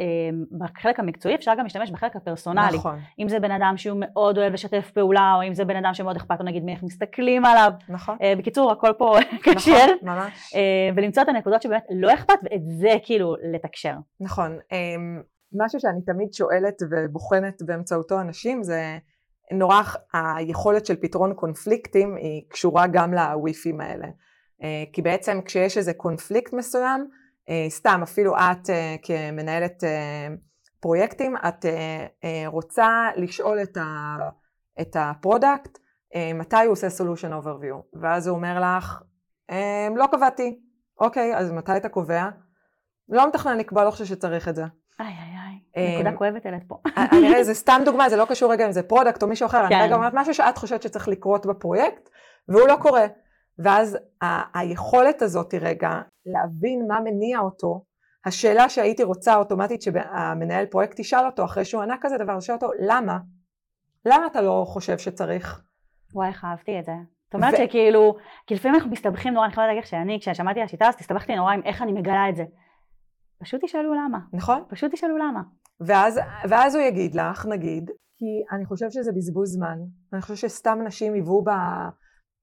אה, 0.00 0.58
בחלק 0.58 1.00
המקצועי, 1.00 1.34
אפשר 1.34 1.52
גם 1.58 1.64
להשתמש 1.64 1.90
בחלק 1.90 2.16
הפרסונלי. 2.16 2.76
נכון. 2.76 2.98
אם 3.18 3.28
זה 3.28 3.40
בן 3.40 3.50
אדם 3.50 3.74
שהוא 3.76 3.98
מאוד 4.00 4.38
אוהב 4.38 4.52
לשתף 4.52 4.90
פעולה, 4.94 5.34
או 5.36 5.48
אם 5.48 5.54
זה 5.54 5.64
בן 5.64 5.76
אדם 5.76 5.94
שמאוד 5.94 6.16
אכפת 6.16 6.40
לו 6.40 6.46
נגיד 6.46 6.64
מאיך 6.64 6.82
מסתכלים 6.82 7.44
עליו. 7.44 7.72
נכון. 7.88 8.16
אה, 8.22 8.34
בקיצור, 8.38 8.72
הכל 8.72 8.92
פה 8.98 9.16
קשר. 9.42 9.72
נכון, 9.72 10.08
ממש. 10.10 10.52
אה, 10.54 10.90
ולמצוא 10.96 11.22
את 11.22 11.28
הנקודות 11.28 11.62
שבאמת 11.62 11.84
לא 11.90 12.14
אכפת, 12.14 12.38
ואת 12.42 12.62
זה 12.64 12.96
כאילו 13.02 13.36
לתקשר. 13.52 13.94
נכון. 14.20 14.58
אה, 14.72 14.78
משהו 15.64 15.80
שאני 15.80 16.02
תמיד 16.06 16.32
שואלת 16.32 16.82
ובוחנת 16.90 17.62
באמצעותו 17.66 18.20
אנשים 18.20 18.62
זה 18.62 18.98
נורא 19.52 19.82
היכולת 20.12 20.86
של 20.86 20.96
פתרון 20.96 21.34
קונפליקטים 21.34 22.16
היא 22.16 22.42
קשורה 22.48 22.86
גם 22.86 23.14
ל 23.14 23.25
WIIFM 23.25 23.80
האלה. 23.80 24.06
אה, 24.62 24.84
כי 24.92 25.02
בעצם 25.02 25.40
כשיש 25.44 25.78
איזה 25.78 25.94
קונפליקט 25.94 26.52
מסוים, 26.52 27.08
סתם, 27.68 28.00
אפילו 28.02 28.34
את 28.36 28.70
אה, 28.70 28.96
כמנהלת 29.02 29.84
אה, 29.84 30.28
פרויקטים, 30.80 31.36
את 31.36 31.64
רוצה 32.46 33.08
לשאול 33.16 33.62
את, 33.62 33.76
ה, 33.76 34.16
את 34.80 34.96
ה 34.98 35.08
product 35.08 35.78
מתי 36.34 36.56
הוא 36.56 36.72
עושה 36.72 36.86
solution 36.86 37.42
overview, 37.42 38.00
ואז 38.02 38.26
הוא 38.26 38.36
אומר 38.36 38.60
לך, 38.60 39.02
לא 39.96 40.06
קבעתי, 40.12 40.60
אוקיי, 41.00 41.36
אז 41.36 41.50
מתי 41.50 41.76
אתה 41.76 41.88
קובע? 41.88 42.28
לא 43.08 43.28
מתכנן 43.28 43.58
לקבוע, 43.58 43.84
לא 43.84 43.90
חושב 43.90 44.04
שצריך 44.04 44.48
את 44.48 44.54
זה. 44.54 44.64
איי 45.00 45.06
איי 45.06 45.32
איי, 45.76 45.94
נקודה 45.94 46.16
כואבת 46.16 46.46
העלית 46.46 46.62
פה. 46.68 46.76
אני 47.12 47.30
רואה, 47.30 47.44
זה 47.44 47.54
סתם 47.54 47.82
דוגמה, 47.84 48.08
זה 48.08 48.16
לא 48.16 48.24
קשור 48.24 48.52
רגע 48.52 48.66
אם 48.66 48.72
זה 48.72 48.82
product 48.82 49.22
או 49.22 49.28
מישהו 49.28 49.46
אחר, 49.46 49.60
אני 49.60 49.74
כן. 49.74 49.80
רגע 49.82 49.94
אומרת 49.94 50.12
משהו 50.14 50.34
שאת 50.34 50.58
חושבת 50.58 50.82
שצריך 50.82 51.08
לקרות 51.08 51.46
בפרויקט, 51.46 52.08
והוא 52.48 52.68
לא 52.68 52.76
קורה. 52.82 53.06
ואז 53.58 53.98
ה- 54.22 54.58
היכולת 54.58 55.22
הזאת 55.22 55.54
רגע 55.60 55.90
להבין 56.26 56.86
מה 56.88 57.00
מניע 57.00 57.38
אותו, 57.40 57.84
השאלה 58.24 58.68
שהייתי 58.68 59.02
רוצה 59.02 59.36
אוטומטית 59.36 59.82
שהמנהל 59.82 60.66
פרויקט 60.66 60.98
ישאל 60.98 61.26
אותו 61.26 61.44
אחרי 61.44 61.64
שהוא 61.64 61.82
ענה 61.82 61.96
כזה 62.00 62.18
דבר, 62.18 62.40
שואל 62.40 62.56
אותו 62.56 62.70
למה? 62.80 63.18
למה 64.04 64.26
אתה 64.26 64.40
לא 64.40 64.64
חושב 64.66 64.98
שצריך? 64.98 65.62
וואי, 66.14 66.28
איך 66.28 66.44
אהבתי 66.44 66.78
את 66.78 66.84
זה. 66.84 66.92
זאת 67.24 67.34
אומרת 67.34 67.54
ו... 67.54 67.56
שכאילו, 67.56 68.16
כי 68.46 68.54
לפעמים 68.54 68.74
אנחנו 68.74 68.90
מסתבכים 68.90 69.34
נורא, 69.34 69.44
אני 69.44 69.52
יכולה 69.52 69.66
להגיד 69.66 69.84
שאני, 69.84 70.18
כששמעתי 70.20 70.60
על 70.60 70.64
השיטה 70.64 70.88
אז 70.88 70.94
הסתבכתי 71.00 71.36
נורא 71.36 71.52
עם 71.52 71.60
איך 71.64 71.82
אני 71.82 71.92
מגלה 71.92 72.28
את 72.28 72.36
זה. 72.36 72.44
פשוט 73.40 73.64
תשאלו 73.64 73.94
למה. 73.94 74.18
נכון. 74.32 74.64
פשוט 74.68 74.92
תשאלו 74.92 75.18
למה. 75.18 75.42
ואז, 75.80 76.20
ואז 76.48 76.74
הוא 76.74 76.84
יגיד 76.84 77.14
לך, 77.14 77.46
נגיד, 77.46 77.90
כי 78.16 78.56
אני 78.56 78.66
חושב 78.66 78.86
שזה 78.90 79.12
בזבוז 79.12 79.52
זמן. 79.52 79.78
אני 80.12 80.22
חושב 80.22 80.34
שסתם 80.34 80.78
אנשים 80.80 81.14
היוו 81.14 81.44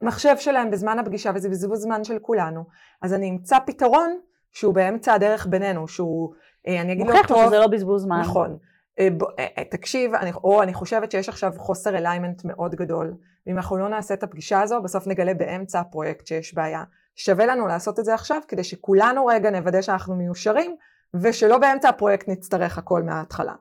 המחשב 0.02 0.36
שלהם 0.38 0.72
בזמן 0.72 1.00
הפגישה, 1.00 1.32
וזה 1.36 1.50
בזבוז 1.50 1.82
זמן 1.82 2.04
של 2.04 2.20
כולנו. 2.20 2.64
אז 3.02 3.14
אני 3.14 3.30
אמצא 3.30 3.58
פתרון 3.66 4.20
שהוא 4.52 4.74
באמצע 4.74 5.14
הדרך 5.14 5.48
בינינו, 5.50 5.88
שהוא, 5.88 6.34
אה, 6.68 6.82
אני 6.82 6.94
אגיד 6.94 7.08
לו 7.08 7.14
טוב... 7.14 7.22
מוכיח 7.22 7.48
שזה 7.48 7.60
לא 7.60 7.68
בזבוז 7.68 8.02
זמן. 8.02 8.20
נכון. 8.20 8.58
אה, 9.00 9.08
אה, 9.40 9.64
תקשיב, 9.64 10.14
אני, 10.14 10.32
או 10.32 10.64
אני 10.64 10.74
חושבת 10.74 11.12
שיש 11.12 11.30
עכשיו 11.30 11.52
חוסר 11.58 11.98
אליימנט 11.98 12.46
מאוד 12.46 12.76
גדול. 12.76 13.14
ואם 13.48 13.58
אנחנו 13.58 13.78
לא 13.78 13.90
נעשה 13.90 14.14
את 14.14 14.24
הפגישה 14.24 14.62
הזו, 14.62 14.82
בסוף 14.82 15.08
נגלה 15.08 15.34
באמצע 15.34 15.80
הפרויקט 15.80 16.28
שיש 16.28 16.54
בעיה. 16.54 16.84
שווה 17.16 17.46
לנו 17.46 17.68
לעשות 17.68 18.00
את 18.00 18.06
זה 18.06 18.14
עכשיו, 18.14 18.42
כדי 18.48 18.64
שכולנו 18.64 19.26
רגע 19.26 19.52
נוודא 19.52 19.82
שאנחנו 19.82 20.16
מיושרים, 20.16 20.76
ושלא 21.14 21.58
באמצע 21.58 21.90
הפרויקט 21.90 22.28
נצטרך 22.28 22.78
הכל 22.78 23.04
מההתחלה. 23.04 23.54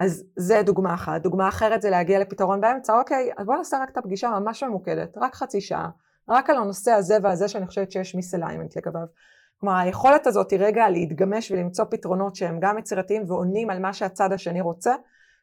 אז 0.00 0.24
זה 0.36 0.62
דוגמה 0.64 0.94
אחת. 0.94 1.22
דוגמה 1.22 1.48
אחרת 1.48 1.82
זה 1.82 1.90
להגיע 1.90 2.18
לפתרון 2.18 2.60
באמצע, 2.60 2.98
אוקיי, 2.98 3.30
אז 3.36 3.46
בוא 3.46 3.56
נעשה 3.56 3.78
רק 3.82 3.90
את 3.90 3.98
הפגישה 3.98 4.30
ממש 4.30 4.62
ממוקדת, 4.62 5.18
רק 5.18 5.34
חצי 5.34 5.60
שעה, 5.60 5.88
רק 6.28 6.50
על 6.50 6.56
הנושא 6.56 6.90
הזה 6.90 7.16
והזה 7.22 7.48
שאני 7.48 7.66
חושבת 7.66 7.92
שיש 7.92 8.14
misalignment 8.14 8.76
לגביו. 8.76 9.06
כלומר, 9.60 9.76
היכולת 9.76 10.26
הזאת 10.26 10.50
היא 10.50 10.58
רגע 10.62 10.88
להתגמש 10.88 11.50
ולמצוא 11.50 11.84
פתרונות 11.90 12.36
שהם 12.36 12.58
גם 12.60 12.78
יצירתיים 12.78 13.22
ועונים 13.26 13.70
על 13.70 13.78
מה 13.78 13.92
שהצד 13.92 14.32
השני 14.32 14.60
רוצה, 14.60 14.94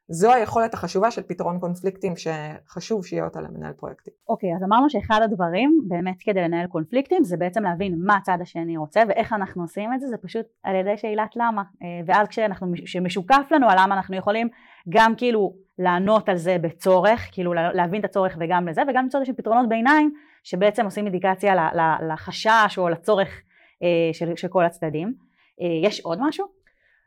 זו 0.10 0.34
היכולת 0.34 0.74
החשובה 0.74 1.12
של 1.12 1.22
פתרון 1.22 1.60
קונפליקטים 1.60 2.14
שחשוב 2.16 3.06
שיהיה 3.06 3.26
אותה 3.26 3.42
למנהל 3.42 3.74
פרויקטים. 3.74 4.14
אוקיי, 4.30 4.54
okay, 4.54 4.56
אז 4.56 4.64
אמרנו 4.64 4.90
שאחד 4.90 5.20
הדברים 5.24 5.82
באמת 5.88 6.16
כדי 6.20 6.42
לנהל 6.42 6.68
קונפליקטים 6.68 7.24
זה 7.24 7.38
בעצם 7.38 7.64
להבין 7.64 7.96
מה 8.06 8.18
הצד 8.18 8.38
השני 8.42 8.78
רוצה 8.78 9.02
ואיך 9.08 9.34
אנחנו 9.34 9.62
עושים 9.62 9.94
את 9.94 10.00
זה, 10.00 10.08
זה 10.08 10.18
פשוט 10.18 10.46
על 10.64 10.76
ידי 10.76 10.98
שאלת 10.98 11.36
למה. 11.36 11.64
אה, 11.84 11.88
ואז 12.06 12.28
כשמשוקף 12.86 13.48
לנו 13.52 13.70
על 13.70 13.78
למה 13.80 13.96
אנחנו 13.96 14.16
יכולים 14.16 14.48
גם 14.90 15.14
כאילו 15.18 15.54
לענות 15.80 16.30
על 16.30 16.38
זה 16.38 16.58
בצורך, 16.62 17.30
כאילו 17.32 17.54
להבין 17.54 18.00
את 18.00 18.06
הצורך 18.06 18.38
וגם 18.40 18.68
לזה, 18.68 18.82
וגם 18.90 19.04
למצוא 19.04 19.20
איזשהם 19.20 19.36
פתרונות 19.36 19.70
ביניים 19.70 20.14
שבעצם 20.44 20.86
עושים 20.86 21.06
אינדיקציה 21.06 21.56
לחשש 22.10 22.78
או 22.78 22.90
לצורך 22.90 23.42
אה, 23.84 24.14
של, 24.14 24.36
של 24.36 24.48
כל 24.48 24.66
הצדדים. 24.66 25.14
אה, 25.62 25.88
יש 25.88 26.02
עוד 26.02 26.20
משהו? 26.22 26.46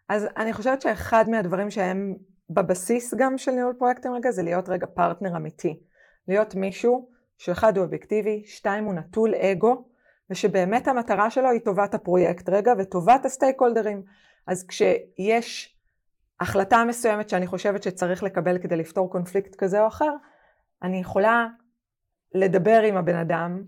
אז 0.08 0.28
אני 0.36 0.52
חושבת 0.52 0.82
שאחד 0.82 1.24
מהדברים 1.28 1.70
שהם 1.70 2.14
בבסיס 2.50 3.14
גם 3.14 3.38
של 3.38 3.50
ניהול 3.50 3.74
פרויקטים 3.78 4.12
רגע 4.12 4.30
זה 4.30 4.42
להיות 4.42 4.68
רגע 4.68 4.86
פרטנר 4.86 5.36
אמיתי. 5.36 5.80
להיות 6.28 6.54
מישהו 6.54 7.08
שאחד 7.38 7.76
הוא 7.76 7.84
אובייקטיבי, 7.84 8.42
שתיים 8.46 8.84
הוא 8.84 8.94
נטול 8.94 9.34
אגו, 9.34 9.84
ושבאמת 10.30 10.88
המטרה 10.88 11.30
שלו 11.30 11.50
היא 11.50 11.60
טובת 11.60 11.94
הפרויקט 11.94 12.48
רגע 12.48 12.72
וטובת 12.78 13.24
ה 13.24 13.60
stakeholder 13.60 13.93
ים. 13.93 14.02
אז 14.46 14.66
כשיש 14.66 15.78
החלטה 16.40 16.84
מסוימת 16.84 17.28
שאני 17.28 17.46
חושבת 17.46 17.82
שצריך 17.82 18.22
לקבל 18.22 18.58
כדי 18.58 18.76
לפתור 18.76 19.10
קונפליקט 19.10 19.54
כזה 19.54 19.80
או 19.82 19.86
אחר, 19.86 20.12
אני 20.82 21.00
יכולה 21.00 21.46
לדבר 22.34 22.82
עם 22.82 22.96
הבן 22.96 23.16
אדם, 23.16 23.62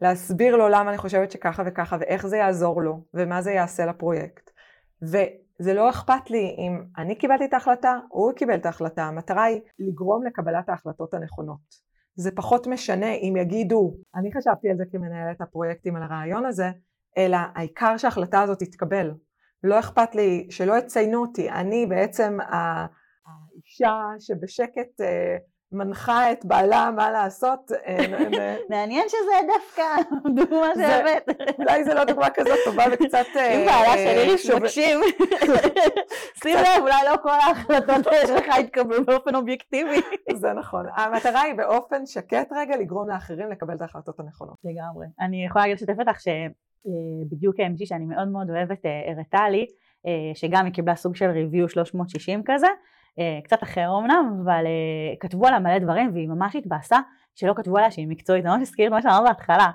להסביר 0.00 0.56
לו 0.56 0.68
למה 0.68 0.90
אני 0.90 0.98
חושבת 0.98 1.30
שככה 1.30 1.62
וככה 1.66 1.96
ואיך 2.00 2.26
זה 2.26 2.36
יעזור 2.36 2.82
לו 2.82 3.04
ומה 3.14 3.42
זה 3.42 3.52
יעשה 3.52 3.86
לפרויקט. 3.86 4.50
וזה 5.60 5.74
לא 5.74 5.90
אכפת 5.90 6.30
לי 6.30 6.56
אם 6.58 6.82
אני 6.98 7.14
קיבלתי 7.14 7.44
את 7.44 7.54
ההחלטה 7.54 7.98
הוא 8.08 8.32
קיבל 8.32 8.54
את 8.54 8.66
ההחלטה, 8.66 9.04
המטרה 9.04 9.44
היא 9.44 9.60
לגרום 9.78 10.26
לקבלת 10.26 10.68
ההחלטות 10.68 11.14
הנכונות. 11.14 11.90
זה 12.14 12.30
פחות 12.36 12.66
משנה 12.66 13.12
אם 13.12 13.34
יגידו, 13.36 13.94
אני 14.14 14.30
חשבתי 14.32 14.70
על 14.70 14.76
זה 14.76 14.84
כמנהלת 14.92 15.40
הפרויקטים 15.40 15.96
על 15.96 16.02
הרעיון 16.02 16.46
הזה, 16.46 16.70
אלא 17.18 17.36
העיקר 17.54 17.96
שההחלטה 17.96 18.42
הזאת 18.42 18.58
תתקבל. 18.58 19.10
לא 19.64 19.78
אכפת 19.78 20.14
לי 20.14 20.46
שלא 20.50 20.78
יציינו 20.78 21.20
אותי, 21.20 21.50
אני 21.50 21.86
בעצם 21.86 22.38
האישה 22.40 23.94
שבשקט 24.18 25.00
אה, 25.00 25.36
מנחה 25.72 26.32
את 26.32 26.44
בעלה 26.44 26.90
מה 26.96 27.10
לעשות. 27.10 27.72
אה, 27.86 28.06
מעניין 28.70 29.04
שזה 29.08 29.46
דווקא 29.46 29.82
דוגמה 30.34 30.66
שהבאת. 30.74 31.28
אולי 31.58 31.84
זה 31.84 31.94
לא 31.94 32.04
דוגמה 32.04 32.30
כזאת 32.30 32.58
טובה 32.64 32.84
וקצת... 32.92 33.26
אה, 33.36 33.54
אם 33.54 33.66
בעלה 33.66 33.92
של 33.92 34.18
איריס 34.18 34.50
מקשיב, 34.50 35.00
שים 36.42 36.56
לב, 36.56 36.82
אולי 36.82 37.04
לא 37.10 37.16
כל 37.22 37.30
ההחלטות 37.30 38.04
שלך 38.26 38.58
יתקבלו 38.58 39.04
באופן 39.04 39.34
אובייקטיבי. 39.34 40.00
זה 40.34 40.52
נכון. 40.52 40.86
המטרה 40.96 41.40
היא 41.40 41.54
באופן 41.54 42.06
שקט 42.06 42.52
רגע 42.52 42.76
לגרום 42.76 43.08
לאחרים 43.08 43.50
לקבל 43.50 43.74
את 43.74 43.82
ההחלטות 43.82 44.20
הנכונות. 44.20 44.56
לגמרי. 44.64 45.06
אני 45.20 45.44
יכולה 45.44 45.66
לשתף 45.66 45.94
אותך 45.98 46.20
שבדיוק 46.20 47.56
מישהי 47.70 47.86
שאני 47.86 48.04
מאוד 48.04 48.28
מאוד 48.28 48.50
אוהבת 48.50 48.82
הראתה 49.08 49.48
לי, 49.48 49.66
שגם 50.34 50.64
היא 50.64 50.72
קיבלה 50.72 50.96
סוג 50.96 51.16
של 51.16 51.30
ריוויו 51.30 51.68
360 51.68 52.42
כזה. 52.46 52.68
אה, 53.18 53.38
קצת 53.44 53.62
אחר 53.62 53.88
אמנם, 53.98 54.40
אבל 54.44 54.66
אה, 54.66 55.16
כתבו 55.20 55.46
עליה 55.46 55.58
מלא 55.58 55.78
דברים 55.78 56.10
והיא 56.12 56.28
ממש 56.28 56.56
התבאסה 56.56 56.98
שלא 57.34 57.54
כתבו 57.56 57.78
עליה 57.78 57.90
שהיא 57.90 58.08
מקצועית, 58.08 58.42
זה 58.42 58.48
ממש 58.48 58.62
הזכיר 58.62 58.86
את 58.86 58.92
מה 58.92 59.02
שאמרת 59.02 59.22
בהתחלה. 59.28 59.70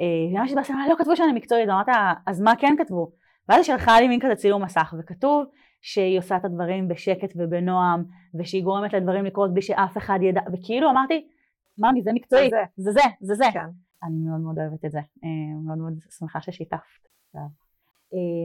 אה, 0.00 0.04
היא 0.28 0.38
ממש 0.38 0.50
התבאסה, 0.50 0.74
לא 0.90 0.94
כתבו 0.98 1.16
שאני 1.16 1.32
מקצועית, 1.32 1.68
אמרתי 1.68 1.90
לה, 1.90 2.14
אז 2.26 2.40
מה 2.40 2.52
כן 2.58 2.74
כתבו? 2.78 3.12
ואז 3.48 3.58
היא 3.58 3.64
שלחה 3.64 4.00
לי 4.00 4.08
מין 4.08 4.20
כזה 4.20 4.34
צילום 4.34 4.64
מסך 4.64 4.94
וכתוב 4.98 5.44
שהיא 5.82 6.18
עושה 6.18 6.36
את 6.36 6.44
הדברים 6.44 6.88
בשקט 6.88 7.32
ובנועם 7.36 8.04
ושהיא 8.38 8.64
גורמת 8.64 8.92
לדברים 8.92 9.24
לקרות 9.24 9.54
בלי 9.54 9.62
שאף 9.62 9.96
אחד 9.96 10.18
ידע, 10.22 10.40
וכאילו 10.52 10.90
אמרתי, 10.90 11.28
ממי 11.78 12.02
זה 12.02 12.10
מקצועי, 12.14 12.50
זה 12.50 12.56
זה, 12.76 12.90
זה 12.90 13.00
זה, 13.20 13.34
זה. 13.34 13.44
כן. 13.52 13.66
אני 14.02 14.16
מאוד 14.28 14.40
מאוד 14.40 14.58
אוהבת 14.58 14.84
את 14.84 14.90
זה, 14.90 15.00
מאוד 15.66 15.78
מאוד 15.78 15.92
שמחה 16.18 16.40
ששיתפת. 16.40 17.08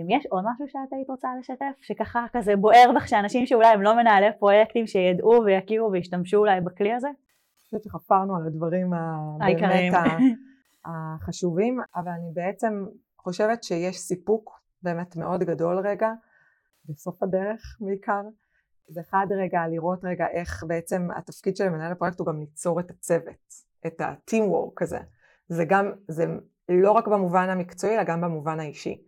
יש 0.09 0.25
עוד 0.29 0.43
משהו 0.47 0.67
שאת 0.67 0.93
היית 0.93 1.09
רוצה 1.09 1.27
לשתף? 1.39 1.75
שככה 1.81 2.25
כזה 2.33 2.55
בוער 2.55 2.91
בך 2.95 3.07
שאנשים 3.07 3.45
שאולי 3.45 3.67
הם 3.67 3.81
לא 3.81 3.95
מנהלי 3.95 4.25
פרויקטים 4.39 4.87
שידעו 4.87 5.43
ויכירו 5.45 5.91
וישתמשו 5.91 6.37
אולי 6.37 6.61
בכלי 6.61 6.93
הזה? 6.93 7.07
אני 7.07 7.63
חושבת 7.63 7.83
שחפרנו 7.83 8.35
על 8.35 8.47
הדברים 8.47 8.93
העיקריים 9.41 9.93
החשובים, 10.85 11.79
אבל 11.95 12.11
אני 12.11 12.31
בעצם 12.33 12.85
חושבת 13.17 13.63
שיש 13.63 13.97
סיפוק 13.97 14.61
באמת 14.83 15.15
מאוד 15.15 15.43
גדול 15.43 15.79
רגע, 15.79 16.11
בסוף 16.89 17.23
הדרך 17.23 17.77
בעיקר. 17.79 18.21
זה 18.87 19.01
אחד 19.01 19.27
רגע 19.31 19.67
לראות 19.67 19.99
רגע 20.03 20.27
איך 20.27 20.63
בעצם 20.67 21.07
התפקיד 21.15 21.55
של 21.55 21.69
מנהל 21.69 21.91
הפרויקט 21.91 22.19
הוא 22.19 22.27
גם 22.27 22.39
ליצור 22.39 22.79
את 22.79 22.91
הצוות, 22.91 23.53
את 23.87 24.01
ה-team 24.01 24.43
work 24.51 24.83
הזה. 24.83 24.99
זה 25.47 25.65
גם, 25.65 25.91
זה 26.07 26.25
לא 26.69 26.91
רק 26.91 27.07
במובן 27.07 27.49
המקצועי 27.49 27.95
אלא 27.95 28.03
גם 28.03 28.21
במובן 28.21 28.59
האישי. 28.59 29.05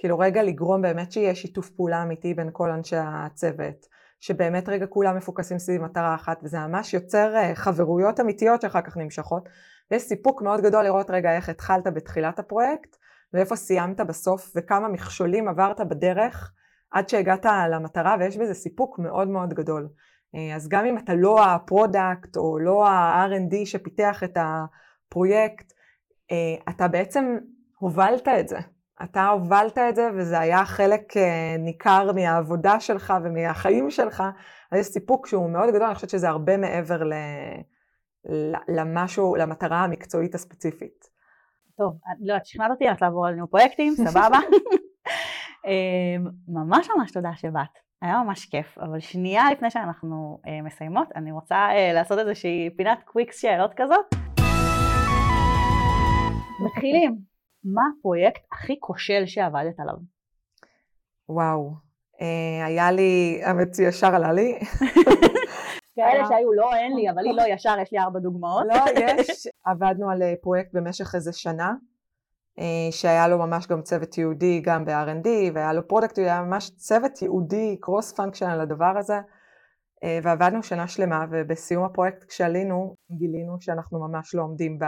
כאילו 0.00 0.18
רגע 0.18 0.42
לגרום 0.42 0.82
באמת 0.82 1.12
שיהיה 1.12 1.34
שיתוף 1.34 1.70
פעולה 1.70 2.02
אמיתי 2.02 2.34
בין 2.34 2.50
כל 2.52 2.70
אנשי 2.70 2.96
הצוות, 2.98 3.86
שבאמת 4.20 4.68
רגע 4.68 4.86
כולם 4.86 5.16
מפוקסים 5.16 5.58
סביב 5.58 5.82
מטרה 5.82 6.14
אחת, 6.14 6.40
וזה 6.42 6.58
ממש 6.58 6.94
יוצר 6.94 7.36
אה, 7.36 7.54
חברויות 7.54 8.20
אמיתיות 8.20 8.60
שאחר 8.60 8.80
כך 8.80 8.96
נמשכות. 8.96 9.48
ויש 9.90 10.02
סיפוק 10.02 10.42
מאוד 10.42 10.60
גדול 10.60 10.84
לראות 10.84 11.10
רגע 11.10 11.36
איך 11.36 11.48
התחלת 11.48 11.86
בתחילת 11.86 12.38
הפרויקט, 12.38 12.96
ואיפה 13.32 13.56
סיימת 13.56 14.00
בסוף, 14.00 14.52
וכמה 14.56 14.88
מכשולים 14.88 15.48
עברת 15.48 15.80
בדרך 15.80 16.52
עד 16.90 17.08
שהגעת 17.08 17.46
למטרה, 17.70 18.16
ויש 18.20 18.36
בזה 18.36 18.54
סיפוק 18.54 18.98
מאוד 18.98 19.28
מאוד 19.28 19.54
גדול. 19.54 19.88
אה, 20.34 20.56
אז 20.56 20.68
גם 20.68 20.84
אם 20.84 20.98
אתה 20.98 21.14
לא 21.14 21.44
ה 21.44 21.56
product 21.56 22.36
או 22.36 22.58
לא 22.58 22.86
ה-R&D 22.86 23.54
שפיתח 23.64 24.24
את 24.24 24.36
הפרויקט, 24.40 25.72
אה, 26.30 26.72
אתה 26.74 26.88
בעצם 26.88 27.36
הובלת 27.78 28.28
את 28.28 28.48
זה. 28.48 28.58
אתה 29.04 29.26
הובלת 29.26 29.78
את 29.78 29.96
זה 29.96 30.08
וזה 30.16 30.40
היה 30.40 30.64
חלק 30.64 31.16
אה, 31.16 31.56
ניכר 31.58 32.12
מהעבודה 32.12 32.80
שלך 32.80 33.14
ומהחיים 33.24 33.90
שלך, 33.90 34.22
אז 34.72 34.78
יש 34.80 34.86
סיפוק 34.86 35.26
שהוא 35.26 35.50
מאוד 35.50 35.68
גדול, 35.68 35.82
אני 35.82 35.94
חושבת 35.94 36.10
שזה 36.10 36.28
הרבה 36.28 36.56
מעבר 36.56 37.04
ל... 37.04 37.12
למשהו, 38.68 39.36
למטרה 39.36 39.84
המקצועית 39.84 40.34
הספציפית. 40.34 41.10
טוב, 41.76 41.98
לא, 42.20 42.36
את 42.36 42.46
שכנעת 42.46 42.70
אותי, 42.70 42.90
את 42.90 43.02
לעבור 43.02 43.26
על 43.26 43.34
ניו 43.34 43.50
פרויקטים, 43.50 43.94
סבבה. 44.06 44.38
אמ, 45.66 46.26
ממש 46.48 46.88
ממש 46.96 47.10
תודה 47.10 47.30
שבאת, 47.36 47.78
היה 48.02 48.22
ממש 48.22 48.46
כיף, 48.46 48.78
אבל 48.78 49.00
שנייה 49.00 49.44
לפני 49.52 49.70
שאנחנו 49.70 50.40
אה, 50.46 50.62
מסיימות, 50.62 51.08
אני 51.16 51.32
רוצה 51.32 51.56
אה, 51.56 51.92
לעשות 51.94 52.18
איזושהי 52.18 52.70
פינת 52.76 53.02
קוויקס 53.04 53.40
שאלות 53.40 53.74
כזאת. 53.76 54.14
מתחילים. 56.66 57.29
מה 57.64 57.82
הפרויקט 57.98 58.42
הכי 58.52 58.76
כושל 58.80 59.22
שעבדת 59.26 59.80
עליו? 59.80 59.94
וואו, 61.28 61.74
אה, 62.20 62.66
היה 62.66 62.92
לי, 62.92 63.40
האמת 63.44 63.78
ישר 63.78 64.14
עלה 64.14 64.32
לי. 64.32 64.58
כאלה 65.96 66.26
שהיו 66.28 66.52
לא, 66.52 66.74
אין 66.74 66.96
לי, 66.96 67.10
אבל 67.10 67.22
לי 67.22 67.32
לא, 67.32 67.42
ישר 67.48 67.74
יש 67.82 67.92
לי 67.92 67.98
ארבע 67.98 68.18
דוגמאות. 68.18 68.66
לא, 68.68 69.00
יש. 69.00 69.48
עבדנו 69.64 70.10
על 70.10 70.22
אה, 70.22 70.34
פרויקט 70.42 70.70
במשך 70.72 71.14
איזה 71.14 71.32
שנה, 71.32 71.72
אה, 72.58 72.88
שהיה 72.90 73.28
לו 73.28 73.38
ממש 73.38 73.66
גם 73.66 73.82
צוות 73.82 74.18
ייעודי 74.18 74.60
גם 74.60 74.84
ב-R&D, 74.84 75.28
והיה 75.54 75.72
לו 75.72 75.88
product, 75.88 76.18
היה 76.18 76.42
ממש 76.42 76.70
צוות 76.70 77.22
ייעודי, 77.22 77.76
cross 77.80 78.12
function 78.12 78.46
על 78.46 78.60
הדבר 78.60 78.92
הזה. 78.98 79.18
ועבדנו 80.22 80.62
שנה 80.62 80.88
שלמה, 80.88 81.24
ובסיום 81.30 81.84
הפרויקט 81.84 82.24
כשעלינו, 82.24 82.96
גילינו 83.10 83.60
שאנחנו 83.60 84.08
ממש 84.08 84.34
לא 84.34 84.42
עומדים 84.42 84.78
ב... 84.78 84.84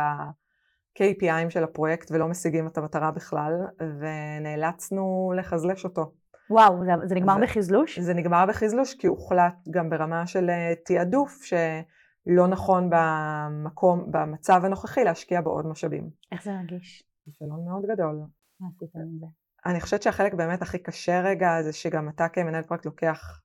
KPI 0.99 1.30
ים 1.30 1.51
של 1.51 1.65
הפרויקט 1.65 2.11
ולא 2.11 2.29
משיגים 2.29 2.67
את 2.67 2.79
המטרה 2.79 3.11
בכלל, 3.11 3.53
ונאלצנו 4.01 5.33
לחזלש 5.37 5.85
אותו. 5.85 6.13
וואו, 6.51 6.85
זה, 6.85 6.93
זה 7.05 7.15
נגמר 7.15 7.37
ו... 7.39 7.43
בחזלוש? 7.43 7.99
זה 7.99 8.15
נגמר 8.15 8.45
בחזלוש 8.49 8.95
כי 8.95 9.07
הוחלט 9.07 9.55
גם 9.71 9.91
ברמה 9.91 10.27
של 10.27 10.51
אה, 10.51 10.73
תעדוף 10.85 11.43
שלא 11.43 12.47
נכון 12.47 12.91
במקום, 12.91 14.11
במצב 14.11 14.61
הנוכחי 14.65 15.05
להשקיע 15.05 15.41
בו 15.41 15.51
עוד 15.51 15.67
משאבים. 15.67 16.11
איך 16.33 16.45
זה 16.45 16.53
מרגיש? 16.53 17.03
זה 17.27 17.33
שלום 17.33 17.65
מאוד 17.69 17.83
גדול. 17.93 18.21
מה 18.61 18.69
עשית 18.77 18.97
עם 18.97 19.19
זה? 19.21 19.27
אני 19.67 19.81
חושבת 19.81 20.03
שהחלק 20.03 20.35
באמת 20.35 20.63
הכי 20.63 20.79
קשה 20.79 21.21
רגע 21.21 21.63
זה 21.63 21.73
שגם 21.73 22.09
אתה 22.09 22.29
כמנהל 22.29 22.63
פרויקט 22.63 22.87
לוקח 22.87 23.41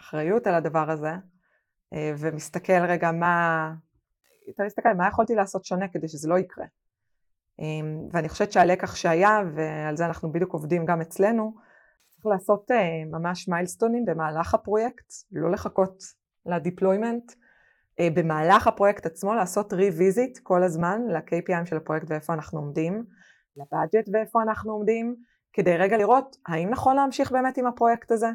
אחריות 0.00 0.46
על 0.46 0.54
הדבר 0.54 0.90
הזה 0.90 1.12
אה, 1.94 2.12
ומסתכל 2.18 2.82
רגע 2.88 3.12
מה, 3.12 3.72
יותר 4.46 4.62
להסתכל 4.62 4.92
מה 4.92 5.08
יכולתי 5.08 5.34
לעשות 5.34 5.64
שונה 5.64 5.88
כדי 5.88 6.08
שזה 6.08 6.28
לא 6.28 6.38
יקרה. 6.38 6.64
אמ, 7.58 8.08
ואני 8.12 8.28
חושבת 8.28 8.52
שהלקח 8.52 8.96
שהיה, 8.96 9.40
ועל 9.54 9.96
זה 9.96 10.06
אנחנו 10.06 10.32
בדיוק 10.32 10.52
עובדים 10.52 10.86
גם 10.86 11.00
אצלנו, 11.00 11.54
צריך 12.10 12.26
לעשות 12.26 12.70
אה, 12.70 13.04
ממש 13.10 13.48
milestone 13.48 13.94
ים 13.94 14.04
במהלך 14.04 14.54
הפרויקט, 14.54 15.12
לא 15.32 15.50
לחכות 15.50 16.02
ל 16.46 16.53
deployment, 16.53 17.32
אה, 18.00 18.08
במהלך 18.14 18.66
הפרויקט 18.66 19.06
עצמו 19.06 19.34
לעשות 19.34 19.72
revisit 19.72 20.38
כל 20.38 20.62
הזמן 20.62 21.00
ל-KPI 21.08 21.49
ים 21.49 21.66
של 21.66 21.76
הפרויקט 21.76 22.06
ואיפה 22.10 22.34
אנחנו 22.34 22.58
עומדים, 22.58 23.04
ל 23.56 23.63
budget 23.63 24.08
ואיפה 24.12 24.42
אנחנו 24.42 24.72
עומדים, 24.72 25.16
כדי 25.52 25.76
רגע 25.76 25.96
לראות 25.96 26.36
האם 26.46 26.70
נכון 26.70 26.96
להמשיך 26.96 27.32
באמת 27.32 27.58
עם 27.58 27.66
הפרויקט 27.66 28.10
הזה, 28.10 28.28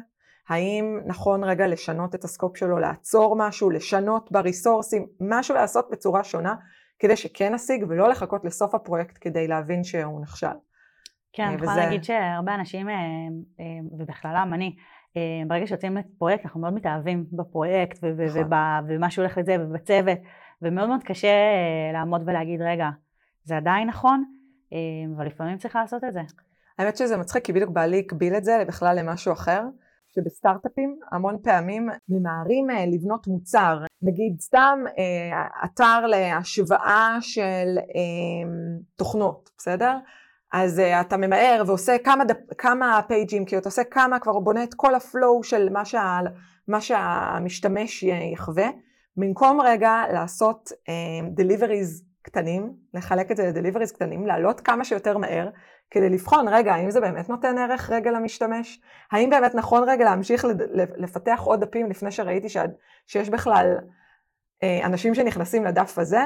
האם 0.48 1.00
נכון 1.06 1.44
רגע 1.44 1.66
לשנות 1.66 2.14
את 2.14 2.24
ה 2.24 2.29
scope 2.29 2.56
שלו, 2.56 2.78
לעצור 2.78 3.36
משהו, 3.38 3.70
לשנות 3.70 4.32
ב 4.32 4.38
resource 4.38 4.88
ים, 4.88 5.06
משהו 5.20 5.54
לעשות 5.54 5.88
בצורה 5.90 6.24
שונה, 6.24 6.54
כדי 6.98 7.16
שכן 7.16 7.54
נשיג 7.54 7.84
ולא 7.88 8.08
לחכות 8.08 8.44
לסוף 8.44 8.74
הפרויקט 8.74 9.18
כדי 9.20 9.48
להבין 9.48 9.84
שהוא 9.84 10.20
נכשל. 10.20 10.46
כן, 11.32 11.42
אני 11.42 11.54
יכולה 11.54 11.76
להגיד 11.76 12.04
שהרבה 12.04 12.54
אנשים, 12.54 12.88
אה, 12.88 12.94
אה, 13.60 13.64
ובכללם 13.98 14.50
אני, 14.54 14.76
אה, 15.16 15.22
ברגע 15.46 15.66
שיוצאים 15.66 15.96
לפרויקט 15.96 16.44
אנחנו 16.44 16.60
מאוד 16.60 16.74
מתאהבים 16.74 17.24
בפרויקט 17.32 18.04
נכון. 18.04 18.50
ומה 18.88 19.10
שהולך 19.10 19.38
לזה 19.38 19.56
ובצוות, 19.60 20.18
ומאוד 20.62 20.88
מאוד 20.88 21.02
קשה 21.02 21.28
לעמוד 21.92 22.22
ולהגיד 22.26 22.62
רגע, 22.62 22.88
זה 23.44 23.56
עדיין 23.56 23.88
נכון, 23.88 24.24
אבל 25.16 25.26
לפעמים 25.26 25.58
צריך 25.58 25.76
לעשות 25.76 26.04
את 26.04 26.12
זה. 26.12 26.20
האמת 26.78 26.96
שזה 26.96 27.16
מצחיק 27.16 27.44
כי 27.44 27.52
בדיוק 27.52 27.70
בעלי 27.70 27.98
הקביל 27.98 28.34
את 28.34 28.44
זה 28.44 28.62
בכלל 28.68 28.98
למשהו 28.98 29.32
אחר. 29.32 29.62
שבסטארט-אפים 30.18 30.98
המון 31.12 31.36
פעמים 31.42 31.88
ממהרים 32.08 32.70
אה, 32.70 32.86
לבנות 32.86 33.26
מוצר 33.26 33.78
נגיד 34.02 34.40
סתם 34.40 34.78
אה, 34.98 35.64
אתר 35.64 36.06
להשוואה 36.06 37.16
של 37.20 37.78
אה, 37.78 38.50
תוכנות, 38.96 39.50
בסדר? 39.58 39.96
אז 40.52 40.78
uh, 40.78 41.00
אתה 41.00 41.16
ממהר 41.16 41.62
ועושה 41.66 41.98
כמה, 42.04 42.24
דפ, 42.24 42.36
כמה 42.58 43.00
פייג'ים, 43.08 43.44
כי 43.44 43.58
אתה 43.58 43.68
עושה 43.68 43.84
כמה, 43.84 44.18
כבר 44.18 44.40
בונה 44.40 44.64
את 44.64 44.74
כל 44.74 44.94
הפלואו 44.94 45.42
של 45.42 45.68
מה, 45.72 45.84
שה, 45.84 46.18
מה 46.68 46.80
שהמשתמש 46.80 48.02
יחווה, 48.32 48.68
במקום 49.16 49.60
רגע 49.60 50.02
לעשות 50.12 50.68
uh, 50.72 51.40
deliveries 51.40 52.04
קטנים, 52.22 52.72
לחלק 52.94 53.30
את 53.30 53.36
זה 53.36 53.50
ל-deliveries 53.54 53.94
קטנים, 53.94 54.26
לעלות 54.26 54.60
כמה 54.60 54.84
שיותר 54.84 55.18
מהר, 55.18 55.48
כדי 55.90 56.10
לבחון, 56.10 56.48
רגע, 56.48 56.74
האם 56.74 56.90
זה 56.90 57.00
באמת 57.00 57.28
נותן 57.28 57.58
ערך 57.58 57.90
רגע 57.90 58.10
למשתמש? 58.10 58.80
האם 59.12 59.30
באמת 59.30 59.54
נכון 59.54 59.88
רגע 59.88 60.04
להמשיך 60.04 60.44
לפתח 60.96 61.40
עוד 61.44 61.60
דפים 61.60 61.90
לפני 61.90 62.10
שראיתי 62.10 62.48
שעד, 62.48 62.74
שיש 63.06 63.30
בכלל 63.30 63.76
uh, 63.78 64.86
אנשים 64.86 65.14
שנכנסים 65.14 65.64
לדף 65.64 65.98
הזה? 65.98 66.20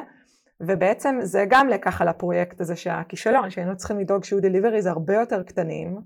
ובעצם 0.60 1.18
זה 1.22 1.44
גם 1.48 1.68
לקח 1.68 2.00
על 2.00 2.08
הפרויקט 2.08 2.60
הזה 2.60 2.76
שהכישלון, 2.76 3.50
שהיינו 3.50 3.76
צריכים 3.76 3.98
לדאוג 3.98 4.24
שיהיו 4.24 4.42
דליברי 4.42 4.82
זה 4.82 4.90
הרבה 4.90 5.14
יותר 5.14 5.42
קטנים, 5.42 6.00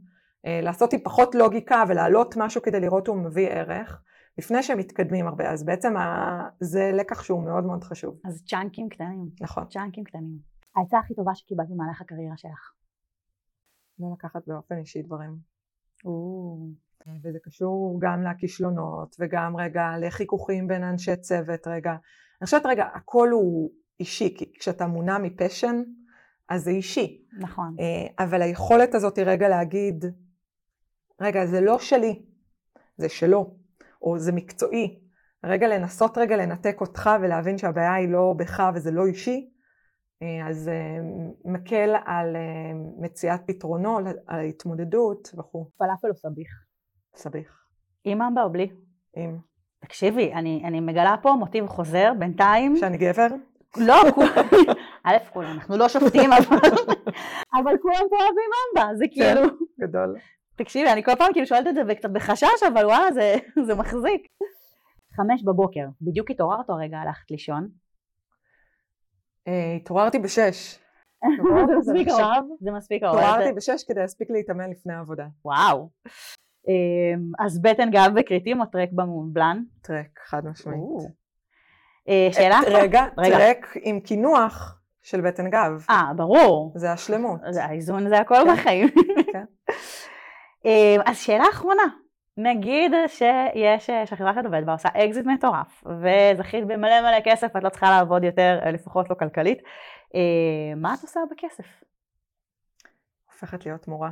אה, 0.46 0.60
לעשות 0.62 0.92
עם 0.92 1.00
פחות 1.04 1.34
לוגיקה 1.34 1.84
ולהעלות 1.88 2.34
משהו 2.36 2.62
כדי 2.62 2.80
לראות 2.80 3.06
הוא 3.06 3.16
מביא 3.16 3.48
ערך, 3.48 4.02
לפני 4.38 4.62
שהם 4.62 4.78
מתקדמים 4.78 5.26
הרבה, 5.26 5.50
אז 5.50 5.64
בעצם 5.64 5.96
ה... 5.96 6.48
זה 6.60 6.90
לקח 6.94 7.22
שהוא 7.22 7.44
מאוד 7.44 7.64
מאוד 7.64 7.84
חשוב. 7.84 8.20
אז 8.24 8.44
צ'אנקים 8.46 8.88
קטנים. 8.88 9.28
נכון. 9.40 9.64
צ'אנקים 9.70 10.04
קטנים. 10.04 10.38
העצה 10.76 10.98
הכי 10.98 11.14
טובה 11.14 11.34
שקיבלת 11.34 11.66
במהלך 11.70 12.00
הקריירה 12.00 12.36
שלך. 12.36 12.72
לא 13.98 14.08
לקחת 14.12 14.42
באופן 14.46 14.78
אישי 14.78 15.02
דברים. 15.02 15.36
וזה 17.24 17.38
קשור 17.42 17.98
גם 18.00 18.22
לכישלונות 18.22 19.16
וגם 19.18 19.56
רגע 19.56 19.82
לחיכוכים 20.00 20.68
בין 20.68 20.84
אנשי 20.84 21.16
צוות 21.16 21.66
רגע. 21.66 21.90
אני 22.40 22.44
חושבת 22.44 22.66
רגע 22.66 22.84
הכל 22.94 23.28
הוא 23.32 23.70
אישי, 24.00 24.34
כי 24.38 24.52
כשאתה 24.58 24.86
מונע 24.86 25.18
מפשן, 25.18 25.82
אז 26.48 26.64
זה 26.64 26.70
אישי. 26.70 27.24
נכון. 27.38 27.76
אה, 27.80 28.24
אבל 28.24 28.42
היכולת 28.42 28.94
הזאת 28.94 29.16
היא 29.16 29.24
רגע 29.24 29.48
להגיד, 29.48 30.04
רגע, 31.20 31.46
זה 31.46 31.60
לא 31.60 31.78
שלי, 31.78 32.22
זה 32.96 33.08
שלו, 33.08 33.56
או 34.02 34.18
זה 34.18 34.32
מקצועי. 34.32 35.00
רגע 35.44 35.68
לנסות 35.68 36.18
רגע 36.18 36.36
לנתק 36.36 36.76
אותך 36.80 37.10
ולהבין 37.20 37.58
שהבעיה 37.58 37.94
היא 37.94 38.08
לא 38.08 38.34
בך 38.36 38.62
וזה 38.74 38.90
לא 38.90 39.06
אישי, 39.06 39.50
אז 40.48 40.68
אה, 40.68 40.98
מקל 41.44 41.94
על 42.04 42.36
מציאת 42.98 43.40
פתרונות, 43.46 44.04
על 44.26 44.40
ההתמודדות 44.40 45.34
וכו'. 45.38 45.66
פלאפל 45.78 46.08
או 46.08 46.14
סביח? 46.14 46.48
סביח. 47.16 47.66
עם 48.04 48.22
אמבה 48.22 48.42
או 48.42 48.52
בלי? 48.52 48.70
עם. 49.16 49.38
תקשיבי, 49.78 50.32
אני, 50.32 50.62
אני 50.64 50.80
מגלה 50.80 51.14
פה 51.22 51.32
מוטיב 51.32 51.66
חוזר 51.66 52.12
בינתיים. 52.18 52.76
שאני 52.76 52.98
גבר? 52.98 53.26
לא, 53.76 53.94
א', 55.04 55.16
כולם, 55.32 55.50
אנחנו 55.50 55.76
לא 55.76 55.88
שופטים, 55.88 56.30
אבל 56.32 57.76
כולם 57.82 58.04
פה 58.10 58.16
אוהבים 58.16 58.50
אמבה, 58.70 58.94
זה 58.96 59.04
כן, 59.14 59.34
כאילו... 59.34 59.48
גדול. 59.80 60.16
תקשיבי, 60.56 60.92
אני 60.92 61.04
כל 61.04 61.14
פעם 61.18 61.32
כאילו 61.32 61.46
שואלת 61.46 61.66
את 61.66 61.86
זה 61.86 61.94
קצת 61.94 62.10
בחשש, 62.10 62.62
אבל 62.72 62.86
וואלה, 62.86 63.12
זה 63.66 63.74
מחזיק. 63.74 64.26
חמש 65.16 65.42
בבוקר, 65.44 65.86
בדיוק 66.00 66.30
התעוררת 66.30 66.70
הרגע, 66.70 66.98
הלכת 66.98 67.30
לישון. 67.30 67.68
אה, 69.48 69.72
התעוררתי 69.76 70.18
בשש. 70.18 70.78
זה 71.68 71.76
מספיק 71.78 72.08
עכשיו? 72.08 72.42
זה 72.60 72.70
מספיק 72.70 73.02
ארוך. 73.02 73.18
התעוררתי 73.18 73.52
בשש 73.52 73.84
כדי 73.88 74.00
להספיק 74.00 74.30
להתאמן 74.30 74.70
לפני 74.70 74.94
העבודה. 74.94 75.26
וואו. 75.44 75.88
אמ, 76.68 77.30
אז 77.46 77.62
בטן 77.62 77.90
גב 77.90 78.10
בכריתים 78.14 78.60
או 78.60 78.66
טרק 78.66 78.88
במון 78.92 79.24
בלאן? 79.24 79.62
טרק, 79.82 80.20
חד 80.24 80.46
משמעית. 80.46 80.80
אה, 82.08 82.28
שאלה? 82.32 82.60
רגע, 82.82 83.04
טרק 83.24 83.76
עם 83.82 84.00
קינוח 84.00 84.80
של 85.02 85.20
בטן 85.20 85.50
גב. 85.50 85.84
אה, 85.90 86.12
ברור. 86.16 86.72
זה 86.76 86.92
השלמות. 86.92 87.40
זה 87.50 87.64
האיזון 87.64 88.08
זה 88.08 88.18
הכל 88.18 88.34
כן. 88.44 88.52
בחיים. 88.52 88.88
כן. 89.32 89.44
אה, 90.66 90.96
אז 91.06 91.18
שאלה 91.18 91.44
אחרונה, 91.52 91.82
נגיד 92.36 92.92
שיש, 93.06 93.86
שהחברה 93.86 94.34
שאת 94.34 94.44
עובדת 94.44 94.64
בה 94.64 94.72
עושה 94.72 94.88
אקזיט 94.88 95.26
מטורף, 95.26 95.84
וזכית 95.86 96.66
במלא 96.66 97.00
מלא 97.00 97.20
כסף, 97.24 97.56
את 97.56 97.64
לא 97.64 97.68
צריכה 97.68 97.90
לעבוד 97.90 98.24
יותר, 98.24 98.58
לפחות 98.72 99.10
לא 99.10 99.14
כלכלית, 99.14 99.58
אה, 100.14 100.74
מה 100.76 100.94
את 100.94 101.02
עושה 101.02 101.20
בכסף? 101.30 101.64
הופכת 103.32 103.66
להיות 103.66 103.88
מורה. 103.88 104.10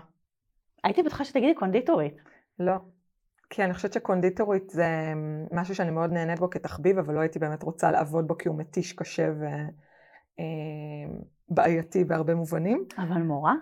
הייתי 0.84 1.02
בטוחה 1.02 1.24
שתגידי 1.24 1.54
קונדיטורית. 1.54 2.16
לא. 2.58 2.74
כי 3.50 3.64
אני 3.64 3.74
חושבת 3.74 3.92
שקונדיטורית 3.92 4.70
זה 4.70 4.86
משהו 5.52 5.74
שאני 5.74 5.90
מאוד 5.90 6.12
נהנית 6.12 6.38
בו 6.38 6.50
כתחביב, 6.50 6.98
אבל 6.98 7.14
לא 7.14 7.20
הייתי 7.20 7.38
באמת 7.38 7.62
רוצה 7.62 7.90
לעבוד 7.90 8.28
בו 8.28 8.38
כי 8.38 8.48
הוא 8.48 8.58
מתיש 8.58 8.92
קשה 8.92 9.28
ובעייתי 11.50 11.98
אה, 11.98 12.04
בהרבה 12.04 12.34
מובנים. 12.34 12.84
אבל 12.98 13.22
מורה? 13.22 13.54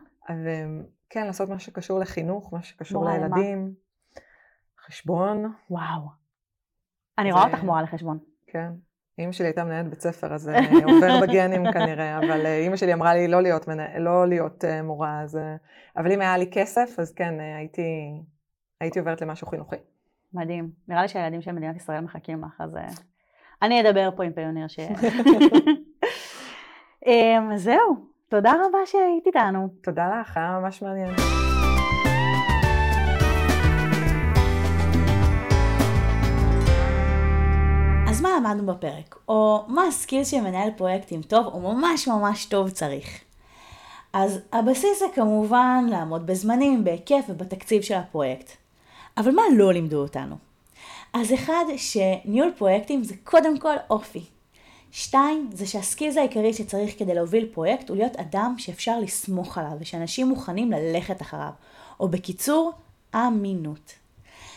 כן, 1.11 1.27
לעשות 1.27 1.49
מה 1.49 1.59
שקשור 1.59 1.99
לחינוך, 1.99 2.53
מה 2.53 2.63
שקשור 2.63 3.11
לילדים. 3.11 3.59
למה? 3.59 3.82
חשבון. 4.87 5.53
וואו. 5.71 6.09
אני 7.19 7.33
רואה 7.33 7.45
אותך 7.45 7.63
מורה 7.63 7.83
לחשבון. 7.83 8.19
כן. 8.47 8.73
אימא 9.19 9.33
שלי 9.33 9.47
הייתה 9.47 9.65
מנהלת 9.65 9.89
בית 9.89 10.01
ספר, 10.01 10.35
אז 10.35 10.49
אה, 10.49 10.59
עובר 10.85 11.21
בגנים 11.23 11.73
כנראה, 11.73 12.19
אבל 12.19 12.47
אה, 12.47 12.59
אימא 12.59 12.77
שלי 12.77 12.95
אמרה 12.95 13.15
לי 13.15 13.29
לא 13.29 13.43
להיות, 13.43 13.69
מנה, 13.69 13.99
לא 13.99 14.29
להיות 14.29 14.65
מורה, 14.85 15.21
אז... 15.21 15.39
אבל 15.97 16.13
אם 16.13 16.21
היה 16.21 16.39
לי 16.39 16.51
כסף, 16.53 16.99
אז 16.99 17.13
כן, 17.13 17.35
הייתי 17.41 17.83
הייתי 18.83 18.99
עוברת 18.99 19.21
למשהו 19.23 19.47
חינוכי. 19.47 19.77
מדהים. 20.35 20.71
נראה 20.89 21.03
לי 21.03 21.09
שהילדים 21.09 21.43
של 21.43 21.53
מדינת 21.53 21.77
ישראל 21.77 22.01
מחכים 22.01 22.45
לך, 22.45 22.61
אז 22.61 22.77
אה, 22.77 22.87
אני 23.63 23.81
אדבר 23.81 24.11
פה 24.17 24.25
עם 24.25 24.33
פיוניר 24.33 24.69
ש... 24.69 24.79
אמ, 27.07 27.57
זהו, 27.57 28.07
תודה 28.29 28.53
רבה 28.53 28.79
שהיית 28.87 29.27
איתנו. 29.27 29.69
תודה 29.83 30.21
לך, 30.21 30.37
היה 30.37 30.59
ממש 30.59 30.83
מעניין. 30.83 31.42
למדנו 38.37 38.67
בפרק? 38.67 39.17
או 39.29 39.65
מה 39.69 39.87
הסקיל 39.87 40.25
של 40.25 40.41
מנהל 40.41 40.71
פרויקטים 40.77 41.23
טוב 41.23 41.47
או 41.47 41.61
ממש 41.61 42.09
ממש 42.09 42.45
טוב 42.45 42.71
צריך? 42.71 43.21
אז 44.13 44.39
הבסיס 44.53 44.99
זה 44.99 45.05
כמובן 45.15 45.87
לעמוד 45.89 46.27
בזמנים, 46.27 46.85
בהיקף 46.85 47.25
ובתקציב 47.29 47.83
של 47.83 47.95
הפרויקט. 47.95 48.51
אבל 49.17 49.31
מה 49.31 49.43
לא 49.57 49.73
לימדו 49.73 50.03
אותנו? 50.03 50.37
אז 51.13 51.35
אחד, 51.35 51.65
שניהול 51.77 52.53
פרויקטים 52.57 53.05
זה 53.05 53.15
קודם 53.25 53.59
כל 53.59 53.75
אופי. 53.91 54.25
שתיים, 54.91 55.51
זה 55.53 55.67
שהסקילס 55.67 56.17
העיקרי 56.17 56.55
שצריך 56.55 56.99
כדי 56.99 57.15
להוביל 57.15 57.49
פרויקט 57.53 57.89
הוא 57.89 57.97
להיות 57.97 58.17
אדם 58.17 58.55
שאפשר 58.59 59.01
לסמוך 59.01 59.59
עליו 59.59 59.73
ושאנשים 59.81 60.29
מוכנים 60.29 60.73
ללכת 60.73 61.23
אחריו. 61.23 61.51
או 62.01 62.09
בקיצור, 62.09 62.73
אמינות. 63.15 64.02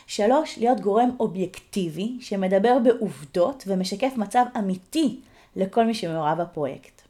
שלוש, 0.08 0.58
להיות 0.58 0.80
גורם 0.80 1.10
אובייקטיבי 1.20 2.18
שמדבר 2.20 2.78
בעובדות 2.84 3.64
ומשקף 3.68 4.14
מצב 4.18 4.46
אמיתי 4.58 5.20
לכל 5.56 5.86
מי 5.86 5.94
שמעורב 5.94 6.42
בפרויקט. 6.42 7.02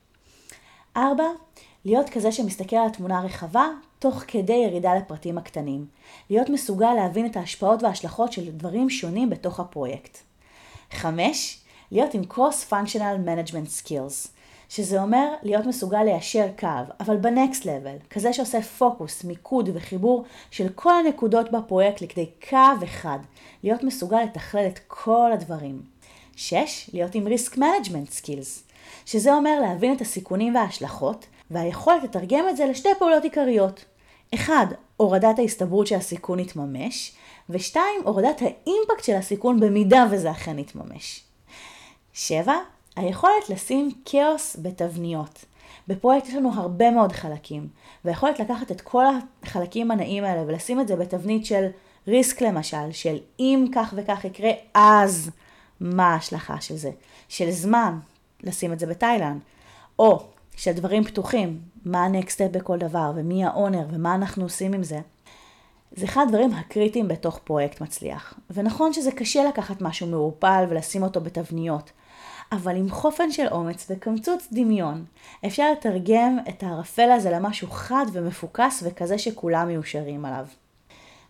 ארבע, 0.97 1.27
להיות 1.85 2.09
כזה 2.09 2.31
שמסתכל 2.31 2.75
על 2.75 2.87
התמונה 2.87 3.19
הרחבה, 3.19 3.65
תוך 3.99 4.23
כדי 4.27 4.53
ירידה 4.53 4.95
לפרטים 4.95 5.37
הקטנים. 5.37 5.85
להיות 6.29 6.49
מסוגל 6.49 6.93
להבין 6.95 7.25
את 7.25 7.37
ההשפעות 7.37 7.83
וההשלכות 7.83 8.31
של 8.31 8.51
דברים 8.51 8.89
שונים 8.89 9.29
בתוך 9.29 9.59
הפרויקט. 9.59 10.17
5. 10.91 11.59
להיות 11.91 12.13
עם 12.13 12.21
Cross-Functional 12.31 13.27
Management 13.27 13.83
Skills, 13.83 14.27
שזה 14.69 15.01
אומר 15.01 15.33
להיות 15.43 15.65
מסוגל 15.65 16.03
ליישר 16.03 16.47
קו, 16.59 16.93
אבל 16.99 17.17
בנקסט 17.17 17.65
לבל, 17.65 17.95
כזה 18.09 18.33
שעושה 18.33 18.61
פוקוס, 18.61 19.23
מיקוד 19.23 19.69
וחיבור 19.73 20.23
של 20.51 20.69
כל 20.69 20.93
הנקודות 20.93 21.51
בפרויקט 21.51 22.01
לכדי 22.01 22.29
קו 22.49 22.83
אחד, 22.83 23.19
להיות 23.63 23.83
מסוגל 23.83 24.21
לתכלל 24.23 24.67
את 24.67 24.79
כל 24.87 25.31
הדברים. 25.33 25.81
6. 26.35 26.89
להיות 26.93 27.15
עם 27.15 27.27
Risk 27.27 27.55
Management 27.55 28.21
Skills, 28.21 28.73
שזה 29.05 29.33
אומר 29.33 29.59
להבין 29.61 29.95
את 29.95 30.01
הסיכונים 30.01 30.55
וההשלכות, 30.55 31.25
והיכולת 31.51 32.03
לתרגם 32.03 32.49
את 32.49 32.57
זה 32.57 32.65
לשתי 32.65 32.89
פעולות 32.99 33.23
עיקריות. 33.23 33.85
אחד, 34.33 34.65
הורדת 34.97 35.39
ההסתברות 35.39 35.87
שהסיכון 35.87 36.39
יתממש, 36.39 37.11
ושתיים, 37.49 38.01
הורדת 38.03 38.41
האימפקט 38.41 39.03
של 39.03 39.15
הסיכון 39.15 39.59
במידה 39.59 40.05
וזה 40.11 40.31
אכן 40.31 40.59
יתממש. 40.59 41.23
שבע, 42.13 42.55
היכולת 42.95 43.49
לשים 43.49 43.91
כאוס 44.05 44.57
בתבניות. 44.61 45.45
בפרויקט 45.87 46.27
יש 46.27 46.33
לנו 46.33 46.53
הרבה 46.53 46.91
מאוד 46.91 47.11
חלקים, 47.11 47.67
והיכולת 48.05 48.39
לקחת 48.39 48.71
את 48.71 48.81
כל 48.81 49.03
החלקים 49.43 49.91
הנעים 49.91 50.23
האלה 50.23 50.43
ולשים 50.47 50.81
את 50.81 50.87
זה 50.87 50.95
בתבנית 50.95 51.45
של 51.45 51.65
ריסק 52.07 52.41
למשל, 52.41 52.91
של 52.91 53.17
אם 53.39 53.65
כך 53.73 53.93
וכך 53.97 54.25
יקרה, 54.25 54.51
אז 54.73 55.31
מה 55.79 56.13
ההשלכה 56.13 56.61
של 56.61 56.75
זה? 56.75 56.91
של 57.29 57.51
זמן, 57.51 57.99
לשים 58.43 58.73
את 58.73 58.79
זה 58.79 58.85
בתאילנד, 58.85 59.41
או 59.99 60.23
של 60.55 60.71
דברים 60.71 61.03
פתוחים, 61.03 61.59
מה 61.85 62.05
הנקסט 62.05 62.41
בכל 62.41 62.77
דבר, 62.77 63.11
ומי 63.15 63.45
האונר, 63.45 63.85
ומה 63.89 64.15
אנחנו 64.15 64.43
עושים 64.43 64.73
עם 64.73 64.83
זה, 64.83 64.99
זה 65.91 66.05
אחד 66.05 66.25
הדברים 66.27 66.53
הקריטיים 66.53 67.07
בתוך 67.07 67.39
פרויקט 67.43 67.81
מצליח. 67.81 68.33
ונכון 68.49 68.93
שזה 68.93 69.11
קשה 69.11 69.43
לקחת 69.43 69.81
משהו 69.81 70.07
מעורפל 70.07 70.65
ולשים 70.69 71.03
אותו 71.03 71.21
בתבניות, 71.21 71.91
אבל 72.55 72.75
עם 72.75 72.89
חופן 72.89 73.31
של 73.31 73.47
אומץ 73.51 73.87
וקמצוץ 73.89 74.47
דמיון. 74.51 75.05
אפשר 75.45 75.71
לתרגם 75.71 76.37
את 76.49 76.63
הערפל 76.63 77.11
הזה 77.11 77.31
למשהו 77.31 77.67
חד 77.71 78.05
ומפוקס 78.13 78.83
וכזה 78.85 79.17
שכולם 79.17 79.67
מיושרים 79.67 80.25
עליו. 80.25 80.45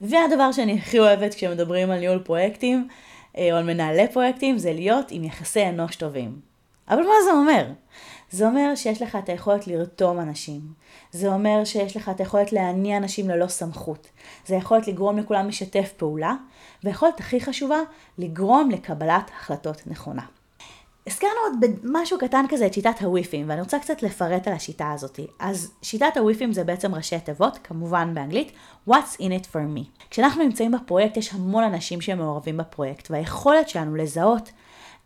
והדבר 0.01 0.51
שאני 0.51 0.77
הכי 0.77 0.99
אוהבת 0.99 1.33
כשמדברים 1.33 1.91
על 1.91 1.99
ניהול 1.99 2.19
פרויקטים, 2.19 2.87
אה, 3.37 3.51
או 3.51 3.57
על 3.57 3.63
מנהלי 3.63 4.07
פרויקטים, 4.07 4.57
זה 4.57 4.73
להיות 4.73 5.05
עם 5.09 5.23
יחסי 5.23 5.69
אנוש 5.69 5.95
טובים. 5.95 6.39
אבל 6.89 7.01
מה 7.01 7.13
זה 7.25 7.31
אומר? 7.31 7.65
זה 8.31 8.47
אומר 8.47 8.75
שיש 8.75 9.01
לך 9.01 9.17
את 9.23 9.29
היכולת 9.29 9.67
לרתום 9.67 10.19
אנשים. 10.19 10.61
זה 11.11 11.27
אומר 11.27 11.65
שיש 11.65 11.97
לך 11.97 12.09
את 12.09 12.19
היכולת 12.19 12.53
להניע 12.53 12.97
אנשים 12.97 13.29
ללא 13.29 13.47
סמכות. 13.47 14.07
זה 14.45 14.55
יכולת 14.55 14.87
לגרום 14.87 15.17
לכולם 15.17 15.47
לשתף 15.47 15.93
פעולה, 15.97 16.35
ויכולת 16.83 17.19
הכי 17.19 17.41
חשובה, 17.41 17.79
לגרום 18.17 18.69
לקבלת 18.71 19.31
החלטות 19.35 19.81
נכונה. 19.87 20.25
הזכרנו 21.07 21.33
עוד 21.43 21.65
במשהו 21.83 22.19
קטן 22.19 22.45
כזה 22.49 22.65
את 22.65 22.73
שיטת 22.73 23.01
הוויפים, 23.01 23.49
ואני 23.49 23.61
רוצה 23.61 23.79
קצת 23.79 24.03
לפרט 24.03 24.47
על 24.47 24.53
השיטה 24.53 24.91
הזאת. 24.91 25.19
אז 25.39 25.71
שיטת 25.81 26.17
הוויפים 26.17 26.53
זה 26.53 26.63
בעצם 26.63 26.95
ראשי 26.95 27.19
תיבות, 27.19 27.59
כמובן 27.63 28.13
באנגלית, 28.13 28.51
What's 28.89 29.15
in 29.19 29.41
it 29.41 29.45
for 29.53 29.77
me. 29.77 30.05
כשאנחנו 30.09 30.43
נמצאים 30.43 30.71
בפרויקט 30.71 31.17
יש 31.17 31.33
המון 31.33 31.63
אנשים 31.63 32.01
שמעורבים 32.01 32.57
בפרויקט, 32.57 33.11
והיכולת 33.11 33.69
שלנו 33.69 33.95
לזהות 33.95 34.51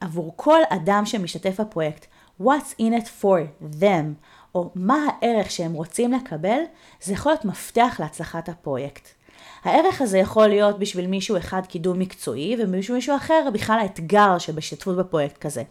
עבור 0.01 0.33
כל 0.35 0.59
אדם 0.69 1.05
שמשתתף 1.05 1.59
בפרויקט, 1.59 2.05
What's 2.41 2.81
in 2.81 3.01
it 3.01 3.07
for 3.21 3.67
them, 3.81 4.25
או 4.55 4.71
מה 4.75 5.07
הערך 5.07 5.51
שהם 5.51 5.73
רוצים 5.73 6.13
לקבל, 6.13 6.59
זה 7.01 7.13
יכול 7.13 7.31
להיות 7.31 7.45
מפתח 7.45 7.95
להצלחת 7.99 8.49
הפרויקט. 8.49 9.18
הערך 9.63 10.01
הזה 10.01 10.17
יכול 10.17 10.47
להיות 10.47 10.79
בשביל 10.79 11.07
מישהו 11.07 11.37
אחד 11.37 11.61
קידום 11.65 11.99
מקצועי, 11.99 12.55
ובשביל 12.59 12.95
מישהו 12.95 13.15
אחר 13.15 13.47
בכלל 13.53 13.79
האתגר 13.79 14.37
שבהשתתפות 14.37 14.97
בפרויקט 14.97 15.37
כזה. 15.37 15.63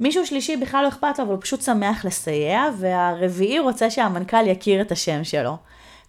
מישהו 0.00 0.26
שלישי 0.26 0.56
בכלל 0.56 0.82
לא 0.82 0.88
אכפת 0.88 1.18
לו, 1.18 1.24
אבל 1.24 1.32
הוא 1.32 1.40
פשוט 1.40 1.62
שמח 1.62 2.04
לסייע, 2.04 2.64
והרביעי 2.78 3.58
רוצה 3.58 3.90
שהמנכ"ל 3.90 4.46
יכיר 4.46 4.80
את 4.80 4.92
השם 4.92 5.24
שלו. 5.24 5.56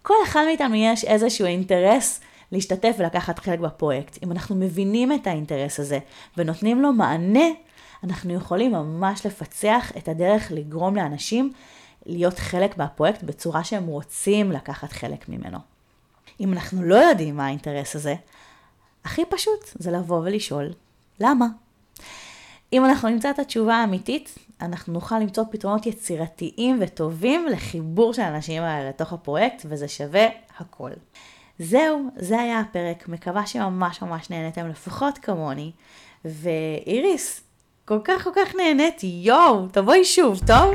כל 0.02 0.14
אחד 0.24 0.42
מאיתנו 0.46 0.74
יש 0.74 1.04
איזשהו 1.04 1.46
אינטרס 1.46 2.20
להשתתף 2.52 2.96
ולקחת 2.98 3.38
חלק 3.38 3.58
בפרויקט. 3.58 4.18
אם 4.22 4.32
אנחנו 4.32 4.56
מבינים 4.56 5.12
את 5.12 5.26
האינטרס 5.26 5.80
הזה 5.80 5.98
ונותנים 6.36 6.82
לו 6.82 6.92
מענה, 6.92 7.48
אנחנו 8.04 8.34
יכולים 8.34 8.72
ממש 8.72 9.26
לפצח 9.26 9.92
את 9.96 10.08
הדרך 10.08 10.52
לגרום 10.54 10.96
לאנשים 10.96 11.52
להיות 12.06 12.38
חלק 12.38 12.78
מהפרויקט 12.78 13.22
בצורה 13.22 13.64
שהם 13.64 13.86
רוצים 13.86 14.52
לקחת 14.52 14.92
חלק 14.92 15.28
ממנו. 15.28 15.75
אם 16.40 16.52
אנחנו 16.52 16.82
לא 16.82 16.94
יודעים 16.94 17.36
מה 17.36 17.46
האינטרס 17.46 17.96
הזה, 17.96 18.14
הכי 19.04 19.24
פשוט 19.28 19.70
זה 19.74 19.90
לבוא 19.90 20.18
ולשאול, 20.18 20.72
למה? 21.20 21.46
אם 22.72 22.84
אנחנו 22.84 23.08
נמצא 23.08 23.30
את 23.30 23.38
התשובה 23.38 23.74
האמיתית, 23.74 24.38
אנחנו 24.60 24.92
נוכל 24.92 25.18
למצוא 25.18 25.44
פתרונות 25.50 25.86
יצירתיים 25.86 26.78
וטובים 26.80 27.46
לחיבור 27.46 28.14
של 28.14 28.22
האנשים 28.22 28.62
האלה 28.62 28.88
לתוך 28.88 29.12
הפרויקט, 29.12 29.66
וזה 29.68 29.88
שווה 29.88 30.26
הכל. 30.58 30.90
זהו, 31.58 32.10
זה 32.16 32.40
היה 32.40 32.60
הפרק, 32.60 33.08
מקווה 33.08 33.46
שממש 33.46 34.02
ממש 34.02 34.30
נהנתם 34.30 34.68
לפחות 34.68 35.18
כמוני, 35.18 35.72
ואיריס, 36.24 37.40
כל 37.84 37.98
כך 38.04 38.24
כל 38.24 38.30
כך 38.36 38.54
נהניתי, 38.54 39.20
יואו, 39.22 39.66
תבואי 39.72 40.04
שוב, 40.04 40.40
טוב? 40.46 40.74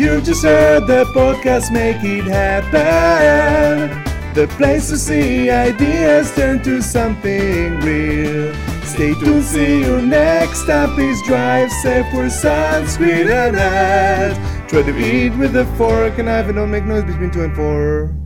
You 0.00 0.18
just 0.22 0.42
heard 0.42 0.86
the 0.86 1.04
podcast 1.12 1.70
make 1.70 2.02
it 2.02 2.24
happen. 2.24 4.02
The 4.32 4.48
place 4.56 4.88
to 4.88 4.96
see 4.96 5.50
ideas 5.50 6.34
turn 6.34 6.62
to 6.62 6.80
something 6.80 7.80
real. 7.80 8.54
Stay 8.82 9.12
tuned, 9.12 9.44
see 9.44 9.80
you 9.80 10.00
next 10.00 10.64
time. 10.64 10.94
Please 10.94 11.20
drive 11.26 11.70
safe, 11.70 12.10
wear 12.14 12.30
sunscreen 12.30 13.28
and 13.28 13.54
hat. 13.54 14.68
Try 14.70 14.84
to 14.84 14.98
eat 14.98 15.36
with 15.36 15.54
a 15.54 15.66
fork 15.76 16.16
and 16.16 16.28
knife 16.28 16.46
and 16.46 16.54
don't 16.54 16.70
make 16.70 16.86
noise 16.86 17.04
between 17.04 17.30
two 17.30 17.44
and 17.44 17.54
four. 17.54 18.19